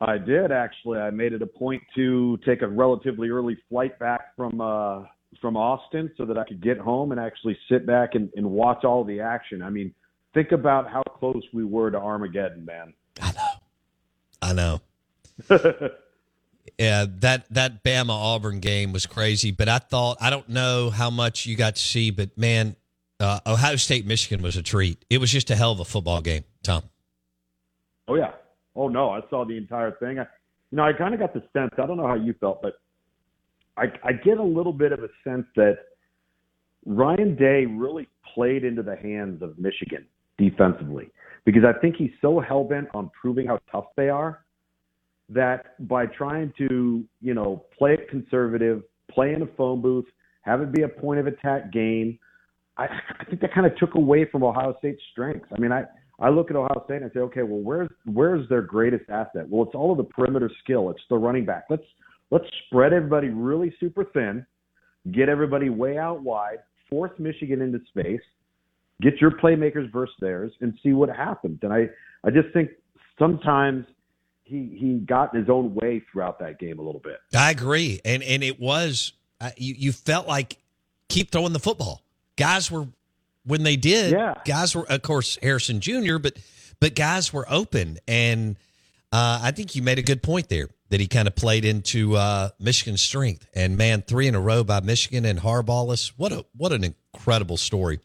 I 0.01 0.17
did 0.17 0.51
actually. 0.51 0.99
I 0.99 1.09
made 1.09 1.31
it 1.31 1.41
a 1.41 1.47
point 1.47 1.81
to 1.95 2.37
take 2.45 2.63
a 2.63 2.67
relatively 2.67 3.29
early 3.29 3.57
flight 3.69 3.97
back 3.97 4.35
from 4.35 4.59
uh 4.59 5.03
from 5.39 5.55
Austin 5.55 6.11
so 6.17 6.25
that 6.25 6.37
I 6.37 6.43
could 6.43 6.61
get 6.61 6.77
home 6.77 7.13
and 7.13 7.19
actually 7.19 7.57
sit 7.69 7.87
back 7.87 8.15
and, 8.15 8.29
and 8.35 8.45
watch 8.51 8.83
all 8.83 9.05
the 9.05 9.21
action. 9.21 9.61
I 9.61 9.69
mean, 9.69 9.93
think 10.33 10.51
about 10.51 10.91
how 10.91 11.03
close 11.03 11.43
we 11.53 11.63
were 11.63 11.89
to 11.91 11.97
Armageddon, 11.97 12.65
man. 12.65 12.93
I 13.21 13.31
know. 13.31 14.81
I 15.49 15.49
know. 15.49 15.89
yeah, 16.77 17.05
that 17.19 17.45
that 17.53 17.83
Bama 17.83 18.09
Auburn 18.09 18.59
game 18.59 18.91
was 18.91 19.05
crazy. 19.05 19.51
But 19.51 19.69
I 19.69 19.79
thought 19.79 20.17
I 20.21 20.29
don't 20.29 20.49
know 20.49 20.89
how 20.89 21.09
much 21.09 21.45
you 21.45 21.55
got 21.55 21.75
to 21.75 21.81
see, 21.81 22.11
but 22.11 22.37
man, 22.37 22.75
uh, 23.19 23.39
Ohio 23.45 23.75
State 23.75 24.05
Michigan 24.05 24.43
was 24.43 24.57
a 24.57 24.63
treat. 24.63 25.03
It 25.09 25.19
was 25.19 25.31
just 25.31 25.49
a 25.49 25.55
hell 25.55 25.71
of 25.71 25.79
a 25.79 25.85
football 25.85 26.21
game, 26.21 26.43
Tom. 26.63 26.83
Oh 28.07 28.15
yeah. 28.15 28.31
Oh 28.75 28.87
no, 28.87 29.09
I 29.09 29.21
saw 29.29 29.45
the 29.45 29.57
entire 29.57 29.91
thing. 29.91 30.19
I, 30.19 30.27
you 30.71 30.77
know, 30.77 30.83
I 30.83 30.93
kind 30.93 31.13
of 31.13 31.19
got 31.19 31.33
the 31.33 31.43
sense. 31.53 31.71
I 31.77 31.85
don't 31.85 31.97
know 31.97 32.07
how 32.07 32.15
you 32.15 32.33
felt, 32.39 32.61
but 32.61 32.79
I, 33.77 33.85
I 34.03 34.13
get 34.13 34.37
a 34.37 34.43
little 34.43 34.73
bit 34.73 34.91
of 34.91 34.99
a 34.99 35.09
sense 35.23 35.45
that 35.55 35.77
Ryan 36.85 37.35
Day 37.35 37.65
really 37.65 38.07
played 38.33 38.63
into 38.63 38.83
the 38.83 38.95
hands 38.95 39.41
of 39.41 39.57
Michigan 39.57 40.05
defensively 40.37 41.09
because 41.45 41.63
I 41.63 41.77
think 41.79 41.95
he's 41.95 42.11
so 42.21 42.39
hell 42.39 42.63
bent 42.63 42.87
on 42.93 43.09
proving 43.19 43.47
how 43.47 43.59
tough 43.71 43.85
they 43.95 44.09
are 44.09 44.45
that 45.29 45.87
by 45.87 46.05
trying 46.05 46.53
to, 46.57 47.03
you 47.21 47.33
know, 47.33 47.65
play 47.77 47.93
it 47.93 48.09
conservative, 48.09 48.83
play 49.11 49.33
in 49.33 49.41
a 49.41 49.47
phone 49.57 49.81
booth, 49.81 50.05
have 50.41 50.61
it 50.61 50.71
be 50.73 50.83
a 50.83 50.87
point 50.87 51.19
of 51.19 51.27
attack 51.27 51.71
game, 51.71 52.17
I, 52.77 52.85
I 53.19 53.25
think 53.25 53.41
that 53.41 53.53
kind 53.53 53.65
of 53.65 53.75
took 53.77 53.95
away 53.95 54.25
from 54.31 54.43
Ohio 54.43 54.75
State's 54.79 55.01
strengths. 55.11 55.47
I 55.55 55.59
mean, 55.59 55.71
I, 55.71 55.83
I 56.19 56.29
look 56.29 56.49
at 56.49 56.55
Ohio 56.55 56.81
State 56.85 57.01
and 57.01 57.05
I 57.05 57.13
say, 57.13 57.19
okay, 57.19 57.43
well, 57.43 57.59
where's 57.59 57.89
where's 58.05 58.47
their 58.49 58.61
greatest 58.61 59.09
asset? 59.09 59.47
Well, 59.49 59.63
it's 59.65 59.75
all 59.75 59.91
of 59.91 59.97
the 59.97 60.03
perimeter 60.03 60.49
skill. 60.63 60.89
It's 60.89 61.01
the 61.09 61.17
running 61.17 61.45
back. 61.45 61.65
Let's 61.69 61.83
let's 62.31 62.45
spread 62.65 62.93
everybody 62.93 63.29
really 63.29 63.73
super 63.79 64.05
thin, 64.05 64.45
get 65.11 65.29
everybody 65.29 65.69
way 65.69 65.97
out 65.97 66.23
wide, 66.23 66.57
force 66.89 67.11
Michigan 67.19 67.61
into 67.61 67.79
space, 67.89 68.21
get 69.01 69.19
your 69.21 69.31
playmakers 69.31 69.91
versus 69.91 70.15
theirs, 70.19 70.51
and 70.61 70.73
see 70.81 70.93
what 70.93 71.09
happens. 71.09 71.59
And 71.61 71.73
I 71.73 71.87
I 72.23 72.31
just 72.31 72.51
think 72.53 72.69
sometimes 73.19 73.85
he 74.47 74.75
he 74.79 74.99
got 74.99 75.33
in 75.33 75.41
his 75.41 75.49
own 75.49 75.75
way 75.75 76.01
throughout 76.11 76.39
that 76.39 76.59
game 76.59 76.79
a 76.79 76.81
little 76.81 77.01
bit. 77.01 77.19
I 77.35 77.51
agree, 77.51 77.99
and 78.05 78.23
and 78.23 78.43
it 78.43 78.59
was 78.59 79.13
uh, 79.41 79.51
you 79.57 79.75
you 79.77 79.91
felt 79.91 80.27
like 80.27 80.57
keep 81.09 81.31
throwing 81.31 81.53
the 81.53 81.59
football. 81.59 82.03
Guys 82.37 82.71
were 82.71 82.87
when 83.45 83.63
they 83.63 83.75
did. 83.75 84.11
Yeah. 84.11 84.35
guys 84.45 84.75
were 84.75 84.89
of 84.89 85.01
course 85.01 85.37
Harrison 85.41 85.81
Jr. 85.81 86.17
But 86.17 86.37
but 86.79 86.95
guys 86.95 87.33
were 87.33 87.45
open, 87.49 87.97
and 88.07 88.55
uh, 89.11 89.39
I 89.43 89.51
think 89.51 89.75
you 89.75 89.81
made 89.81 89.99
a 89.99 90.03
good 90.03 90.23
point 90.23 90.49
there 90.49 90.69
that 90.89 91.01
he 91.01 91.07
kind 91.07 91.27
of 91.27 91.35
played 91.35 91.65
into 91.65 92.15
uh, 92.15 92.49
Michigan's 92.59 93.01
strength. 93.01 93.45
And 93.53 93.77
man, 93.77 94.01
three 94.01 94.27
in 94.27 94.35
a 94.35 94.39
row 94.39 94.63
by 94.63 94.79
Michigan 94.79 95.25
and 95.25 95.39
Harbaughless. 95.39 96.13
What 96.15 96.31
a 96.31 96.45
what 96.55 96.71
an 96.71 96.83
incredible 96.85 97.57
story 97.57 97.99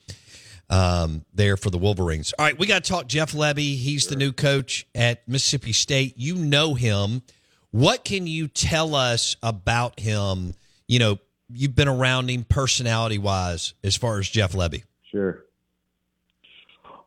um, 0.73 1.27
there 1.35 1.59
for 1.59 1.69
the 1.69 1.77
Wolverines. 1.77 2.33
All 2.39 2.47
right, 2.47 2.59
we 2.59 2.67
got 2.67 2.83
to 2.83 2.91
talk 2.91 3.07
Jeff 3.07 3.33
Lebby. 3.33 3.77
He's 3.77 4.07
the 4.07 4.17
new 4.17 4.33
coach 4.33 4.87
at 4.95 5.29
Mississippi 5.29 5.73
State. 5.73 6.15
You 6.17 6.35
know 6.35 6.75
him. 6.75 7.23
What 7.71 8.05
can 8.05 8.27
you 8.27 8.49
tell 8.49 8.95
us 8.95 9.37
about 9.43 10.01
him? 10.01 10.55
You 10.89 10.99
know, 10.99 11.19
you've 11.51 11.75
been 11.75 11.89
around 11.89 12.31
him 12.31 12.45
personality 12.45 13.19
wise 13.19 13.75
as 13.85 13.97
far 13.97 14.19
as 14.19 14.29
Jeff 14.29 14.53
Lebby. 14.53 14.85
Sure. 15.11 15.45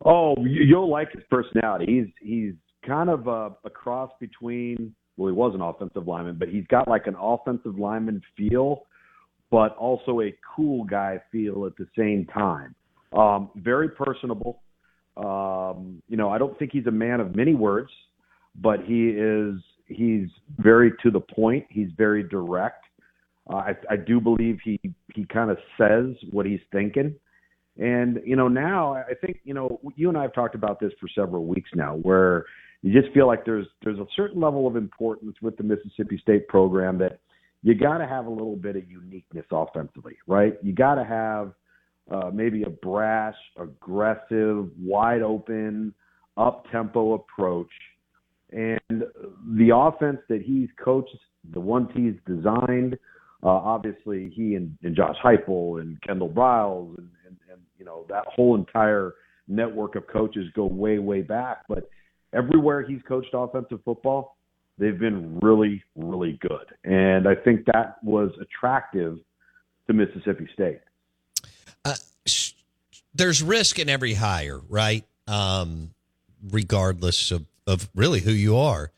Oh, 0.04 0.36
you'll 0.46 0.90
like 0.90 1.12
his 1.12 1.24
personality. 1.32 1.86
He's 1.88 2.08
he's 2.22 2.54
kind 2.86 3.10
of 3.10 3.28
a, 3.28 3.56
a 3.66 3.70
cross 3.72 4.12
between. 4.20 4.94
Well, 5.18 5.30
he 5.30 5.36
was 5.36 5.56
an 5.56 5.62
offensive 5.62 6.08
lineman, 6.08 6.36
but 6.38 6.50
he's 6.50 6.68
got 6.68 6.88
like 6.88 7.08
an 7.08 7.16
offensive 7.20 7.80
lineman 7.80 8.22
feel, 8.38 8.84
but 9.50 9.76
also 9.78 10.22
a 10.22 10.36
cool 10.56 10.84
guy 10.84 11.20
feel 11.32 11.66
at 11.66 11.76
the 11.78 11.88
same 11.98 12.26
time. 12.26 12.76
Um, 13.14 13.50
very 13.56 13.90
personable. 13.90 14.62
Um, 15.18 16.02
you 16.08 16.18
know, 16.18 16.30
I 16.30 16.38
don't 16.38 16.58
think 16.60 16.72
he's 16.74 16.88
a 16.88 16.92
man 16.92 17.20
of 17.20 17.36
many 17.36 17.54
words, 17.54 17.92
but 18.56 18.82
he 18.84 19.10
is. 19.10 19.56
He's 19.88 20.28
very 20.58 20.92
to 21.04 21.12
the 21.12 21.20
point. 21.20 21.66
He's 21.70 21.90
very 21.96 22.24
direct. 22.24 22.84
Uh, 23.50 23.58
I, 23.58 23.76
I 23.92 23.96
do 23.96 24.20
believe 24.20 24.58
he 24.64 24.80
he 25.14 25.26
kind 25.26 25.52
of 25.52 25.58
says 25.78 26.16
what 26.32 26.46
he's 26.46 26.60
thinking. 26.72 27.16
And 27.78 28.22
you 28.26 28.36
know, 28.36 28.48
now 28.48 28.94
I 28.94 29.14
think 29.22 29.40
you 29.44 29.54
know 29.54 29.80
you 29.96 30.10
and 30.10 30.18
I 30.18 30.24
have 30.24 30.34
talked 30.34 30.56
about 30.56 30.80
this 30.80 30.92
for 31.00 31.08
several 31.14 31.46
weeks 31.46 31.70
now, 31.76 31.96
where 31.98 32.46
you 32.82 33.00
just 33.00 33.14
feel 33.14 33.28
like 33.28 33.46
there's 33.46 33.68
there's 33.84 34.00
a 34.00 34.06
certain 34.16 34.42
level 34.42 34.68
of 34.68 34.76
importance 34.76 35.36
with 35.42 35.56
the 35.58 35.64
Mississippi 35.64 36.18
State 36.22 36.48
program 36.48 36.98
that 37.00 37.20
you 37.64 37.76
got 37.76 37.98
to 37.98 38.08
have 38.08 38.28
a 38.28 38.30
little 38.30 38.56
bit 38.56 38.76
of 38.76 38.90
uniqueness 38.90 39.46
offensively, 39.52 40.18
right? 40.28 40.54
You 40.62 40.74
got 40.74 40.96
to 40.96 41.04
have 41.04 41.54
uh, 42.12 42.30
maybe 42.34 42.64
a 42.64 42.70
brash, 42.70 43.36
aggressive, 43.58 44.68
wide 44.80 45.22
open, 45.22 45.94
up 46.38 46.66
tempo 46.72 47.14
approach. 47.14 47.72
And 48.52 49.04
the 49.58 49.76
offense 49.76 50.20
that 50.30 50.42
he's 50.42 50.70
coached, 50.84 51.16
the 51.52 51.60
ones 51.60 51.90
he's 51.94 52.14
designed, 52.28 52.98
uh, 53.44 53.50
obviously 53.50 54.32
he 54.36 54.56
and, 54.56 54.78
and 54.84 54.96
Josh 54.96 55.16
Heupel 55.24 55.82
and 55.82 56.02
Kendall 56.02 56.30
Briles 56.30 56.98
and, 56.98 57.10
and, 57.28 57.38
and 57.52 57.62
you 57.78 57.86
know 57.86 58.06
that 58.10 58.24
whole 58.28 58.56
entire 58.56 59.14
network 59.48 59.96
of 59.96 60.08
coaches 60.08 60.46
go 60.56 60.66
way 60.66 61.00
way 61.00 61.22
back. 61.22 61.64
But 61.68 61.90
everywhere 62.34 62.82
he's 62.82 63.02
coached 63.08 63.30
offensive 63.34 63.80
football, 63.84 64.38
they've 64.80 64.98
been 64.98 65.40
really 65.42 65.84
really 65.96 66.40
good, 66.42 66.66
and 66.86 67.28
I 67.28 67.36
think 67.36 67.66
that 67.66 67.98
was 68.04 68.32
attractive 68.42 69.20
to 69.88 69.94
Mississippi 69.94 70.48
State 70.54 70.80
there's 73.16 73.42
risk 73.42 73.80
in 73.80 73.90
every 73.90 74.14
hire, 74.14 74.60
right? 74.70 75.04
um, 75.28 75.90
regardless 76.52 77.32
of, 77.32 77.46
of 77.66 77.90
really 77.96 78.20
who 78.20 78.32
you 78.32 78.58
are. 78.58 78.92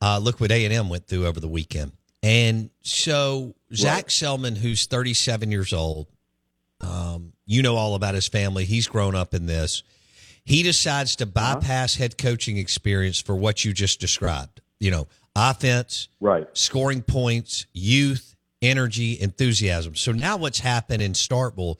Uh, 0.00 0.18
look 0.18 0.38
what 0.40 0.52
A 0.52 0.64
and 0.64 0.72
M 0.72 0.88
went 0.88 1.06
through 1.06 1.26
over 1.26 1.40
the 1.40 1.48
weekend, 1.48 1.92
and 2.22 2.70
so 2.82 3.54
Zac 3.74 4.06
Selmon, 4.08 4.56
who's 4.56 4.86
37 4.86 5.50
years 5.50 5.72
old, 5.72 6.06
um, 6.80 7.32
you 7.46 7.62
know 7.62 7.76
all 7.76 7.94
about 7.94 8.14
his 8.14 8.28
family. 8.28 8.64
He's 8.66 8.86
grown 8.86 9.14
up 9.14 9.34
in 9.34 9.46
this. 9.46 9.82
He 10.44 10.62
decides 10.62 11.16
to 11.16 11.26
bypass 11.26 11.94
head 11.96 12.18
coaching 12.18 12.58
experience 12.58 13.18
for 13.20 13.34
what 13.34 13.64
you 13.64 13.72
just 13.72 13.98
described. 13.98 14.60
You 14.78 14.90
know, 14.90 15.08
offense, 15.34 16.08
Right. 16.20 16.46
scoring 16.52 17.00
points, 17.02 17.64
youth, 17.72 18.36
energy, 18.60 19.18
enthusiasm. 19.18 19.94
So 19.94 20.12
now 20.12 20.36
what's 20.36 20.60
happened 20.60 21.02
in 21.02 21.12
Starkville 21.14 21.78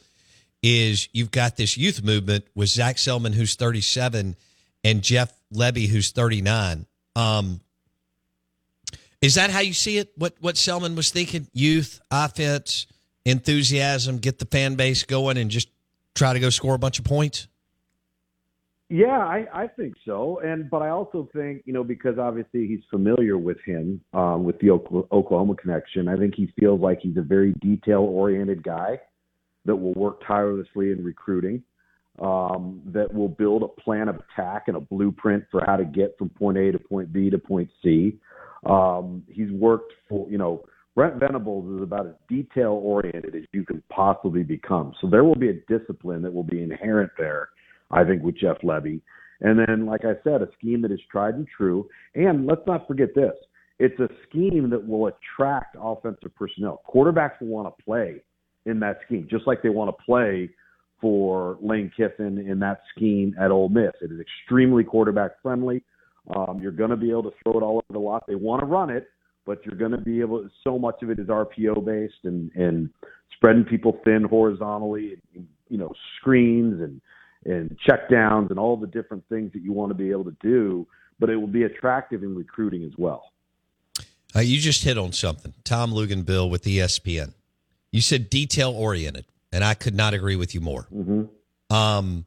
is 0.64 1.10
you've 1.12 1.30
got 1.30 1.58
this 1.58 1.76
youth 1.76 2.02
movement 2.02 2.46
with 2.54 2.70
Zac 2.70 2.96
Selmon, 2.96 3.34
who's 3.34 3.54
37, 3.54 4.34
and 4.82 5.02
Jeff 5.02 5.30
Lebby, 5.52 5.86
who's 5.86 6.10
39. 6.10 6.86
Um, 7.14 7.60
is 9.20 9.34
that 9.34 9.50
how 9.50 9.60
you 9.60 9.74
see 9.74 9.98
it? 9.98 10.12
What 10.16 10.34
what 10.40 10.54
Selmon 10.54 10.96
was 10.96 11.10
thinking? 11.10 11.48
Youth, 11.52 12.00
offense, 12.10 12.86
enthusiasm, 13.26 14.18
get 14.18 14.38
the 14.38 14.46
fan 14.46 14.74
base 14.74 15.02
going, 15.02 15.36
and 15.36 15.50
just 15.50 15.68
try 16.14 16.32
to 16.32 16.40
go 16.40 16.48
score 16.48 16.74
a 16.74 16.78
bunch 16.78 16.98
of 16.98 17.04
points. 17.04 17.46
Yeah, 18.88 19.18
I, 19.18 19.46
I 19.52 19.66
think 19.66 19.94
so, 20.06 20.40
and 20.40 20.70
but 20.70 20.80
I 20.80 20.88
also 20.90 21.28
think 21.34 21.62
you 21.66 21.74
know 21.74 21.84
because 21.84 22.18
obviously 22.18 22.66
he's 22.66 22.82
familiar 22.90 23.36
with 23.36 23.58
him 23.66 24.00
um, 24.14 24.44
with 24.44 24.58
the 24.60 24.70
Oklahoma 24.70 25.56
connection. 25.56 26.08
I 26.08 26.16
think 26.16 26.34
he 26.34 26.52
feels 26.58 26.80
like 26.80 27.00
he's 27.00 27.18
a 27.18 27.22
very 27.22 27.52
detail 27.60 28.00
oriented 28.00 28.62
guy 28.62 28.98
that 29.64 29.76
will 29.76 29.94
work 29.94 30.20
tirelessly 30.26 30.92
in 30.92 31.04
recruiting, 31.04 31.62
um, 32.20 32.80
that 32.86 33.12
will 33.12 33.28
build 33.28 33.62
a 33.62 33.68
plan 33.80 34.08
of 34.08 34.16
attack 34.16 34.64
and 34.68 34.76
a 34.76 34.80
blueprint 34.80 35.44
for 35.50 35.64
how 35.64 35.76
to 35.76 35.84
get 35.84 36.16
from 36.18 36.28
point 36.30 36.58
A 36.58 36.72
to 36.72 36.78
point 36.78 37.12
B 37.12 37.30
to 37.30 37.38
point 37.38 37.70
C. 37.82 38.18
Um, 38.66 39.22
he's 39.28 39.50
worked 39.50 39.92
for 40.08 40.28
you 40.30 40.38
know 40.38 40.64
Brent 40.94 41.16
Venables 41.16 41.76
is 41.76 41.82
about 41.82 42.06
as 42.06 42.14
detail 42.28 42.80
oriented 42.82 43.34
as 43.34 43.42
you 43.52 43.64
can 43.64 43.82
possibly 43.90 44.42
become. 44.42 44.94
So 45.00 45.08
there 45.08 45.24
will 45.24 45.34
be 45.34 45.50
a 45.50 45.78
discipline 45.78 46.22
that 46.22 46.32
will 46.32 46.44
be 46.44 46.62
inherent 46.62 47.10
there. 47.18 47.48
I 47.90 48.04
think, 48.04 48.22
with 48.22 48.36
Jeff 48.36 48.58
Lebby. 48.62 49.00
And 49.40 49.58
then, 49.58 49.86
like 49.86 50.04
I 50.04 50.14
said, 50.24 50.42
a 50.42 50.48
scheme 50.58 50.82
that 50.82 50.92
is 50.92 51.00
tried 51.10 51.34
and 51.34 51.46
true. 51.46 51.88
And 52.14 52.46
let's 52.46 52.62
not 52.66 52.86
forget 52.86 53.14
this 53.14 53.34
it's 53.80 53.98
a 53.98 54.08
scheme 54.28 54.70
that 54.70 54.86
will 54.86 55.08
attract 55.08 55.76
offensive 55.80 56.34
personnel. 56.36 56.82
Quarterbacks 56.88 57.40
will 57.40 57.48
want 57.48 57.76
to 57.76 57.84
play 57.84 58.22
in 58.66 58.80
that 58.80 59.00
scheme, 59.06 59.26
just 59.30 59.46
like 59.46 59.62
they 59.62 59.68
want 59.68 59.96
to 59.96 60.04
play 60.04 60.50
for 61.00 61.58
Lane 61.60 61.90
Kiffin 61.96 62.38
in 62.38 62.58
that 62.60 62.80
scheme 62.94 63.34
at 63.38 63.50
Ole 63.50 63.68
Miss. 63.68 63.92
It 64.00 64.10
is 64.10 64.20
extremely 64.20 64.84
quarterback 64.84 65.32
friendly. 65.42 65.82
Um, 66.34 66.60
you're 66.62 66.72
going 66.72 66.90
to 66.90 66.96
be 66.96 67.10
able 67.10 67.24
to 67.24 67.32
throw 67.42 67.58
it 67.58 67.62
all 67.62 67.76
over 67.76 67.92
the 67.92 67.98
lot. 67.98 68.24
They 68.26 68.34
want 68.34 68.60
to 68.60 68.66
run 68.66 68.88
it, 68.88 69.08
but 69.44 69.64
you're 69.66 69.76
going 69.76 69.90
to 69.90 69.98
be 69.98 70.20
able. 70.20 70.48
So 70.62 70.78
much 70.78 71.02
of 71.02 71.10
it 71.10 71.18
is 71.18 71.26
RPO 71.26 71.84
based 71.84 72.24
and 72.24 72.50
and 72.54 72.88
spreading 73.36 73.64
people 73.64 74.00
thin 74.04 74.24
horizontally. 74.24 75.20
And, 75.34 75.46
you 75.68 75.76
know, 75.76 75.92
screens 76.18 76.80
and 76.80 77.00
and 77.44 77.76
check 77.86 78.08
downs 78.08 78.50
and 78.50 78.58
all 78.58 78.76
the 78.76 78.86
different 78.86 79.22
things 79.28 79.52
that 79.52 79.62
you 79.62 79.72
want 79.72 79.90
to 79.90 79.94
be 79.94 80.10
able 80.10 80.24
to 80.24 80.36
do, 80.40 80.86
but 81.18 81.28
it 81.28 81.36
will 81.36 81.46
be 81.46 81.64
attractive 81.64 82.22
in 82.22 82.34
recruiting 82.34 82.84
as 82.84 82.92
well. 82.96 83.32
Uh, 84.34 84.40
you 84.40 84.58
just 84.58 84.82
hit 84.82 84.96
on 84.96 85.12
something. 85.12 85.52
Tom 85.62 85.92
Luginbill 85.92 86.50
with 86.50 86.64
ESPN. 86.64 87.34
You 87.94 88.00
said 88.00 88.28
detail 88.28 88.72
oriented, 88.72 89.24
and 89.52 89.62
I 89.62 89.74
could 89.74 89.94
not 89.94 90.14
agree 90.14 90.34
with 90.34 90.52
you 90.52 90.60
more. 90.60 90.88
Mm-hmm. 90.92 91.72
Um, 91.72 92.26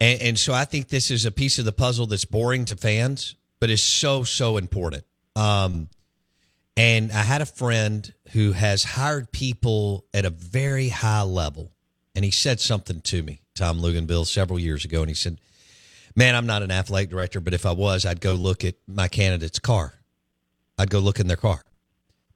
and, 0.00 0.22
and 0.22 0.38
so 0.38 0.54
I 0.54 0.64
think 0.64 0.88
this 0.88 1.10
is 1.10 1.26
a 1.26 1.30
piece 1.30 1.58
of 1.58 1.66
the 1.66 1.72
puzzle 1.72 2.06
that's 2.06 2.24
boring 2.24 2.64
to 2.64 2.76
fans, 2.76 3.34
but 3.60 3.68
is 3.68 3.84
so, 3.84 4.24
so 4.24 4.56
important. 4.56 5.04
Um, 5.36 5.90
and 6.74 7.12
I 7.12 7.20
had 7.22 7.42
a 7.42 7.46
friend 7.46 8.10
who 8.32 8.52
has 8.52 8.82
hired 8.82 9.30
people 9.30 10.06
at 10.14 10.24
a 10.24 10.30
very 10.30 10.88
high 10.88 11.20
level, 11.20 11.70
and 12.14 12.24
he 12.24 12.30
said 12.30 12.58
something 12.58 13.02
to 13.02 13.22
me, 13.22 13.42
Tom 13.54 13.78
Luginbill, 13.80 14.24
several 14.26 14.58
years 14.58 14.86
ago, 14.86 15.02
and 15.02 15.10
he 15.10 15.14
said, 15.14 15.38
"Man, 16.14 16.34
I'm 16.34 16.46
not 16.46 16.62
an 16.62 16.70
athletic 16.70 17.10
director, 17.10 17.40
but 17.40 17.52
if 17.52 17.66
I 17.66 17.72
was, 17.72 18.06
I'd 18.06 18.22
go 18.22 18.32
look 18.32 18.64
at 18.64 18.76
my 18.88 19.08
candidate's 19.08 19.58
car. 19.58 19.92
I'd 20.78 20.88
go 20.88 21.00
look 21.00 21.20
in 21.20 21.26
their 21.26 21.36
car 21.36 21.62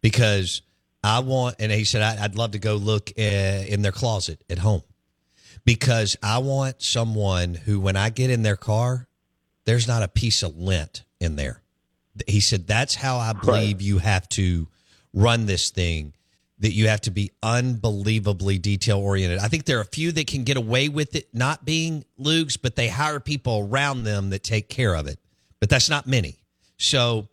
because 0.02 0.60
I 1.02 1.20
want." 1.20 1.56
And 1.58 1.72
he 1.72 1.84
said, 1.84 2.02
"I'd 2.02 2.34
love 2.34 2.52
to 2.52 2.58
go 2.58 2.76
look 2.76 3.10
uh, 3.18 3.22
in 3.22 3.82
their 3.82 3.92
closet 3.92 4.42
at 4.50 4.58
home 4.58 4.82
because 5.64 6.16
I 6.22 6.38
want 6.38 6.82
someone 6.82 7.54
who, 7.54 7.80
when 7.80 7.96
I 7.96 8.10
get 8.10 8.30
in 8.30 8.42
their 8.42 8.56
car, 8.56 9.08
there's 9.64 9.88
not 9.88 10.02
a 10.02 10.08
piece 10.08 10.42
of 10.42 10.56
lint 10.56 11.04
in 11.20 11.36
there." 11.36 11.62
He 12.26 12.40
said, 12.40 12.66
"That's 12.66 12.94
how 12.94 13.18
I 13.18 13.32
believe 13.32 13.80
you 13.80 13.98
have 13.98 14.28
to 14.30 14.68
run 15.12 15.46
this 15.46 15.70
thing." 15.70 16.14
that 16.60 16.72
you 16.72 16.88
have 16.88 17.00
to 17.00 17.10
be 17.10 17.32
unbelievably 17.42 18.58
detail 18.58 18.98
oriented. 18.98 19.38
I 19.38 19.48
think 19.48 19.64
there 19.64 19.78
are 19.78 19.82
a 19.82 19.86
few 19.86 20.12
that 20.12 20.26
can 20.26 20.44
get 20.44 20.58
away 20.58 20.88
with 20.88 21.16
it 21.16 21.28
not 21.32 21.64
being 21.64 22.04
Lugs, 22.18 22.58
but 22.58 22.76
they 22.76 22.88
hire 22.88 23.18
people 23.18 23.66
around 23.70 24.04
them 24.04 24.30
that 24.30 24.42
take 24.42 24.68
care 24.68 24.94
of 24.94 25.06
it. 25.06 25.18
But 25.58 25.70
that's 25.70 25.88
not 25.88 26.06
many. 26.06 26.36
So 26.76 27.28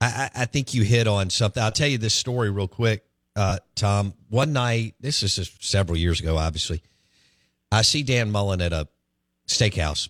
I, 0.00 0.30
I 0.34 0.44
think 0.44 0.74
you 0.74 0.82
hit 0.82 1.06
on 1.06 1.30
something. 1.30 1.62
I'll 1.62 1.72
tell 1.72 1.88
you 1.88 1.98
this 1.98 2.14
story 2.14 2.50
real 2.50 2.68
quick, 2.68 3.05
uh, 3.36 3.58
Tom. 3.74 4.14
One 4.28 4.52
night, 4.52 4.94
this 4.98 5.22
is 5.22 5.52
several 5.60 5.96
years 5.96 6.20
ago, 6.20 6.36
obviously. 6.36 6.82
I 7.70 7.82
see 7.82 8.02
Dan 8.02 8.30
Mullen 8.32 8.62
at 8.62 8.72
a 8.72 8.88
steakhouse, 9.46 10.08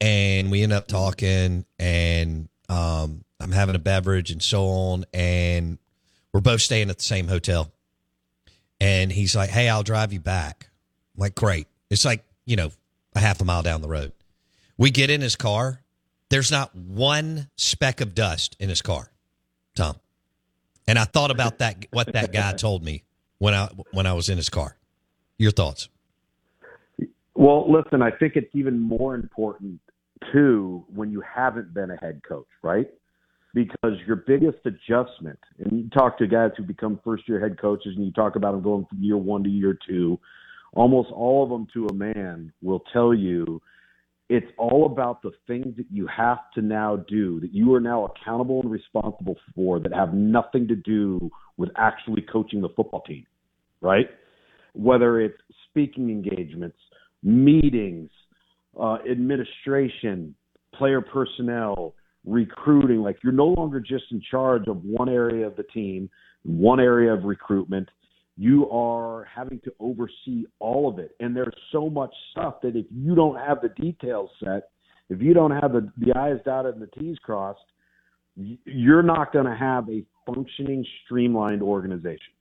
and 0.00 0.50
we 0.50 0.62
end 0.62 0.72
up 0.72 0.86
talking, 0.86 1.64
and 1.78 2.48
um, 2.68 3.24
I'm 3.40 3.52
having 3.52 3.74
a 3.74 3.80
beverage 3.80 4.30
and 4.30 4.42
so 4.42 4.66
on, 4.66 5.04
and 5.12 5.78
we're 6.32 6.40
both 6.40 6.60
staying 6.60 6.90
at 6.90 6.98
the 6.98 7.04
same 7.04 7.26
hotel. 7.26 7.70
And 8.80 9.12
he's 9.12 9.34
like, 9.34 9.50
Hey, 9.50 9.68
I'll 9.68 9.82
drive 9.82 10.12
you 10.12 10.20
back. 10.20 10.68
I'm 11.16 11.20
like, 11.20 11.34
great. 11.34 11.68
It's 11.88 12.04
like, 12.04 12.24
you 12.44 12.56
know, 12.56 12.72
a 13.14 13.20
half 13.20 13.40
a 13.40 13.44
mile 13.44 13.62
down 13.62 13.80
the 13.80 13.88
road. 13.88 14.12
We 14.76 14.90
get 14.90 15.10
in 15.10 15.20
his 15.20 15.36
car. 15.36 15.80
There's 16.30 16.50
not 16.50 16.74
one 16.74 17.48
speck 17.56 18.00
of 18.00 18.14
dust 18.14 18.56
in 18.58 18.68
his 18.68 18.82
car, 18.82 19.12
Tom. 19.76 19.96
And 20.86 20.98
I 20.98 21.04
thought 21.04 21.30
about 21.30 21.58
that, 21.58 21.86
what 21.90 22.12
that 22.12 22.32
guy 22.32 22.52
told 22.54 22.82
me 22.82 23.04
when 23.38 23.54
I, 23.54 23.68
when 23.92 24.06
I 24.06 24.12
was 24.12 24.28
in 24.28 24.36
his 24.36 24.48
car. 24.48 24.76
Your 25.38 25.50
thoughts? 25.50 25.88
Well, 27.34 27.70
listen, 27.70 28.02
I 28.02 28.10
think 28.10 28.36
it's 28.36 28.54
even 28.54 28.78
more 28.78 29.14
important 29.14 29.80
too 30.32 30.84
when 30.94 31.10
you 31.10 31.22
haven't 31.22 31.74
been 31.74 31.90
a 31.90 31.96
head 31.96 32.20
coach, 32.28 32.46
right? 32.62 32.88
Because 33.54 33.98
your 34.06 34.16
biggest 34.16 34.58
adjustment, 34.64 35.38
and 35.58 35.78
you 35.78 35.90
talk 35.90 36.18
to 36.18 36.26
guys 36.26 36.52
who 36.56 36.62
become 36.62 37.00
first 37.04 37.28
year 37.28 37.40
head 37.40 37.60
coaches 37.60 37.94
and 37.96 38.04
you 38.04 38.12
talk 38.12 38.36
about 38.36 38.52
them 38.52 38.62
going 38.62 38.86
from 38.86 39.02
year 39.02 39.16
one 39.16 39.42
to 39.44 39.50
year 39.50 39.76
two, 39.86 40.18
almost 40.74 41.10
all 41.10 41.42
of 41.42 41.50
them 41.50 41.66
to 41.74 41.86
a 41.86 41.92
man 41.92 42.52
will 42.62 42.82
tell 42.92 43.12
you 43.12 43.60
it's 44.32 44.50
all 44.56 44.86
about 44.86 45.20
the 45.20 45.30
things 45.46 45.76
that 45.76 45.84
you 45.90 46.06
have 46.06 46.38
to 46.54 46.62
now 46.62 46.96
do 46.96 47.38
that 47.40 47.52
you 47.52 47.74
are 47.74 47.80
now 47.80 48.06
accountable 48.06 48.62
and 48.62 48.70
responsible 48.70 49.36
for 49.54 49.78
that 49.78 49.92
have 49.92 50.14
nothing 50.14 50.66
to 50.66 50.74
do 50.74 51.30
with 51.58 51.68
actually 51.76 52.22
coaching 52.22 52.62
the 52.62 52.70
football 52.70 53.02
team, 53.02 53.26
right? 53.82 54.06
Whether 54.72 55.20
it's 55.20 55.36
speaking 55.68 56.08
engagements, 56.08 56.78
meetings, 57.22 58.08
uh, 58.80 58.96
administration, 59.10 60.34
player 60.74 61.02
personnel, 61.02 61.94
recruiting. 62.24 63.02
Like 63.02 63.18
you're 63.22 63.34
no 63.34 63.48
longer 63.48 63.80
just 63.80 64.04
in 64.12 64.22
charge 64.30 64.66
of 64.66 64.82
one 64.82 65.10
area 65.10 65.46
of 65.46 65.56
the 65.56 65.64
team, 65.64 66.08
one 66.42 66.80
area 66.80 67.12
of 67.12 67.24
recruitment. 67.24 67.90
You 68.42 68.68
are 68.70 69.28
having 69.32 69.60
to 69.60 69.72
oversee 69.78 70.46
all 70.58 70.88
of 70.88 70.98
it. 70.98 71.14
And 71.20 71.36
there's 71.36 71.54
so 71.70 71.88
much 71.88 72.12
stuff 72.32 72.56
that 72.62 72.74
if 72.74 72.86
you 72.90 73.14
don't 73.14 73.36
have 73.36 73.58
the 73.62 73.68
details 73.68 74.30
set, 74.42 74.70
if 75.08 75.22
you 75.22 75.32
don't 75.32 75.52
have 75.52 75.72
the, 75.72 75.88
the 75.96 76.12
I's 76.18 76.38
dotted 76.44 76.74
and 76.74 76.82
the 76.82 76.88
T's 76.88 77.16
crossed, 77.22 77.60
you're 78.34 79.04
not 79.04 79.32
going 79.32 79.44
to 79.44 79.54
have 79.54 79.88
a 79.88 80.02
functioning, 80.26 80.84
streamlined 81.04 81.62
organization. 81.62 82.32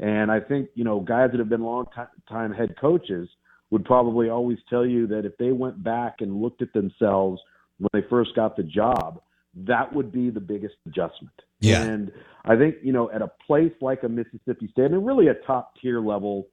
And 0.00 0.32
I 0.32 0.40
think, 0.40 0.68
you 0.74 0.82
know, 0.82 0.98
guys 0.98 1.28
that 1.30 1.38
have 1.38 1.48
been 1.48 1.62
long 1.62 1.86
time 2.28 2.52
head 2.52 2.74
coaches 2.80 3.28
would 3.70 3.84
probably 3.84 4.30
always 4.30 4.58
tell 4.68 4.84
you 4.84 5.06
that 5.06 5.24
if 5.24 5.36
they 5.36 5.52
went 5.52 5.80
back 5.84 6.16
and 6.18 6.42
looked 6.42 6.60
at 6.60 6.72
themselves 6.72 7.40
when 7.78 7.90
they 7.92 8.08
first 8.10 8.34
got 8.34 8.56
the 8.56 8.64
job, 8.64 9.20
that 9.54 9.92
would 9.92 10.12
be 10.12 10.30
the 10.30 10.40
biggest 10.40 10.74
adjustment. 10.86 11.34
Yeah. 11.60 11.82
And 11.82 12.12
I 12.44 12.56
think, 12.56 12.76
you 12.82 12.92
know, 12.92 13.10
at 13.10 13.22
a 13.22 13.30
place 13.46 13.72
like 13.80 14.02
a 14.02 14.08
Mississippi 14.08 14.68
State, 14.72 14.86
and 14.92 15.06
really 15.06 15.28
a 15.28 15.34
top 15.46 15.74
tier 15.80 16.00
level, 16.00 16.48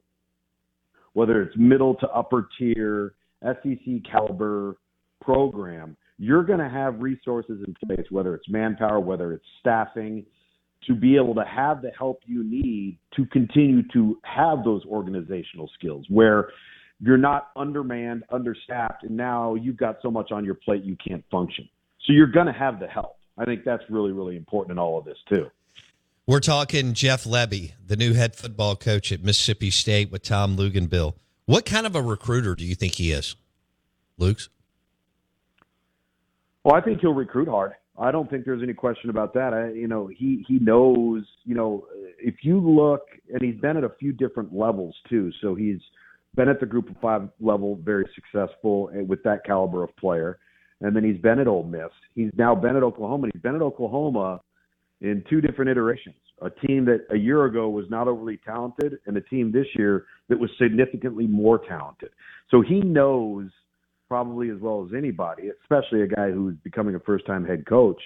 whether 1.14 1.42
it's 1.42 1.56
middle 1.58 1.96
to 1.96 2.08
upper 2.10 2.50
tier, 2.58 3.14
SEC 3.44 4.04
caliber 4.10 4.78
program, 5.22 5.96
you're 6.18 6.44
going 6.44 6.60
to 6.60 6.70
have 6.70 7.00
resources 7.00 7.64
in 7.66 7.76
place, 7.86 8.06
whether 8.10 8.34
it's 8.36 8.50
manpower, 8.50 9.00
whether 9.00 9.34
it's 9.34 9.46
staffing, 9.60 10.26
to 10.86 10.96
be 10.96 11.16
able 11.16 11.36
to 11.36 11.44
have 11.44 11.82
the 11.82 11.92
help 11.98 12.22
you 12.26 12.44
need 12.44 12.98
to 13.16 13.26
continue 13.28 13.82
to 13.94 14.18
have 14.24 14.64
those 14.64 14.84
organizational 14.86 15.70
skills 15.78 16.06
where 16.10 16.50
you're 17.00 17.18
not 17.18 17.50
undermanned, 17.56 18.24
understaffed, 18.32 19.04
and 19.04 19.16
now 19.16 19.54
you've 19.56 19.78
got 19.78 19.98
so 20.02 20.10
much 20.10 20.32
on 20.32 20.44
your 20.44 20.56
plate 20.56 20.84
you 20.84 20.96
can't 21.06 21.24
function. 21.30 21.68
So 22.08 22.13
you're 22.13 22.28
going 22.28 22.48
to 22.48 22.54
have 22.54 22.80
the 22.80 22.88
help. 22.88 23.17
I 23.38 23.46
think 23.46 23.65
that's 23.65 23.84
really, 23.89 24.13
really 24.13 24.38
important 24.38 24.72
in 24.72 24.80
all 24.80 24.98
of 24.98 25.06
this 25.06 25.17
too. 25.30 25.52
We're 26.26 26.39
talking 26.39 26.93
Jeff 26.93 27.26
Lebby, 27.26 27.74
the 27.86 27.96
new 27.96 28.13
head 28.13 28.36
football 28.36 28.76
coach 28.76 29.12
at 29.12 29.24
Mississippi 29.24 29.70
State 29.70 30.12
with 30.12 30.24
Tom 30.24 30.58
Luginbill. 30.58 31.13
What 31.46 31.65
kind 31.65 31.86
of 31.86 31.96
a 31.96 32.02
recruiter 32.02 32.56
do 32.56 32.65
you 32.65 32.76
think 32.76 32.96
he 32.96 33.12
is, 33.12 33.36
Luke's? 34.17 34.50
Well, 36.63 36.76
I 36.76 36.82
think 36.82 37.00
he'll 37.00 37.13
recruit 37.13 37.48
hard. 37.48 37.74
I 37.98 38.12
don't 38.12 38.30
think 38.30 38.46
there's 38.46 38.62
any 38.62 38.74
question 38.74 39.10
about 39.10 39.34
that. 39.36 39.54
I, 39.54 39.70
you 39.72 39.88
know, 39.88 40.08
he 40.08 40.46
he 40.48 40.60
knows. 40.60 41.24
You 41.46 41.56
know, 41.56 41.88
if 42.20 42.36
you 42.41 42.60
look, 42.60 43.08
and 43.34 43.41
he's 43.41 43.60
been 43.60 43.78
at 43.78 43.84
a 43.84 43.91
few 43.98 44.12
different 44.12 44.54
levels 44.54 44.96
too. 45.10 45.32
So 45.41 45.56
he's 45.56 45.80
been 46.36 46.50
at 46.50 46.60
the 46.60 46.65
Group 46.65 46.89
of 46.89 46.98
Five 47.02 47.30
level, 47.39 47.80
very 47.82 48.08
successful 48.13 48.91
eh, 48.93 49.02
with 49.02 49.24
that 49.24 49.46
caliber 49.46 49.84
of 49.84 49.96
player, 49.96 50.39
and 50.82 50.96
then 50.96 51.04
he's 51.04 51.22
been 51.22 51.40
at 51.40 51.48
Ole 51.48 51.63
Miss. 51.63 51.90
He's 52.16 52.32
now 52.38 52.56
been 52.56 52.76
at 52.76 52.84
Oklahoma. 52.84 53.30
He's 53.34 53.42
been 53.42 53.56
at 53.56 53.62
Oklahoma 53.62 54.42
in 55.02 55.24
two 55.30 55.42
different 55.42 55.70
iterations. 55.70 56.16
A 56.42 56.50
team 56.50 56.86
that 56.86 57.06
a 57.12 57.18
year 57.18 57.46
ago 57.46 57.70
was 57.70 57.86
not 57.90 58.08
overly 58.08 58.40
talented, 58.46 59.00
and 59.08 59.18
a 59.18 59.22
team 59.22 59.52
this 59.52 59.66
year 59.76 60.06
that 60.30 60.40
was 60.40 60.52
significantly 60.60 61.26
more 61.26 61.58
talented. 61.58 62.10
So 62.52 62.62
he 62.62 62.80
knows 62.80 63.50
probably 64.08 64.50
as 64.50 64.60
well 64.60 64.86
as 64.88 64.96
anybody, 64.96 65.50
especially 65.62 66.02
a 66.02 66.08
guy 66.08 66.32
who's 66.32 66.56
becoming 66.63 66.96
a 66.96 67.00
first 67.00 67.26
time 67.26 67.44
head 67.44 67.66
coach, 67.66 68.02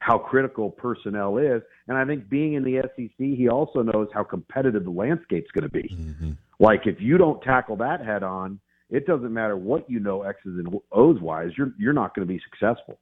how 0.00 0.18
critical 0.18 0.70
personnel 0.70 1.38
is. 1.38 1.62
And 1.86 1.96
I 1.96 2.04
think 2.04 2.28
being 2.28 2.54
in 2.54 2.64
the 2.64 2.82
SEC, 2.96 3.10
he 3.16 3.48
also 3.48 3.82
knows 3.82 4.08
how 4.12 4.24
competitive 4.24 4.84
the 4.84 4.90
landscape's 4.90 5.50
going 5.52 5.68
to 5.68 5.72
be. 5.72 5.88
Mm-hmm. 5.88 6.30
Like 6.60 6.82
if 6.86 7.00
you 7.00 7.16
don't 7.16 7.40
tackle 7.42 7.76
that 7.76 8.04
head 8.04 8.22
on, 8.22 8.60
it 8.90 9.06
doesn't 9.06 9.32
matter 9.32 9.56
what 9.56 9.88
you 9.90 10.00
know 10.00 10.22
X's 10.22 10.58
and 10.58 10.68
O's 10.92 11.20
wise, 11.20 11.50
you're 11.56 11.72
you're 11.78 11.92
not 11.92 12.14
going 12.14 12.26
to 12.26 12.32
be 12.32 12.40
successful. 12.50 12.98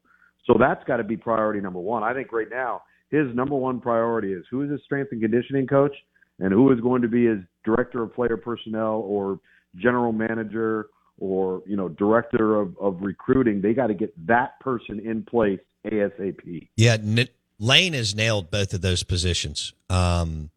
So 0.46 0.54
that's 0.58 0.82
got 0.84 0.98
to 0.98 1.04
be 1.04 1.16
priority 1.16 1.60
number 1.60 1.80
one. 1.80 2.02
I 2.02 2.14
think 2.14 2.32
right 2.32 2.48
now 2.50 2.82
his 3.10 3.26
number 3.34 3.54
one 3.54 3.80
priority 3.80 4.32
is 4.32 4.44
who 4.50 4.62
is 4.62 4.70
his 4.70 4.80
strength 4.84 5.12
and 5.12 5.20
conditioning 5.20 5.66
coach 5.66 5.94
and 6.38 6.52
who 6.52 6.72
is 6.72 6.80
going 6.80 7.02
to 7.02 7.08
be 7.08 7.26
his 7.26 7.38
director 7.64 8.02
of 8.02 8.14
player 8.14 8.36
personnel 8.36 9.02
or 9.06 9.40
general 9.76 10.12
manager 10.12 10.88
or 11.18 11.62
you 11.66 11.76
know 11.76 11.88
director 11.88 12.56
of, 12.56 12.76
of 12.78 13.00
recruiting 13.00 13.60
they 13.60 13.72
got 13.72 13.86
to 13.86 13.94
get 13.94 14.12
that 14.26 14.58
person 14.60 15.00
in 15.00 15.22
place 15.22 15.60
asap 15.86 16.68
yeah 16.76 16.94
N- 16.94 17.28
lane 17.58 17.92
has 17.94 18.14
nailed 18.14 18.50
both 18.50 18.74
of 18.74 18.82
those 18.82 19.02
positions 19.02 19.72
um, 19.88 20.50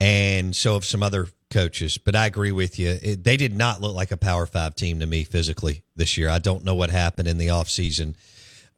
and 0.00 0.54
so 0.56 0.74
have 0.74 0.84
some 0.84 1.02
other 1.02 1.28
coaches 1.54 1.96
but 1.96 2.14
i 2.14 2.26
agree 2.26 2.52
with 2.52 2.78
you 2.78 2.98
it, 3.02 3.24
they 3.24 3.36
did 3.36 3.56
not 3.56 3.80
look 3.80 3.94
like 3.94 4.10
a 4.10 4.16
power 4.16 4.44
five 4.44 4.74
team 4.74 5.00
to 5.00 5.06
me 5.06 5.24
physically 5.24 5.82
this 5.96 6.18
year 6.18 6.28
i 6.28 6.38
don't 6.38 6.64
know 6.64 6.74
what 6.74 6.90
happened 6.90 7.28
in 7.28 7.38
the 7.38 7.48
offseason 7.48 8.14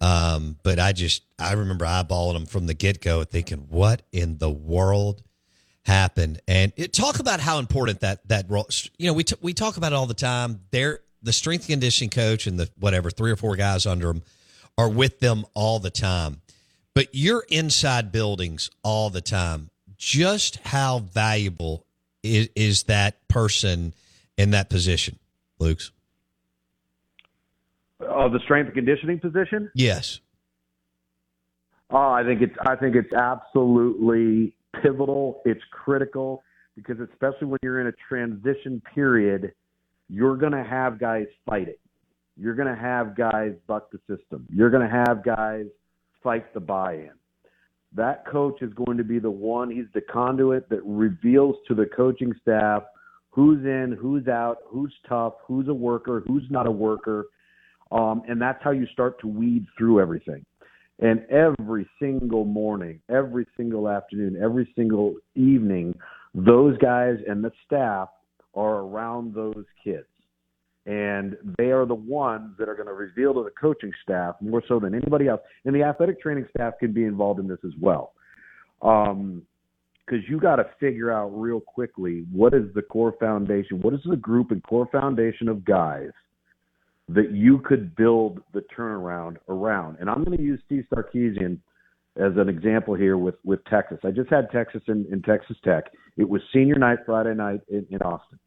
um, 0.01 0.57
but 0.63 0.79
i 0.79 0.93
just 0.93 1.23
i 1.39 1.55
remember 1.55 1.85
eyeballing 1.85 2.35
them 2.35 2.47
from 2.47 2.67
the 2.67 2.75
get-go 2.75 3.25
thinking 3.25 3.67
what 3.69 4.03
in 4.13 4.39
the 4.39 4.51
world 4.51 5.23
happened? 5.87 6.41
And 6.49 6.73
it, 6.77 6.93
talk 6.93 7.21
about 7.21 7.41
how 7.41 7.59
important 7.59 8.01
that 8.01 8.27
that 8.29 8.47
role. 8.49 8.69
You 8.99 9.07
know, 9.07 9.13
we 9.13 9.25
t- 9.25 9.37
we 9.41 9.55
talk 9.55 9.77
about 9.77 9.93
it 9.93 9.95
all 9.95 10.07
the 10.07 10.15
time. 10.15 10.61
They're 10.71 11.01
the 11.23 11.33
strength 11.33 11.67
conditioning 11.67 12.11
coach 12.11 12.47
and 12.47 12.59
the 12.59 12.69
whatever 12.79 13.11
three 13.11 13.31
or 13.31 13.37
four 13.37 13.57
guys 13.57 13.87
under 13.87 14.09
them 14.09 14.23
are 14.77 14.89
with 14.89 15.21
them 15.21 15.47
all 15.55 15.79
the 15.79 15.91
time. 15.91 16.43
But 16.95 17.09
you're 17.13 17.45
inside 17.49 18.13
buildings 18.13 18.71
all 18.83 19.11
the 19.11 19.21
time. 19.21 19.71
Just 19.97 20.57
how 20.57 20.99
valuable 20.99 21.86
is, 22.35 22.51
is 22.55 22.83
that 22.85 23.27
person 23.29 23.95
in 24.37 24.51
that 24.51 24.71
position, 24.71 25.19
Luke's? 25.59 25.91
Oh, 28.01 28.29
the 28.29 28.41
strength 28.41 28.67
and 28.67 28.75
conditioning 28.75 29.21
position? 29.21 29.71
Yes. 29.75 30.21
Oh, 31.91 32.11
I 32.11 32.25
think 32.25 32.43
it's 32.43 32.57
I 32.61 32.77
think 32.77 32.97
it's 32.97 33.13
absolutely 33.13 34.55
pivotal. 34.83 35.41
It's 35.45 35.63
critical 35.71 36.43
because 36.75 36.99
especially 37.01 37.47
when 37.47 37.59
you're 37.63 37.81
in 37.81 37.87
a 37.87 37.95
transition 38.09 38.83
period, 38.95 39.53
you're 40.09 40.37
going 40.37 40.53
to 40.53 40.65
have 40.65 40.99
guys 40.99 41.27
fight 41.49 41.69
it. 41.69 41.81
You're 42.37 42.55
going 42.55 42.69
to 42.69 42.81
have 42.81 43.17
guys 43.17 43.55
buck 43.67 43.91
the 43.91 43.99
system. 44.07 44.47
You're 44.53 44.71
going 44.71 44.89
to 44.89 44.95
have 45.07 45.25
guys 45.25 45.67
fight 46.23 46.53
the 46.53 46.61
buy-in. 46.61 47.13
That 47.97 48.27
coach 48.27 48.61
is 48.61 48.73
going 48.75 48.99
to 48.99 49.05
be 49.05 49.19
the 49.19 49.31
one. 49.31 49.71
He's 49.71 49.87
the 49.95 50.03
conduit 50.03 50.69
that 50.69 50.81
reveals 50.85 51.57
to 51.67 51.75
the 51.75 51.87
coaching 51.87 52.33
staff 52.43 52.83
who's 53.31 53.65
in, 53.65 53.97
who's 53.99 54.29
out, 54.29 54.59
who's 54.67 54.95
tough, 55.09 55.35
who's 55.47 55.69
a 55.69 55.75
worker, 55.75 56.23
who's 56.27 56.45
not 56.51 56.67
a 56.67 56.71
worker. 56.71 57.27
Um, 57.91 58.23
and 58.29 58.41
that's 58.41 58.63
how 58.63 58.71
you 58.71 58.87
start 58.93 59.19
to 59.21 59.27
weed 59.27 59.67
through 59.79 60.01
everything. 60.01 60.45
And 60.99 61.27
every 61.31 61.89
single 62.01 62.45
morning, 62.45 63.01
every 63.11 63.47
single 63.57 63.89
afternoon, 63.89 64.39
every 64.43 64.71
single 64.77 65.15
evening, 65.35 65.95
those 66.35 66.77
guys 66.79 67.17
and 67.27 67.43
the 67.43 67.53
staff 67.67 68.09
are 68.55 68.77
around 68.81 69.35
those 69.35 69.65
kids. 69.83 70.07
And 70.87 71.37
they 71.59 71.73
are 71.73 71.85
the 71.85 71.95
ones 71.95 72.53
that 72.59 72.69
are 72.69 72.75
going 72.75 72.87
to 72.87 72.95
reveal 72.95 73.35
to 73.35 73.43
the 73.43 73.51
coaching 73.61 73.93
staff 74.03 74.37
more 74.41 74.63
so 74.69 74.79
than 74.79 74.95
anybody 74.95 75.27
else. 75.27 75.41
And 75.65 75.75
the 75.75 75.83
athletic 75.83 76.21
training 76.21 76.47
staff 76.57 76.75
can 76.79 76.93
be 76.93 77.05
involved 77.05 77.41
in 77.41 77.49
this 77.49 77.59
as 77.65 77.73
well. 77.81 78.13
Um, 78.83 79.43
because 80.07 80.23
you 80.29 80.39
got 80.39 80.57
to 80.57 80.67
figure 80.79 81.11
out 81.11 81.29
real 81.29 81.61
quickly 81.61 82.25
what 82.31 82.55
is 82.55 82.73
the 82.75 82.83
core 82.83 83.15
foundation, 83.19 83.81
what 83.81 83.93
is 83.93 84.01
the 84.09 84.17
group 84.17 84.53
and 84.53 84.63
core 84.63 84.89
foundation 84.93 85.49
of 85.49 85.65
guys 85.65 86.11
that 87.09 87.33
you 87.33 87.59
could 87.59 87.95
build 87.97 88.41
the 88.53 88.63
turnaround 88.77 89.37
around. 89.49 89.97
And 90.01 90.11
I'm 90.11 90.25
going 90.25 90.37
to 90.37 90.43
use 90.43 90.61
Steve 90.67 90.85
Sarkisian 90.93 91.59
as 92.17 92.33
an 92.37 92.49
example 92.49 92.95
here 92.95 93.17
with, 93.19 93.37
with 93.45 93.65
Texas. 93.67 93.99
I 94.05 94.11
just 94.11 94.31
had 94.31 94.51
Texas 94.51 94.83
in, 94.89 95.07
in 95.11 95.23
Texas 95.23 95.57
Tech. 95.65 95.93
It 96.17 96.29
was 96.29 96.41
senior 96.53 96.77
night 96.77 97.01
Friday 97.05 97.35
night 97.35 97.61
in, 97.69 97.87
in 97.91 97.99
Austin. 97.99 98.39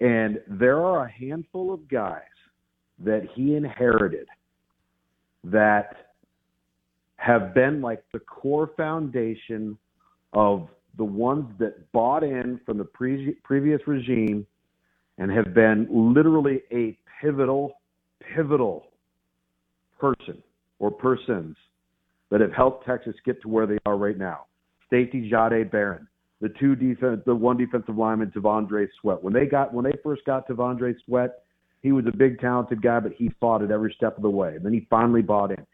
And 0.00 0.40
there 0.46 0.84
are 0.84 1.06
a 1.06 1.10
handful 1.10 1.72
of 1.72 1.88
guys 1.88 2.22
that 2.98 3.26
he 3.34 3.54
inherited 3.54 4.26
that 5.44 5.96
have 7.16 7.54
been 7.54 7.80
like 7.80 8.04
the 8.12 8.18
core 8.18 8.70
foundation 8.76 9.78
of 10.32 10.68
the 10.96 11.04
ones 11.04 11.46
that 11.58 11.90
bought 11.92 12.22
in 12.22 12.60
from 12.64 12.78
the 12.78 12.84
pre- 12.84 13.36
previous 13.42 13.80
regime 13.86 14.46
and 15.18 15.30
have 15.30 15.54
been 15.54 15.86
literally 15.90 16.62
a 16.72 16.98
pivotal, 17.20 17.80
pivotal 18.34 18.86
person 19.98 20.42
or 20.78 20.90
persons 20.90 21.56
that 22.30 22.40
have 22.40 22.52
helped 22.52 22.86
Texas 22.86 23.14
get 23.24 23.40
to 23.42 23.48
where 23.48 23.66
they 23.66 23.78
are 23.86 23.96
right 23.96 24.18
now. 24.18 24.44
Stacy 24.86 25.30
Jahdae 25.30 25.70
Barron, 25.70 26.06
the 26.48 26.58
two 26.58 26.76
defense, 26.76 27.22
the 27.26 27.34
one 27.34 27.56
defensive 27.56 27.96
lineman, 27.96 28.30
T'Vondre 28.30 28.88
Sweat. 29.00 29.22
When 29.22 29.32
they 29.32 29.46
got 29.46 29.72
when 29.72 29.84
they 29.84 29.94
first 30.02 30.24
got 30.24 30.48
T'Vondre 30.48 30.94
Sweat, 31.04 31.42
he 31.82 31.92
was 31.92 32.06
a 32.06 32.16
big 32.16 32.40
talented 32.40 32.82
guy, 32.82 33.00
but 33.00 33.12
he 33.12 33.30
fought 33.40 33.62
it 33.62 33.70
every 33.70 33.92
step 33.96 34.16
of 34.16 34.22
the 34.22 34.30
way. 34.30 34.56
And 34.56 34.64
then 34.64 34.72
he 34.72 34.86
finally 34.90 35.22
bought 35.22 35.50
in. 35.50 35.66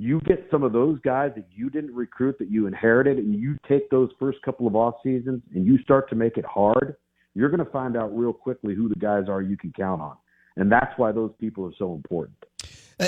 You 0.00 0.20
get 0.20 0.46
some 0.50 0.62
of 0.62 0.72
those 0.72 1.00
guys 1.00 1.32
that 1.34 1.46
you 1.54 1.70
didn't 1.70 1.94
recruit 1.94 2.38
that 2.38 2.50
you 2.50 2.66
inherited, 2.66 3.18
and 3.18 3.34
you 3.34 3.56
take 3.68 3.90
those 3.90 4.10
first 4.18 4.40
couple 4.42 4.66
of 4.66 4.76
off 4.76 4.94
seasons 5.02 5.42
and 5.54 5.66
you 5.66 5.78
start 5.78 6.08
to 6.10 6.14
make 6.14 6.36
it 6.36 6.44
hard. 6.44 6.96
You're 7.34 7.48
going 7.50 7.64
to 7.64 7.70
find 7.70 7.96
out 7.96 8.16
real 8.16 8.32
quickly 8.32 8.74
who 8.74 8.88
the 8.88 8.96
guys 8.96 9.24
are 9.28 9.42
you 9.42 9.56
can 9.56 9.72
count 9.76 10.00
on 10.00 10.16
and 10.58 10.70
that's 10.70 10.92
why 10.98 11.12
those 11.12 11.30
people 11.40 11.64
are 11.64 11.74
so 11.78 11.94
important. 11.94 12.36
Uh, 13.00 13.06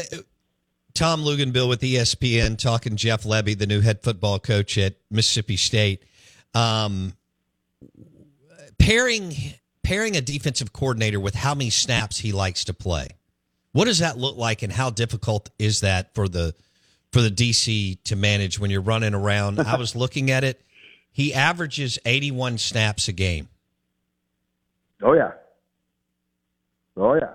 Tom 0.94 1.22
Luginbill 1.22 1.68
with 1.68 1.80
ESPN 1.80 2.56
talking 2.56 2.96
Jeff 2.96 3.24
Lebby, 3.24 3.58
the 3.58 3.66
new 3.66 3.80
head 3.80 4.02
football 4.02 4.38
coach 4.38 4.78
at 4.78 4.94
Mississippi 5.10 5.56
State. 5.56 6.02
Um, 6.54 7.14
pairing 8.78 9.34
pairing 9.82 10.16
a 10.16 10.20
defensive 10.20 10.72
coordinator 10.72 11.18
with 11.18 11.34
how 11.34 11.54
many 11.54 11.70
snaps 11.70 12.18
he 12.18 12.32
likes 12.32 12.64
to 12.64 12.74
play. 12.74 13.08
What 13.72 13.84
does 13.84 13.98
that 13.98 14.18
look 14.18 14.36
like, 14.36 14.62
and 14.62 14.72
how 14.72 14.90
difficult 14.90 15.50
is 15.58 15.80
that 15.80 16.14
for 16.14 16.28
the 16.28 16.54
for 17.12 17.20
the 17.20 17.30
DC 17.30 18.02
to 18.04 18.16
manage 18.16 18.58
when 18.58 18.70
you're 18.70 18.80
running 18.80 19.14
around? 19.14 19.60
I 19.60 19.76
was 19.76 19.94
looking 19.96 20.30
at 20.30 20.44
it. 20.44 20.60
He 21.12 21.34
averages 21.34 21.98
81 22.04 22.58
snaps 22.58 23.08
a 23.08 23.12
game. 23.12 23.48
Oh 25.02 25.12
yeah. 25.12 25.32
Oh 26.96 27.14
yeah. 27.14 27.34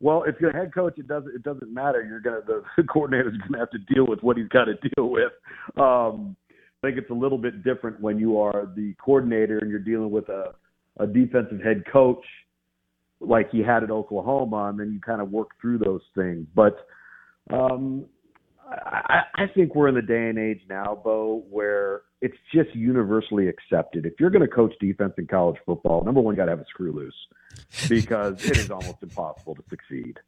Well, 0.00 0.24
if 0.24 0.36
you're 0.40 0.50
a 0.50 0.56
head 0.56 0.74
coach, 0.74 0.98
it 0.98 1.08
doesn't 1.08 1.34
it 1.34 1.42
doesn't 1.42 1.72
matter. 1.72 2.04
You're 2.04 2.20
gonna 2.20 2.40
the 2.46 2.82
coordinator's 2.92 3.36
gonna 3.38 3.58
have 3.58 3.70
to 3.70 3.78
deal 3.78 4.06
with 4.06 4.22
what 4.22 4.36
he's 4.36 4.48
got 4.48 4.64
to 4.64 4.74
deal 4.74 5.08
with. 5.08 5.32
Um, 5.76 6.36
think 6.86 6.98
it's 6.98 7.10
a 7.10 7.14
little 7.14 7.38
bit 7.38 7.64
different 7.64 8.00
when 8.00 8.18
you 8.18 8.38
are 8.38 8.70
the 8.76 8.94
coordinator 9.04 9.58
and 9.58 9.70
you're 9.70 9.80
dealing 9.80 10.10
with 10.10 10.28
a 10.28 10.54
a 10.98 11.06
defensive 11.06 11.60
head 11.60 11.82
coach 11.92 12.24
like 13.20 13.50
he 13.50 13.62
had 13.62 13.82
at 13.82 13.90
Oklahoma, 13.90 14.68
and 14.68 14.78
then 14.78 14.92
you 14.92 15.00
kind 15.00 15.20
of 15.20 15.30
work 15.30 15.48
through 15.60 15.78
those 15.78 16.02
things. 16.14 16.46
But 16.54 16.86
um, 17.50 18.06
I, 18.68 19.22
I 19.34 19.46
think 19.54 19.74
we're 19.74 19.88
in 19.88 19.94
the 19.94 20.02
day 20.02 20.28
and 20.28 20.38
age 20.38 20.60
now, 20.68 21.00
Bo, 21.02 21.44
where 21.50 22.02
it's 22.20 22.36
just 22.52 22.74
universally 22.74 23.48
accepted. 23.48 24.04
If 24.04 24.14
you're 24.18 24.30
going 24.30 24.46
to 24.46 24.54
coach 24.54 24.74
defense 24.80 25.14
in 25.18 25.26
college 25.26 25.56
football, 25.64 26.04
number 26.04 26.20
one, 26.20 26.34
you 26.34 26.36
got 26.36 26.46
to 26.46 26.52
have 26.52 26.60
a 26.60 26.66
screw 26.66 26.92
loose 26.92 27.14
because 27.88 28.44
it 28.44 28.58
is 28.58 28.70
almost 28.70 29.02
impossible 29.02 29.54
to 29.54 29.62
succeed. 29.70 30.18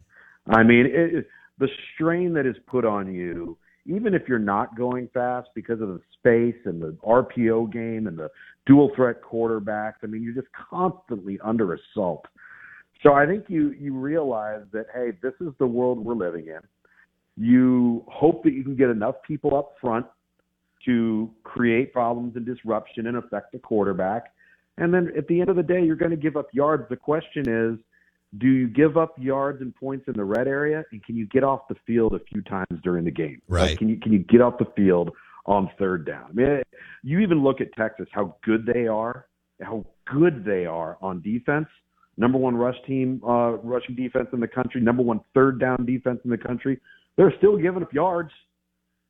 I 0.46 0.62
mean, 0.62 0.86
it, 0.86 1.28
the 1.58 1.68
strain 1.94 2.32
that 2.34 2.46
is 2.46 2.56
put 2.66 2.84
on 2.84 3.12
you, 3.12 3.58
even 3.88 4.14
if 4.14 4.28
you're 4.28 4.38
not 4.38 4.76
going 4.76 5.08
fast 5.12 5.48
because 5.54 5.80
of 5.80 5.88
the 5.88 6.00
space 6.12 6.60
and 6.66 6.80
the 6.80 6.96
RPO 7.04 7.72
game 7.72 8.06
and 8.06 8.18
the 8.18 8.30
dual 8.66 8.92
threat 8.94 9.22
quarterbacks. 9.22 9.94
I 10.04 10.06
mean, 10.06 10.22
you're 10.22 10.34
just 10.34 10.52
constantly 10.70 11.40
under 11.42 11.74
assault. 11.74 12.26
So 13.02 13.14
I 13.14 13.26
think 13.26 13.46
you 13.48 13.70
you 13.72 13.94
realize 13.94 14.62
that 14.72 14.86
hey, 14.94 15.12
this 15.22 15.32
is 15.40 15.52
the 15.58 15.66
world 15.66 16.04
we're 16.04 16.14
living 16.14 16.48
in. 16.48 16.60
You 17.36 18.04
hope 18.08 18.44
that 18.44 18.52
you 18.52 18.62
can 18.62 18.76
get 18.76 18.90
enough 18.90 19.16
people 19.26 19.56
up 19.56 19.74
front 19.80 20.06
to 20.84 21.30
create 21.44 21.92
problems 21.92 22.36
and 22.36 22.44
disruption 22.44 23.06
and 23.06 23.16
affect 23.16 23.52
the 23.52 23.58
quarterback. 23.58 24.32
And 24.76 24.92
then 24.92 25.12
at 25.16 25.26
the 25.28 25.40
end 25.40 25.48
of 25.48 25.56
the 25.56 25.62
day, 25.62 25.82
you're 25.82 25.96
going 25.96 26.10
to 26.10 26.16
give 26.16 26.36
up 26.36 26.48
yards. 26.52 26.84
The 26.88 26.96
question 26.96 27.48
is, 27.48 27.78
do 28.36 28.46
you 28.46 28.68
give 28.68 28.98
up 28.98 29.14
yards 29.18 29.62
and 29.62 29.74
points 29.74 30.04
in 30.06 30.14
the 30.14 30.24
red 30.24 30.46
area, 30.46 30.84
and 30.92 31.02
can 31.02 31.16
you 31.16 31.26
get 31.26 31.42
off 31.42 31.62
the 31.68 31.76
field 31.86 32.14
a 32.14 32.20
few 32.20 32.42
times 32.42 32.80
during 32.82 33.04
the 33.04 33.10
game? 33.10 33.40
Right. 33.48 33.70
Like, 33.70 33.78
can 33.78 33.88
you 33.88 33.96
can 33.98 34.12
you 34.12 34.18
get 34.18 34.42
off 34.42 34.58
the 34.58 34.66
field 34.76 35.10
on 35.46 35.70
third 35.78 36.04
down? 36.04 36.26
I 36.28 36.32
mean, 36.32 36.62
you 37.02 37.20
even 37.20 37.42
look 37.42 37.60
at 37.60 37.72
Texas, 37.74 38.06
how 38.12 38.36
good 38.44 38.66
they 38.66 38.86
are, 38.86 39.26
how 39.62 39.86
good 40.04 40.44
they 40.44 40.66
are 40.66 40.98
on 41.00 41.22
defense. 41.22 41.68
Number 42.18 42.36
one 42.36 42.56
rush 42.56 42.76
team, 42.86 43.22
uh, 43.26 43.52
rushing 43.62 43.94
defense 43.94 44.28
in 44.32 44.40
the 44.40 44.48
country. 44.48 44.80
Number 44.80 45.02
one 45.02 45.20
third 45.34 45.58
down 45.58 45.86
defense 45.86 46.20
in 46.24 46.30
the 46.30 46.38
country. 46.38 46.80
They're 47.16 47.32
still 47.38 47.56
giving 47.56 47.82
up 47.82 47.92
yards. 47.92 48.30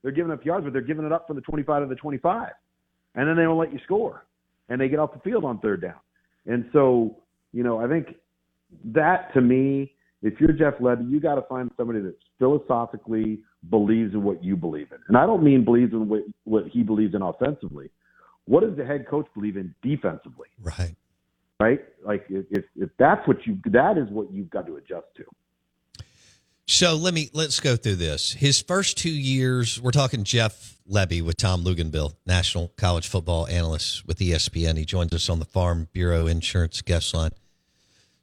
They're 0.02 0.12
giving 0.12 0.30
up 0.30 0.44
yards, 0.44 0.64
but 0.64 0.72
they're 0.72 0.82
giving 0.82 1.04
it 1.04 1.12
up 1.12 1.26
from 1.26 1.36
the 1.36 1.42
25 1.42 1.82
to 1.82 1.88
the 1.88 1.96
25, 1.96 2.50
and 3.16 3.28
then 3.28 3.36
they 3.36 3.46
won't 3.46 3.58
let 3.58 3.72
you 3.72 3.80
score, 3.84 4.24
and 4.68 4.80
they 4.80 4.88
get 4.88 5.00
off 5.00 5.12
the 5.12 5.18
field 5.20 5.44
on 5.44 5.58
third 5.58 5.82
down. 5.82 5.98
And 6.46 6.68
so, 6.72 7.16
you 7.52 7.64
know, 7.64 7.78
I 7.78 7.88
think 7.88 8.14
that 8.84 9.32
to 9.34 9.40
me, 9.40 9.92
if 10.22 10.40
you're 10.40 10.52
Jeff 10.52 10.74
Lebby, 10.80 11.10
you 11.10 11.20
got 11.20 11.36
to 11.36 11.42
find 11.42 11.70
somebody 11.76 12.00
that 12.00 12.16
philosophically 12.38 13.40
believes 13.70 14.14
in 14.14 14.22
what 14.22 14.42
you 14.42 14.56
believe 14.56 14.90
in. 14.92 14.98
And 15.08 15.16
I 15.16 15.26
don't 15.26 15.42
mean 15.42 15.64
believes 15.64 15.92
in 15.92 16.08
what, 16.08 16.22
what 16.44 16.66
he 16.68 16.82
believes 16.82 17.14
in 17.14 17.22
offensively. 17.22 17.90
What 18.46 18.62
does 18.62 18.76
the 18.76 18.84
head 18.84 19.06
coach 19.08 19.26
believe 19.34 19.56
in 19.56 19.74
defensively? 19.82 20.48
Right. 20.60 20.96
Right? 21.60 21.84
Like 22.04 22.24
if 22.30 22.64
if 22.76 22.90
that's 22.98 23.26
what 23.26 23.46
you 23.46 23.58
that 23.66 23.98
is 23.98 24.08
what 24.10 24.32
you've 24.32 24.48
got 24.48 24.66
to 24.66 24.76
adjust 24.76 25.06
to. 25.16 25.24
So 26.66 26.94
let 26.94 27.14
me 27.14 27.30
let's 27.32 27.60
go 27.60 27.76
through 27.76 27.96
this. 27.96 28.32
His 28.32 28.60
first 28.60 28.96
two 28.96 29.10
years, 29.10 29.80
we're 29.80 29.90
talking 29.90 30.22
Jeff 30.22 30.78
Lebby 30.88 31.22
with 31.22 31.36
Tom 31.36 31.64
Luginbill, 31.64 32.14
national 32.26 32.68
college 32.76 33.08
football 33.08 33.46
analyst 33.48 34.06
with 34.06 34.18
ESPN. 34.18 34.76
He 34.76 34.84
joins 34.84 35.12
us 35.12 35.28
on 35.28 35.38
the 35.38 35.44
Farm 35.44 35.88
Bureau 35.92 36.26
Insurance 36.26 36.80
guest 36.82 37.14
line. 37.14 37.30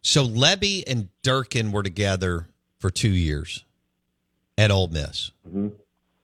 So 0.06 0.24
Lebby 0.24 0.84
and 0.86 1.10
Durkin 1.24 1.72
were 1.72 1.82
together 1.82 2.48
for 2.78 2.92
two 2.92 3.10
years 3.10 3.66
at 4.56 4.70
Ole 4.70 4.88
Miss. 4.90 5.32
Mm-hmm. 5.48 5.70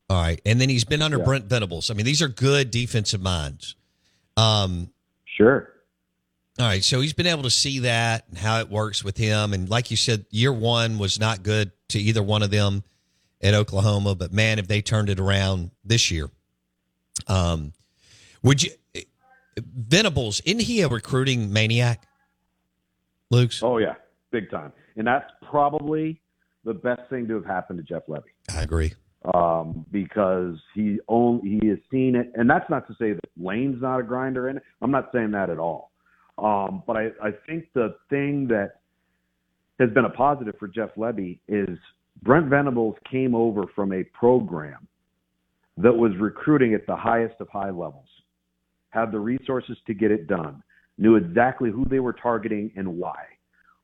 All 0.08 0.22
right, 0.22 0.40
and 0.46 0.62
then 0.62 0.70
he's 0.70 0.84
been 0.84 1.02
under 1.02 1.18
Yeah. 1.18 1.24
Brent 1.26 1.46
Venables. 1.46 1.90
I 1.90 1.96
mean, 1.96 2.06
these 2.06 2.22
are 2.22 2.28
good 2.28 2.70
defensive 2.70 3.22
minds. 3.22 3.76
Um, 4.38 4.92
Sure. 5.26 5.68
all 6.60 6.68
right, 6.68 6.84
so 6.84 7.02
he's 7.02 7.14
been 7.14 7.26
able 7.26 7.42
to 7.42 7.50
see 7.50 7.80
that 7.80 8.26
and 8.30 8.38
how 8.38 8.60
it 8.60 8.70
works 8.70 9.04
with 9.04 9.18
him. 9.18 9.52
And 9.52 9.68
like 9.68 9.90
you 9.90 9.98
said, 9.98 10.26
year 10.30 10.54
one 10.54 11.00
was 11.00 11.20
not 11.20 11.42
good 11.42 11.72
to 11.90 12.00
either 12.00 12.22
one 12.22 12.44
of 12.44 12.52
them 12.52 12.84
at 13.42 13.56
Oklahoma, 13.56 14.14
but 14.14 14.32
man, 14.32 14.60
if 14.60 14.68
they 14.68 14.84
turned 14.84 15.10
it 15.10 15.20
around 15.20 15.72
this 15.84 16.12
year, 16.12 16.30
um, 17.28 17.74
would 18.44 18.62
you? 18.62 18.70
Venables, 19.58 20.40
isn't 20.42 20.62
he 20.62 20.82
a 20.82 20.88
recruiting 20.88 21.52
maniac? 21.52 22.06
Luke's, 23.32 23.64
Oh 23.64 23.78
yeah, 23.78 23.96
big 24.32 24.52
time. 24.52 24.72
And 24.98 25.08
that's 25.08 25.30
probably 25.50 26.22
the 26.64 26.74
best 26.74 27.02
thing 27.10 27.28
to 27.28 27.34
have 27.36 27.46
happened 27.46 27.80
to 27.80 27.84
Jeff 27.84 28.06
Lebby. 28.08 28.24
I 28.56 28.62
agree. 28.62 28.94
um, 29.34 29.86
because 29.92 30.58
he 30.74 31.00
only 31.08 31.60
he 31.62 31.68
has 31.68 31.78
seen 31.92 32.16
it, 32.16 32.32
and 32.36 32.50
that's 32.50 32.70
not 32.70 32.88
to 32.88 32.94
say 33.00 33.14
that 33.14 33.24
Lane's 33.38 33.82
not 33.82 34.00
a 34.00 34.04
grinder 34.04 34.50
in 34.50 34.58
it. 34.58 34.64
I'm 34.82 34.92
not 34.92 35.10
saying 35.14 35.32
that 35.32 35.50
at 35.50 35.60
all. 35.60 35.92
Um, 36.38 36.84
but 36.88 36.98
I, 36.98 37.08
I 37.22 37.32
think 37.46 37.66
the 37.74 37.96
thing 38.10 38.48
that 38.48 38.80
has 39.80 39.90
been 39.92 40.06
a 40.06 40.10
positive 40.10 40.56
for 40.60 40.68
Jeff 40.68 40.90
Lebby 40.96 41.40
is 41.48 41.78
Brent 42.24 42.48
Venables 42.48 42.96
came 43.10 43.36
over 43.36 43.66
from 43.76 43.94
a 43.94 44.04
program 44.06 44.88
that 45.78 45.94
was 45.94 46.12
recruiting 46.20 46.74
at 46.74 46.86
the 46.88 46.96
highest 46.96 47.36
of 47.40 47.48
high 47.50 47.70
levels, 47.70 48.08
had 48.90 49.12
the 49.12 49.20
resources 49.20 49.78
to 49.88 49.94
get 49.94 50.12
it 50.12 50.28
done, 50.28 50.62
knew 51.02 51.16
exactly 51.16 51.72
who 51.72 51.84
they 51.86 52.00
were 52.00 52.14
targeting 52.14 52.72
and 52.76 52.88
why 52.98 53.16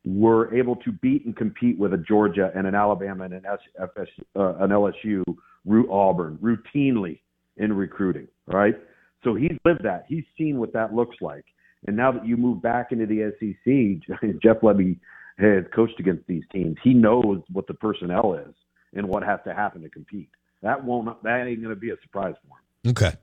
were 0.05 0.53
able 0.55 0.76
to 0.78 0.91
beat 0.91 1.26
and 1.26 1.36
compete 1.36 1.78
with 1.78 1.93
a 1.93 1.97
Georgia 1.97 2.51
and 2.55 2.65
an 2.65 2.76
Alabama 2.76 3.26
and 3.26 3.34
an, 3.34 3.43
FS, 3.45 4.07
uh, 4.38 4.55
an 4.55 4.70
LSU, 4.70 5.24
root 5.65 5.89
Auburn 5.91 6.38
routinely 6.41 7.20
in 7.57 7.74
recruiting, 7.74 8.28
right? 8.45 8.76
So 9.24 9.36
he's 9.36 9.57
lived 9.65 9.84
that. 9.84 10.05
He's 10.07 10.24
seen 10.38 10.59
what 10.59 10.72
that 10.74 10.93
looks 10.93 11.18
like. 11.20 11.43
And 11.88 11.97
now 11.97 12.11
that 12.11 12.26
you 12.26 12.38
move 12.38 12.61
back 12.61 12.91
into 12.91 13.05
the 13.05 13.34
SEC, 13.39 14.39
Jeff 14.41 14.61
Lebby 14.61 14.97
has 15.39 15.65
coached 15.76 15.99
against 15.99 16.26
these 16.28 16.43
teams. 16.53 16.78
He 16.84 16.93
knows 16.93 17.41
what 17.51 17.68
the 17.68 17.74
personnel 17.74 18.36
is 18.36 18.53
and 18.93 19.07
what 19.07 19.24
has 19.24 19.39
to 19.45 19.53
happen 19.53 19.82
to 19.82 19.89
compete. 19.89 20.30
That 20.63 20.84
won't. 20.84 21.22
That 21.24 21.45
ain't 21.45 21.61
going 21.61 21.76
to 21.76 21.80
be 21.80 21.91
a 21.91 21.95
surprise 22.01 22.34
for 22.41 22.57
him. 22.57 22.91
Okay. 22.91 23.18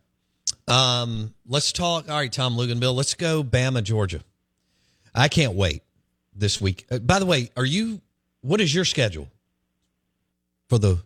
Um, 0.67 1.35
let's 1.47 1.73
talk. 1.73 2.09
All 2.09 2.17
right, 2.17 2.33
Tom 2.33 2.57
Luginbill. 2.57 2.95
Let's 2.95 3.15
go 3.15 3.43
Bama, 3.45 3.83
Georgia. 3.83 4.21
I 5.15 5.29
can't 5.29 5.55
wait 5.55 5.83
this 6.35 6.61
week. 6.61 6.87
Uh, 6.91 6.99
by 6.99 7.19
the 7.19 7.27
way, 7.27 7.51
are 7.57 7.65
you? 7.65 8.01
What 8.41 8.61
is 8.61 8.75
your 8.75 8.85
schedule 8.85 9.29
for 10.69 10.79
the? 10.79 10.99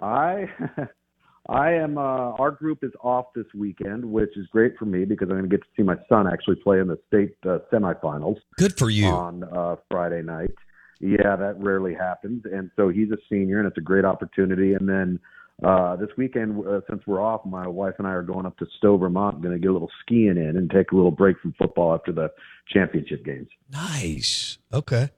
I 0.00 0.48
I 1.48 1.72
am. 1.74 1.98
Uh, 1.98 2.32
our 2.32 2.50
group 2.50 2.82
is 2.82 2.92
off 3.02 3.26
this 3.34 3.46
weekend, 3.54 4.04
which 4.04 4.36
is 4.36 4.46
great 4.48 4.76
for 4.76 4.84
me 4.84 5.04
because 5.04 5.28
I'm 5.30 5.36
going 5.36 5.48
to 5.48 5.56
get 5.56 5.62
to 5.62 5.68
see 5.76 5.82
my 5.82 5.96
son 6.08 6.26
actually 6.30 6.56
play 6.56 6.80
in 6.80 6.88
the 6.88 6.98
state 7.06 7.36
uh, 7.44 7.58
semifinals 7.72 8.36
Good 8.56 8.76
for 8.76 8.90
you. 8.90 9.06
on 9.06 9.44
uh, 9.44 9.76
Friday 9.90 10.22
night. 10.22 10.50
Yeah, 10.98 11.36
that 11.36 11.56
rarely 11.58 11.94
happens, 11.94 12.44
and 12.50 12.70
so 12.74 12.88
he's 12.88 13.10
a 13.10 13.18
senior, 13.30 13.58
and 13.58 13.68
it's 13.68 13.76
a 13.76 13.82
great 13.82 14.04
opportunity. 14.06 14.72
And 14.72 14.88
then 14.88 15.20
uh, 15.62 15.96
this 15.96 16.10
weekend, 16.18 16.66
uh, 16.66 16.80
since 16.88 17.02
we're 17.06 17.20
off, 17.20 17.44
my 17.46 17.66
wife 17.66 17.94
and 17.98 18.06
I 18.06 18.10
are 18.10 18.22
going 18.22 18.44
up 18.46 18.58
to 18.58 18.66
Stowe, 18.76 18.96
Vermont, 18.98 19.40
going 19.40 19.54
to 19.54 19.58
get 19.58 19.70
a 19.70 19.72
little 19.72 19.90
skiing 20.02 20.36
in 20.36 20.56
and 20.56 20.70
take 20.70 20.92
a 20.92 20.96
little 20.96 21.10
break 21.10 21.38
from 21.40 21.54
football 21.58 21.94
after 21.94 22.12
the 22.12 22.30
championship 22.68 23.24
games. 23.24 23.48
Nice. 23.72 24.58
Okay. 24.72 25.08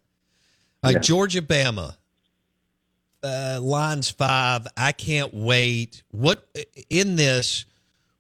Right, 0.84 0.92
Yeah. 0.94 0.98
Georgia, 1.00 1.42
Bama. 1.42 1.96
Uh, 3.20 3.58
lines 3.60 4.08
five. 4.10 4.64
I 4.76 4.92
can't 4.92 5.34
wait. 5.34 6.04
What 6.12 6.46
in 6.88 7.16
this? 7.16 7.64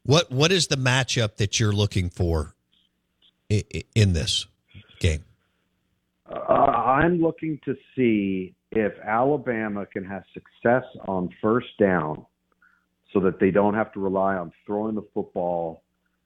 What 0.02 0.32
what 0.32 0.50
is 0.50 0.66
the 0.66 0.76
matchup 0.76 1.36
that 1.36 1.60
you're 1.60 1.72
looking 1.72 2.10
for 2.10 2.56
i- 3.48 3.62
i- 3.72 3.84
in 3.94 4.12
this 4.12 4.46
game? 4.98 5.22
Uh, 6.28 6.34
I'm 6.40 7.20
looking 7.20 7.60
to 7.64 7.76
see 7.94 8.56
if 8.72 8.92
Alabama 9.04 9.86
can 9.86 10.04
have 10.04 10.22
success 10.34 10.84
on 11.06 11.30
first 11.40 11.68
down 11.78 12.24
so 13.12 13.20
that 13.20 13.40
they 13.40 13.50
don't 13.50 13.74
have 13.74 13.92
to 13.94 14.00
rely 14.00 14.34
on 14.34 14.52
throwing 14.66 14.94
the 14.94 15.06
football 15.14 15.82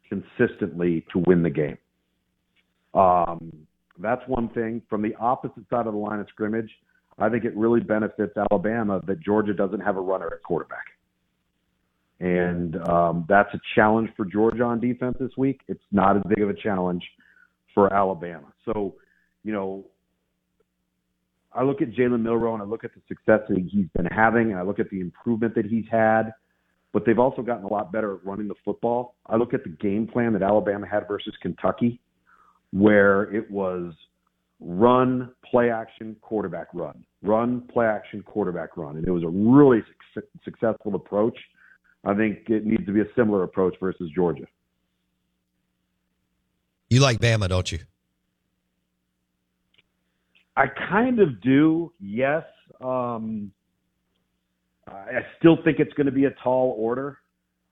consistently 0.09 1.05
to 1.12 1.22
win 1.26 1.43
the 1.43 1.51
game. 1.51 1.78
Um, 2.95 3.53
that's 3.99 4.22
one 4.26 4.49
thing. 4.51 4.82
From 4.90 5.03
the 5.03 5.14
opposite 5.20 5.64
side 5.70 5.86
of 5.86 5.93
the 5.93 5.99
line 5.99 6.18
of 6.18 6.26
scrimmage, 6.28 6.70
I 7.18 7.28
think 7.28 7.45
it 7.45 7.57
really 7.57 7.80
benefits 7.80 8.34
Alabama 8.51 9.01
that 9.07 9.20
Georgia 9.20 9.55
doesn't 9.55 9.80
have 9.80 9.97
a 9.97 10.01
runner 10.01 10.26
at 10.26 10.43
quarterback. 10.43 10.84
And 12.20 12.76
um, 12.88 13.26
that's 13.28 13.53
a 13.55 13.61
challenge 13.74 14.11
for 14.16 14.24
Georgia 14.24 14.64
on 14.64 14.80
defense 14.80 15.16
this 15.18 15.32
week. 15.36 15.61
It's 15.68 15.82
not 15.90 16.16
as 16.16 16.22
big 16.28 16.43
of 16.43 16.51
a 16.51 16.55
challenge 16.55 17.03
for 17.74 17.93
Alabama. 17.93 18.53
So, 18.64 18.95
you 19.45 19.53
know, 19.53 19.86
I 21.55 21.62
look 21.64 21.82
at 21.82 21.90
Jalen 21.90 22.22
Milroe 22.22 22.55
and 22.55 22.62
I 22.62 22.66
look 22.66 22.84
at 22.84 22.92
the 22.94 23.00
success 23.09 23.40
that 23.48 23.59
he's 23.59 23.88
been 23.94 24.07
having, 24.07 24.50
and 24.50 24.59
I 24.59 24.62
look 24.62 24.78
at 24.78 24.90
the 24.90 25.00
improvement 25.00 25.55
that 25.55 25.66
he's 25.66 25.84
had. 25.90 26.32
But 26.92 27.07
they've 27.07 27.18
also 27.18 27.42
gotten 27.42 27.64
a 27.64 27.72
lot 27.72 27.90
better 27.90 28.14
at 28.14 28.24
running 28.24 28.48
the 28.48 28.55
football. 28.64 29.14
I 29.26 29.36
look 29.36 29.55
at 29.55 29.64
the 29.64 29.70
game 29.70 30.07
plan 30.07 30.32
that 30.34 30.42
Alabama 30.42 30.86
had 30.86 31.09
versus 31.09 31.34
Kentucky, 31.40 32.00
where 32.70 33.34
it 33.34 33.50
was 33.50 33.94
run, 34.61 35.30
play 35.44 35.70
action, 35.70 36.16
quarterback 36.20 36.68
run, 36.74 37.05
run, 37.22 37.62
play 37.72 37.86
action, 37.86 38.22
quarterback 38.22 38.76
run, 38.76 38.96
and 38.96 39.07
it 39.07 39.11
was 39.11 39.24
a 39.24 39.28
really 39.28 39.82
suc 40.14 40.24
successful 40.44 40.94
approach. 40.94 41.38
I 42.05 42.14
think 42.14 42.48
it 42.48 42.66
needs 42.66 42.84
to 42.86 42.92
be 42.92 43.00
a 43.00 43.07
similar 43.16 43.42
approach 43.44 43.74
versus 43.80 44.11
Georgia. 44.14 44.46
You 46.90 47.00
like 47.00 47.20
Bama, 47.20 47.48
don't 47.48 47.70
you? 47.72 47.78
I 50.57 50.66
kind 50.90 51.18
of 51.20 51.40
do, 51.40 51.92
yes. 52.00 52.44
Um, 52.82 53.53
I 54.86 55.20
still 55.38 55.59
think 55.64 55.78
it's 55.78 55.92
going 55.94 56.07
to 56.07 56.12
be 56.12 56.24
a 56.26 56.34
tall 56.42 56.74
order. 56.78 57.18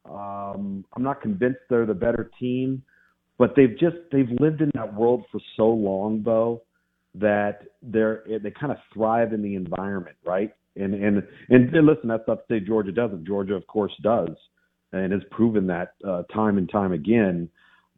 Um, 0.09 0.85
I'm 0.95 1.03
not 1.03 1.21
convinced 1.21 1.59
they're 1.69 1.87
the 1.87 1.95
better 1.95 2.31
team, 2.39 2.83
but 3.39 3.55
they've 3.55 3.77
just 3.79 3.97
they've 4.11 4.31
lived 4.41 4.61
in 4.63 4.71
that 4.75 4.95
world 4.95 5.25
for 5.31 5.41
so 5.57 5.69
long, 5.69 6.23
though, 6.25 6.63
that 7.15 7.63
they're 7.83 8.23
they 8.27 8.51
kind 8.51 8.73
of 8.73 8.79
thrive 8.95 9.33
in 9.33 9.43
the 9.43 9.57
environment, 9.57 10.17
right? 10.25 10.53
And 10.77 10.95
and 10.95 11.23
and, 11.49 11.75
and 11.75 11.87
listen, 11.87 12.09
that's 12.09 12.27
not 12.27 12.37
to 12.37 12.43
say 12.49 12.61
Georgia 12.61 12.93
doesn't. 12.93 13.27
Georgia, 13.27 13.55
of 13.55 13.67
course, 13.67 13.93
does, 14.03 14.31
and 14.93 15.13
has 15.13 15.23
proven 15.31 15.67
that 15.67 15.93
uh, 16.07 16.23
time 16.33 16.57
and 16.57 16.71
time 16.71 16.93
again. 16.93 17.49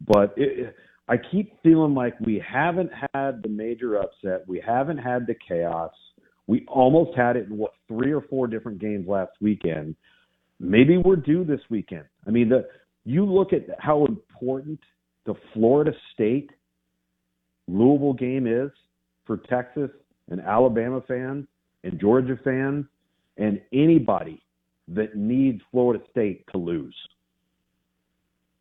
But 0.05 0.33
it, 0.35 0.75
I 1.07 1.17
keep 1.17 1.61
feeling 1.63 1.93
like 1.93 2.17
we 2.19 2.43
haven't 2.45 2.91
had 3.13 3.43
the 3.43 3.49
major 3.49 3.97
upset. 3.97 4.47
We 4.47 4.61
haven't 4.65 4.99
had 4.99 5.27
the 5.27 5.35
chaos. 5.47 5.91
We 6.47 6.65
almost 6.67 7.17
had 7.17 7.35
it 7.35 7.47
in 7.47 7.57
what 7.57 7.73
three 7.87 8.13
or 8.13 8.21
four 8.21 8.47
different 8.47 8.79
games 8.79 9.07
last 9.07 9.31
weekend. 9.41 9.95
Maybe 10.59 10.97
we're 10.97 11.17
due 11.17 11.43
this 11.43 11.59
weekend. 11.69 12.05
I 12.25 12.31
mean, 12.31 12.49
the 12.49 12.67
you 13.05 13.25
look 13.25 13.51
at 13.51 13.63
how 13.79 14.05
important 14.05 14.79
the 15.25 15.33
Florida 15.53 15.91
State 16.13 16.51
Louisville 17.67 18.13
game 18.13 18.47
is 18.47 18.71
for 19.25 19.37
Texas 19.37 19.89
and 20.29 20.39
Alabama 20.41 21.01
fans 21.07 21.47
and 21.83 21.99
Georgia 21.99 22.39
fans 22.43 22.85
and 23.37 23.61
anybody 23.73 24.41
that 24.89 25.15
needs 25.15 25.61
Florida 25.71 26.03
State 26.11 26.45
to 26.51 26.57
lose. 26.57 26.95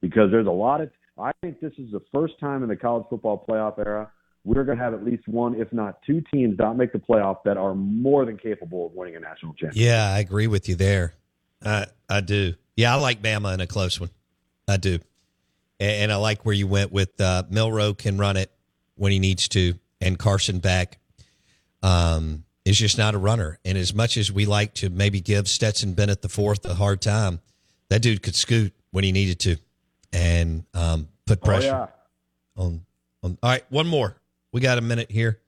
Because 0.01 0.31
there's 0.31 0.47
a 0.47 0.51
lot 0.51 0.81
of 0.81 0.91
I 1.19 1.33
think 1.41 1.61
this 1.61 1.73
is 1.79 1.91
the 1.93 2.01
first 2.13 2.39
time 2.41 2.63
in 2.63 2.69
the 2.69 2.77
college 2.77 3.05
football 3.11 3.45
playoff 3.49 3.79
era 3.79 4.11
we're 4.45 4.65
going 4.65 4.79
to 4.79 4.83
have 4.83 4.95
at 4.95 5.05
least 5.05 5.29
one, 5.29 5.55
if 5.55 5.73
not 5.73 6.01
two 6.05 6.23
teams 6.33 6.57
not 6.59 6.77
make 6.77 6.93
the 6.93 6.99
playoff 6.99 7.39
that 7.45 7.57
are 7.57 7.75
more 7.75 8.25
than 8.25 8.37
capable 8.37 8.87
of 8.87 8.93
winning 8.93 9.17
a 9.17 9.21
national 9.21 9.53
championship. 9.53 9.81
Yeah, 9.81 10.13
I 10.13 10.19
agree 10.19 10.47
with 10.47 10.69
you 10.69 10.75
there. 10.75 11.15
I 11.65 11.87
I 12.09 12.21
do. 12.21 12.55
Yeah, 12.77 12.95
I 12.95 12.99
like 12.99 13.23
Bama 13.23 13.55
in 13.55 13.61
a 13.61 13.67
close 13.67 14.01
one. 14.01 14.11
I 14.67 14.79
do, 14.79 14.99
and, 15.79 15.91
and 15.91 16.13
I 16.13 16.17
like 16.17 16.45
where 16.45 16.55
you 16.55 16.67
went 16.67 16.91
with 16.91 17.21
uh, 17.21 17.45
Milroe 17.51 17.95
can 17.95 18.19
run 18.19 18.37
it 18.37 18.51
when 18.97 19.13
he 19.13 19.19
needs 19.19 19.49
to, 19.49 19.75
and 20.01 20.19
Carson 20.19 20.59
Beck 20.59 20.99
um, 21.83 22.45
is 22.65 22.77
just 22.77 22.99
not 22.99 23.15
a 23.15 23.19
runner. 23.19 23.59
And 23.65 23.79
as 23.79 23.95
much 23.95 24.17
as 24.17 24.33
we 24.33 24.47
like 24.47 24.75
to 24.75 24.91
maybe 24.91 25.21
give 25.21 25.49
Stetson 25.49 25.95
Bennett 25.95 26.23
the 26.23 26.29
fourth 26.29 26.65
a 26.65 26.75
hard 26.75 27.01
time, 27.01 27.41
that 27.91 28.03
dude 28.03 28.23
could 28.23 28.35
scoot 28.35 28.73
when 28.91 29.05
he 29.05 29.13
needed 29.13 29.39
to, 29.41 29.57
and 30.13 30.65
um, 30.75 31.09
put 31.27 31.43
pressure 31.43 31.75
oh, 31.75 31.89
yeah. 32.57 32.63
on 32.65 32.87
on. 33.23 33.39
All 33.43 33.51
right, 33.51 33.65
one 33.71 33.87
more. 33.87 34.17
We 34.53 34.61
got 34.61 34.79
a 34.79 34.83
minute 34.83 35.11
here. 35.11 35.41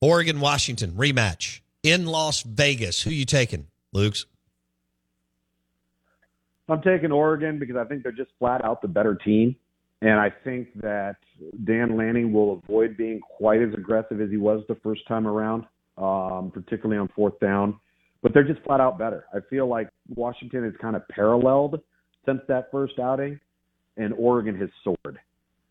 Oregon, 0.00 0.40
Washington 0.40 0.92
rematch 0.92 1.60
in 1.82 2.06
Las 2.06 2.42
Vegas. 2.42 3.02
Who 3.02 3.10
you 3.10 3.24
taking, 3.24 3.66
Luke's? 3.92 4.26
I'm 6.68 6.82
taking 6.82 7.12
Oregon 7.12 7.58
because 7.58 7.76
I 7.76 7.84
think 7.84 8.02
they're 8.02 8.12
just 8.12 8.30
flat 8.38 8.64
out 8.64 8.82
the 8.82 8.88
better 8.88 9.14
team. 9.14 9.56
And 10.02 10.20
I 10.20 10.30
think 10.44 10.68
that 10.82 11.16
Dan 11.64 11.96
Lanning 11.96 12.32
will 12.32 12.60
avoid 12.64 12.96
being 12.96 13.20
quite 13.20 13.62
as 13.62 13.72
aggressive 13.72 14.20
as 14.20 14.30
he 14.30 14.36
was 14.36 14.62
the 14.68 14.74
first 14.76 15.06
time 15.08 15.26
around, 15.26 15.64
um, 15.96 16.50
particularly 16.52 16.98
on 16.98 17.08
fourth 17.16 17.38
down. 17.40 17.78
But 18.22 18.34
they're 18.34 18.44
just 18.44 18.60
flat 18.62 18.80
out 18.80 18.98
better. 18.98 19.24
I 19.32 19.38
feel 19.48 19.68
like 19.68 19.88
Washington 20.08 20.64
has 20.64 20.74
kind 20.80 20.96
of 20.96 21.06
paralleled 21.08 21.80
since 22.26 22.40
that 22.48 22.70
first 22.70 22.98
outing, 22.98 23.40
and 23.96 24.14
Oregon 24.14 24.56
has 24.56 24.68
soared. 24.84 25.18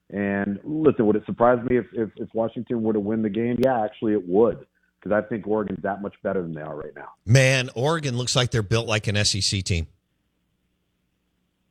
And 0.09 0.59
listen, 0.63 1.05
would 1.07 1.15
it 1.15 1.23
surprise 1.26 1.59
me 1.67 1.78
if, 1.78 1.86
if, 1.93 2.09
if 2.15 2.30
Washington 2.34 2.84
were 2.84 2.93
to 2.93 2.99
win 2.99 3.21
the 3.21 3.30
game? 3.30 3.57
Yeah, 3.63 3.84
actually, 3.84 4.13
it 4.13 4.28
would 4.28 4.65
because 5.05 5.23
I 5.23 5.28
think 5.28 5.47
Oregon's 5.47 5.82
that 5.84 6.01
much 6.01 6.15
better 6.23 6.41
than 6.41 6.53
they 6.53 6.61
are 6.61 6.76
right 6.76 6.95
now. 6.95 7.09
Man, 7.26 7.69
Oregon 7.76 8.17
looks 8.17 8.36
like 8.36 8.51
they're 8.51 8.63
built 8.63 8.88
like 8.88 9.07
an 9.07 9.23
SEC 9.23 9.63
team. 9.63 9.88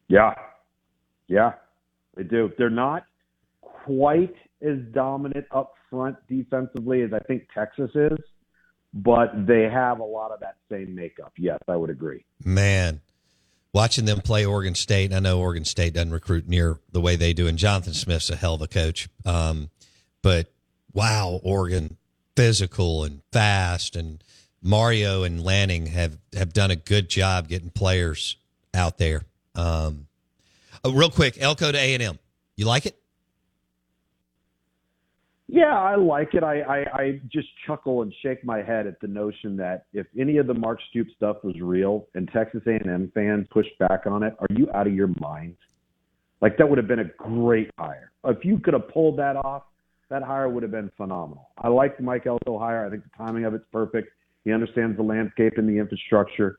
Yeah, 0.08 0.34
yeah, 1.26 1.52
they 2.16 2.22
do. 2.22 2.50
They're 2.58 2.70
not 2.70 3.04
quite 3.60 4.34
as 4.62 4.78
dominant 4.92 5.46
up 5.50 5.74
front 5.90 6.16
defensively 6.28 7.02
as 7.02 7.12
I 7.12 7.18
think 7.20 7.48
Texas 7.52 7.90
is, 7.94 8.18
but 8.92 9.46
they 9.46 9.62
have 9.62 9.98
a 9.98 10.04
lot 10.04 10.30
of 10.30 10.40
that 10.40 10.56
same 10.70 10.94
makeup. 10.94 11.32
Yes, 11.36 11.58
I 11.66 11.76
would 11.76 11.90
agree. 11.90 12.24
Man, 12.44 13.00
watching 13.74 14.04
them 14.06 14.20
play 14.20 14.46
Oregon 14.46 14.74
State, 14.74 15.12
I 15.12 15.18
know 15.18 15.40
Oregon 15.40 15.64
State 15.64 15.92
doesn't 15.92 16.12
recruit 16.12 16.48
near 16.48 16.78
the 16.92 17.00
way 17.00 17.16
they 17.16 17.34
do, 17.34 17.46
and 17.46 17.58
Jonathan 17.58 17.92
Smith's 17.92 18.30
a 18.30 18.36
hell 18.36 18.54
of 18.54 18.62
a 18.62 18.68
coach. 18.68 19.08
Um, 19.26 19.68
but 20.22 20.50
wow, 20.94 21.40
Oregon 21.42 21.98
physical 22.36 23.04
and 23.04 23.20
fast, 23.32 23.96
and 23.96 24.22
Mario 24.62 25.24
and 25.24 25.42
Lanning 25.44 25.86
have 25.86 26.16
have 26.32 26.54
done 26.54 26.70
a 26.70 26.76
good 26.76 27.10
job 27.10 27.48
getting 27.48 27.70
players 27.70 28.36
out 28.72 28.96
there. 28.96 29.24
Um, 29.54 30.06
oh, 30.84 30.92
real 30.92 31.10
quick, 31.10 31.36
Elko 31.38 31.72
to 31.72 31.78
A 31.78 31.94
and 31.94 32.02
M, 32.02 32.18
you 32.56 32.64
like 32.64 32.86
it? 32.86 32.96
Yeah, 35.46 35.78
I 35.78 35.96
like 35.96 36.32
it. 36.32 36.42
I, 36.42 36.60
I, 36.60 36.76
I 36.94 37.20
just 37.30 37.48
chuckle 37.66 38.02
and 38.02 38.12
shake 38.22 38.44
my 38.44 38.62
head 38.62 38.86
at 38.86 38.98
the 39.00 39.06
notion 39.06 39.56
that 39.58 39.86
if 39.92 40.06
any 40.18 40.38
of 40.38 40.46
the 40.46 40.54
Mark 40.54 40.78
Stoops 40.88 41.10
stuff 41.16 41.36
was 41.44 41.54
real 41.60 42.06
and 42.14 42.30
Texas 42.32 42.62
A&M 42.66 43.12
fans 43.14 43.46
pushed 43.50 43.78
back 43.78 44.06
on 44.06 44.22
it, 44.22 44.34
are 44.38 44.46
you 44.50 44.68
out 44.74 44.86
of 44.86 44.94
your 44.94 45.10
mind? 45.20 45.56
Like 46.40 46.56
that 46.56 46.68
would 46.68 46.78
have 46.78 46.88
been 46.88 47.00
a 47.00 47.10
great 47.18 47.70
hire. 47.78 48.10
If 48.24 48.44
you 48.44 48.58
could 48.58 48.74
have 48.74 48.88
pulled 48.88 49.18
that 49.18 49.36
off, 49.36 49.64
that 50.10 50.22
hire 50.22 50.48
would 50.48 50.62
have 50.62 50.72
been 50.72 50.90
phenomenal. 50.96 51.50
I 51.58 51.68
like 51.68 51.96
the 51.96 52.02
Mike 52.02 52.26
Elko 52.26 52.58
hire. 52.58 52.86
I 52.86 52.90
think 52.90 53.02
the 53.04 53.10
timing 53.16 53.44
of 53.44 53.54
it's 53.54 53.64
perfect. 53.72 54.08
He 54.44 54.52
understands 54.52 54.96
the 54.96 55.02
landscape 55.02 55.54
and 55.56 55.68
the 55.68 55.78
infrastructure, 55.78 56.58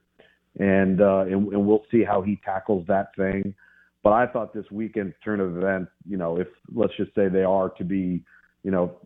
and 0.59 1.01
uh, 1.01 1.21
and, 1.21 1.47
and 1.53 1.65
we'll 1.65 1.83
see 1.91 2.03
how 2.03 2.21
he 2.23 2.39
tackles 2.43 2.86
that 2.88 3.15
thing. 3.15 3.53
But 4.03 4.13
I 4.13 4.27
thought 4.27 4.53
this 4.53 4.65
weekend's 4.71 5.15
turn 5.23 5.39
of 5.39 5.55
events, 5.55 5.91
you 6.07 6.17
know, 6.17 6.38
if 6.38 6.47
let's 6.73 6.93
just 6.97 7.13
say 7.15 7.27
they 7.27 7.43
are 7.43 7.69
to 7.69 7.83
be 7.83 8.23
you 8.66 8.72
know, 8.72 8.97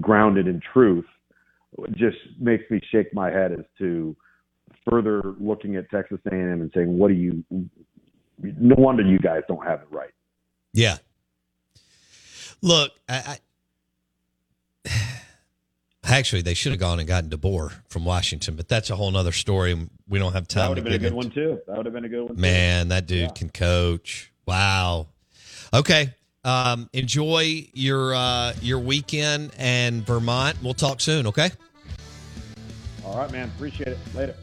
grounded 0.00 0.48
in 0.48 0.60
truth, 0.72 1.06
just 1.92 2.16
makes 2.40 2.68
me 2.70 2.80
shake 2.90 3.14
my 3.14 3.30
head 3.30 3.52
as 3.52 3.64
to 3.78 4.16
further 4.88 5.34
looking 5.38 5.76
at 5.76 5.88
Texas 5.90 6.18
A&M 6.26 6.60
and 6.60 6.72
saying, 6.74 6.98
"What 6.98 7.08
do 7.08 7.14
you? 7.14 7.44
No 8.42 8.74
wonder 8.76 9.04
you 9.04 9.20
guys 9.20 9.42
don't 9.46 9.64
have 9.64 9.82
it 9.82 9.86
right." 9.92 10.10
Yeah. 10.72 10.96
Look, 12.62 12.90
I, 13.08 13.38
I 14.84 14.90
actually 16.04 16.42
they 16.42 16.54
should 16.54 16.72
have 16.72 16.80
gone 16.80 16.98
and 16.98 17.06
gotten 17.06 17.30
DeBoer 17.30 17.72
from 17.88 18.04
Washington, 18.04 18.56
but 18.56 18.68
that's 18.68 18.90
a 18.90 18.96
whole 18.96 19.16
other 19.16 19.32
story. 19.32 19.88
We 20.08 20.18
don't 20.18 20.32
have 20.32 20.48
time. 20.48 20.62
That 20.62 20.68
would 20.70 20.78
have 20.78 20.84
been 20.84 20.94
a 20.94 20.98
good 20.98 21.14
one 21.14 21.30
too. 21.30 21.60
That 21.68 21.76
would 21.76 21.86
have 21.86 21.94
been 21.94 22.04
a 22.04 22.08
good 22.08 22.28
one. 22.28 22.40
Man, 22.40 22.86
too. 22.86 22.88
that 22.88 23.06
dude 23.06 23.20
Yeah. 23.20 23.28
can 23.28 23.50
coach. 23.50 24.32
Wow. 24.46 25.06
Okay. 25.72 26.14
Um, 26.44 26.88
enjoy 26.92 27.68
your 27.74 28.14
uh, 28.14 28.54
your 28.62 28.78
weekend 28.78 29.52
and 29.58 30.06
Vermont. 30.06 30.56
We'll 30.62 30.74
talk 30.74 31.00
soon. 31.00 31.26
Okay. 31.26 31.50
All 33.04 33.18
right, 33.18 33.30
man. 33.30 33.48
Appreciate 33.56 33.88
it. 33.88 33.98
Later. 34.14 34.34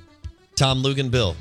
Tom 0.56 0.84
Luginbill 0.84 1.36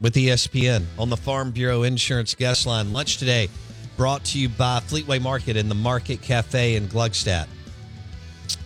with 0.00 0.14
ESPN 0.14 0.84
on 0.98 1.10
the 1.10 1.16
Farm 1.16 1.50
Bureau 1.50 1.82
Insurance 1.82 2.34
Guest 2.34 2.66
Line. 2.66 2.92
Lunch 2.92 3.16
today 3.18 3.48
brought 3.96 4.24
to 4.26 4.38
you 4.38 4.48
by 4.48 4.80
Fleetway 4.80 5.20
Market 5.20 5.56
and 5.56 5.70
the 5.70 5.74
Market 5.74 6.20
Cafe 6.20 6.76
in 6.76 6.86
Gluckstadt. 6.86 7.48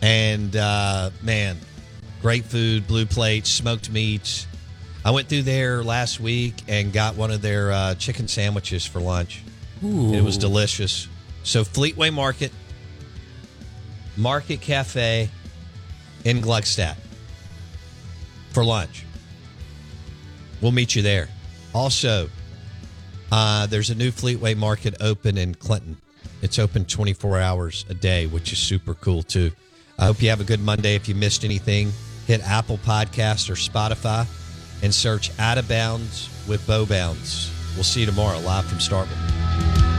And 0.03 0.55
uh, 0.57 1.11
man, 1.23 1.57
great 2.21 2.45
food, 2.45 2.87
blue 2.87 3.07
plates, 3.07 3.51
smoked 3.51 3.91
meats. 3.91 4.47
I 5.05 5.13
went 5.13 5.29
through 5.29 5.43
there 5.43 5.83
last 5.83 6.21
week 6.21 6.55
and 6.69 6.93
got 6.93 7.17
one 7.17 7.31
of 7.31 7.43
their 7.43 7.73
uh, 7.73 7.95
chicken 7.95 8.29
sandwiches 8.29 8.85
for 8.85 9.01
lunch. 9.01 9.43
It 9.83 10.23
was 10.23 10.37
delicious. 10.37 11.09
So 11.43 11.65
Fleetway 11.65 12.13
Market, 12.13 12.53
Market 14.17 14.61
Cafe 14.61 15.31
in 16.25 16.41
Gluckstadt 16.41 16.97
for 18.53 18.65
lunch. 18.65 19.07
We'll 20.61 20.73
meet 20.73 20.95
you 20.95 21.03
there. 21.03 21.29
Also, 21.75 22.29
uh, 23.33 23.67
there's 23.67 23.91
a 23.91 23.95
new 23.95 24.11
Fleetway 24.11 24.57
Market 24.57 24.97
open 25.01 25.39
in 25.39 25.55
Clinton. 25.55 25.97
It's 26.43 26.59
open 26.59 26.85
24 26.85 27.39
hours 27.39 27.85
a 27.89 27.95
day, 27.95 28.27
which 28.27 28.53
is 28.53 28.59
super 28.59 28.95
cool 28.95 29.23
too. 29.23 29.53
I 29.99 30.07
hope 30.07 30.23
you 30.23 30.31
have 30.31 30.41
a 30.41 30.45
good 30.45 30.61
Monday. 30.61 30.95
If 30.95 31.09
you 31.09 31.15
missed 31.15 31.45
anything, 31.45 31.93
hit 32.27 32.43
Apple 32.43 32.79
Podcast 32.79 33.51
or 33.51 33.55
Spotify 33.55 34.27
and 34.83 34.95
search 34.95 35.31
Out 35.39 35.59
of 35.59 35.69
Bounds 35.69 36.29
with 36.49 36.67
Bo 36.67 36.87
Bounds. 36.87 37.51
We'll 37.75 37.85
see 37.85 38.01
you 38.01 38.07
tomorrow 38.07 38.39
live 38.41 38.65
from 38.65 38.79
Starkville. 38.79 39.40
Thank 39.61 39.85
you 39.85 39.90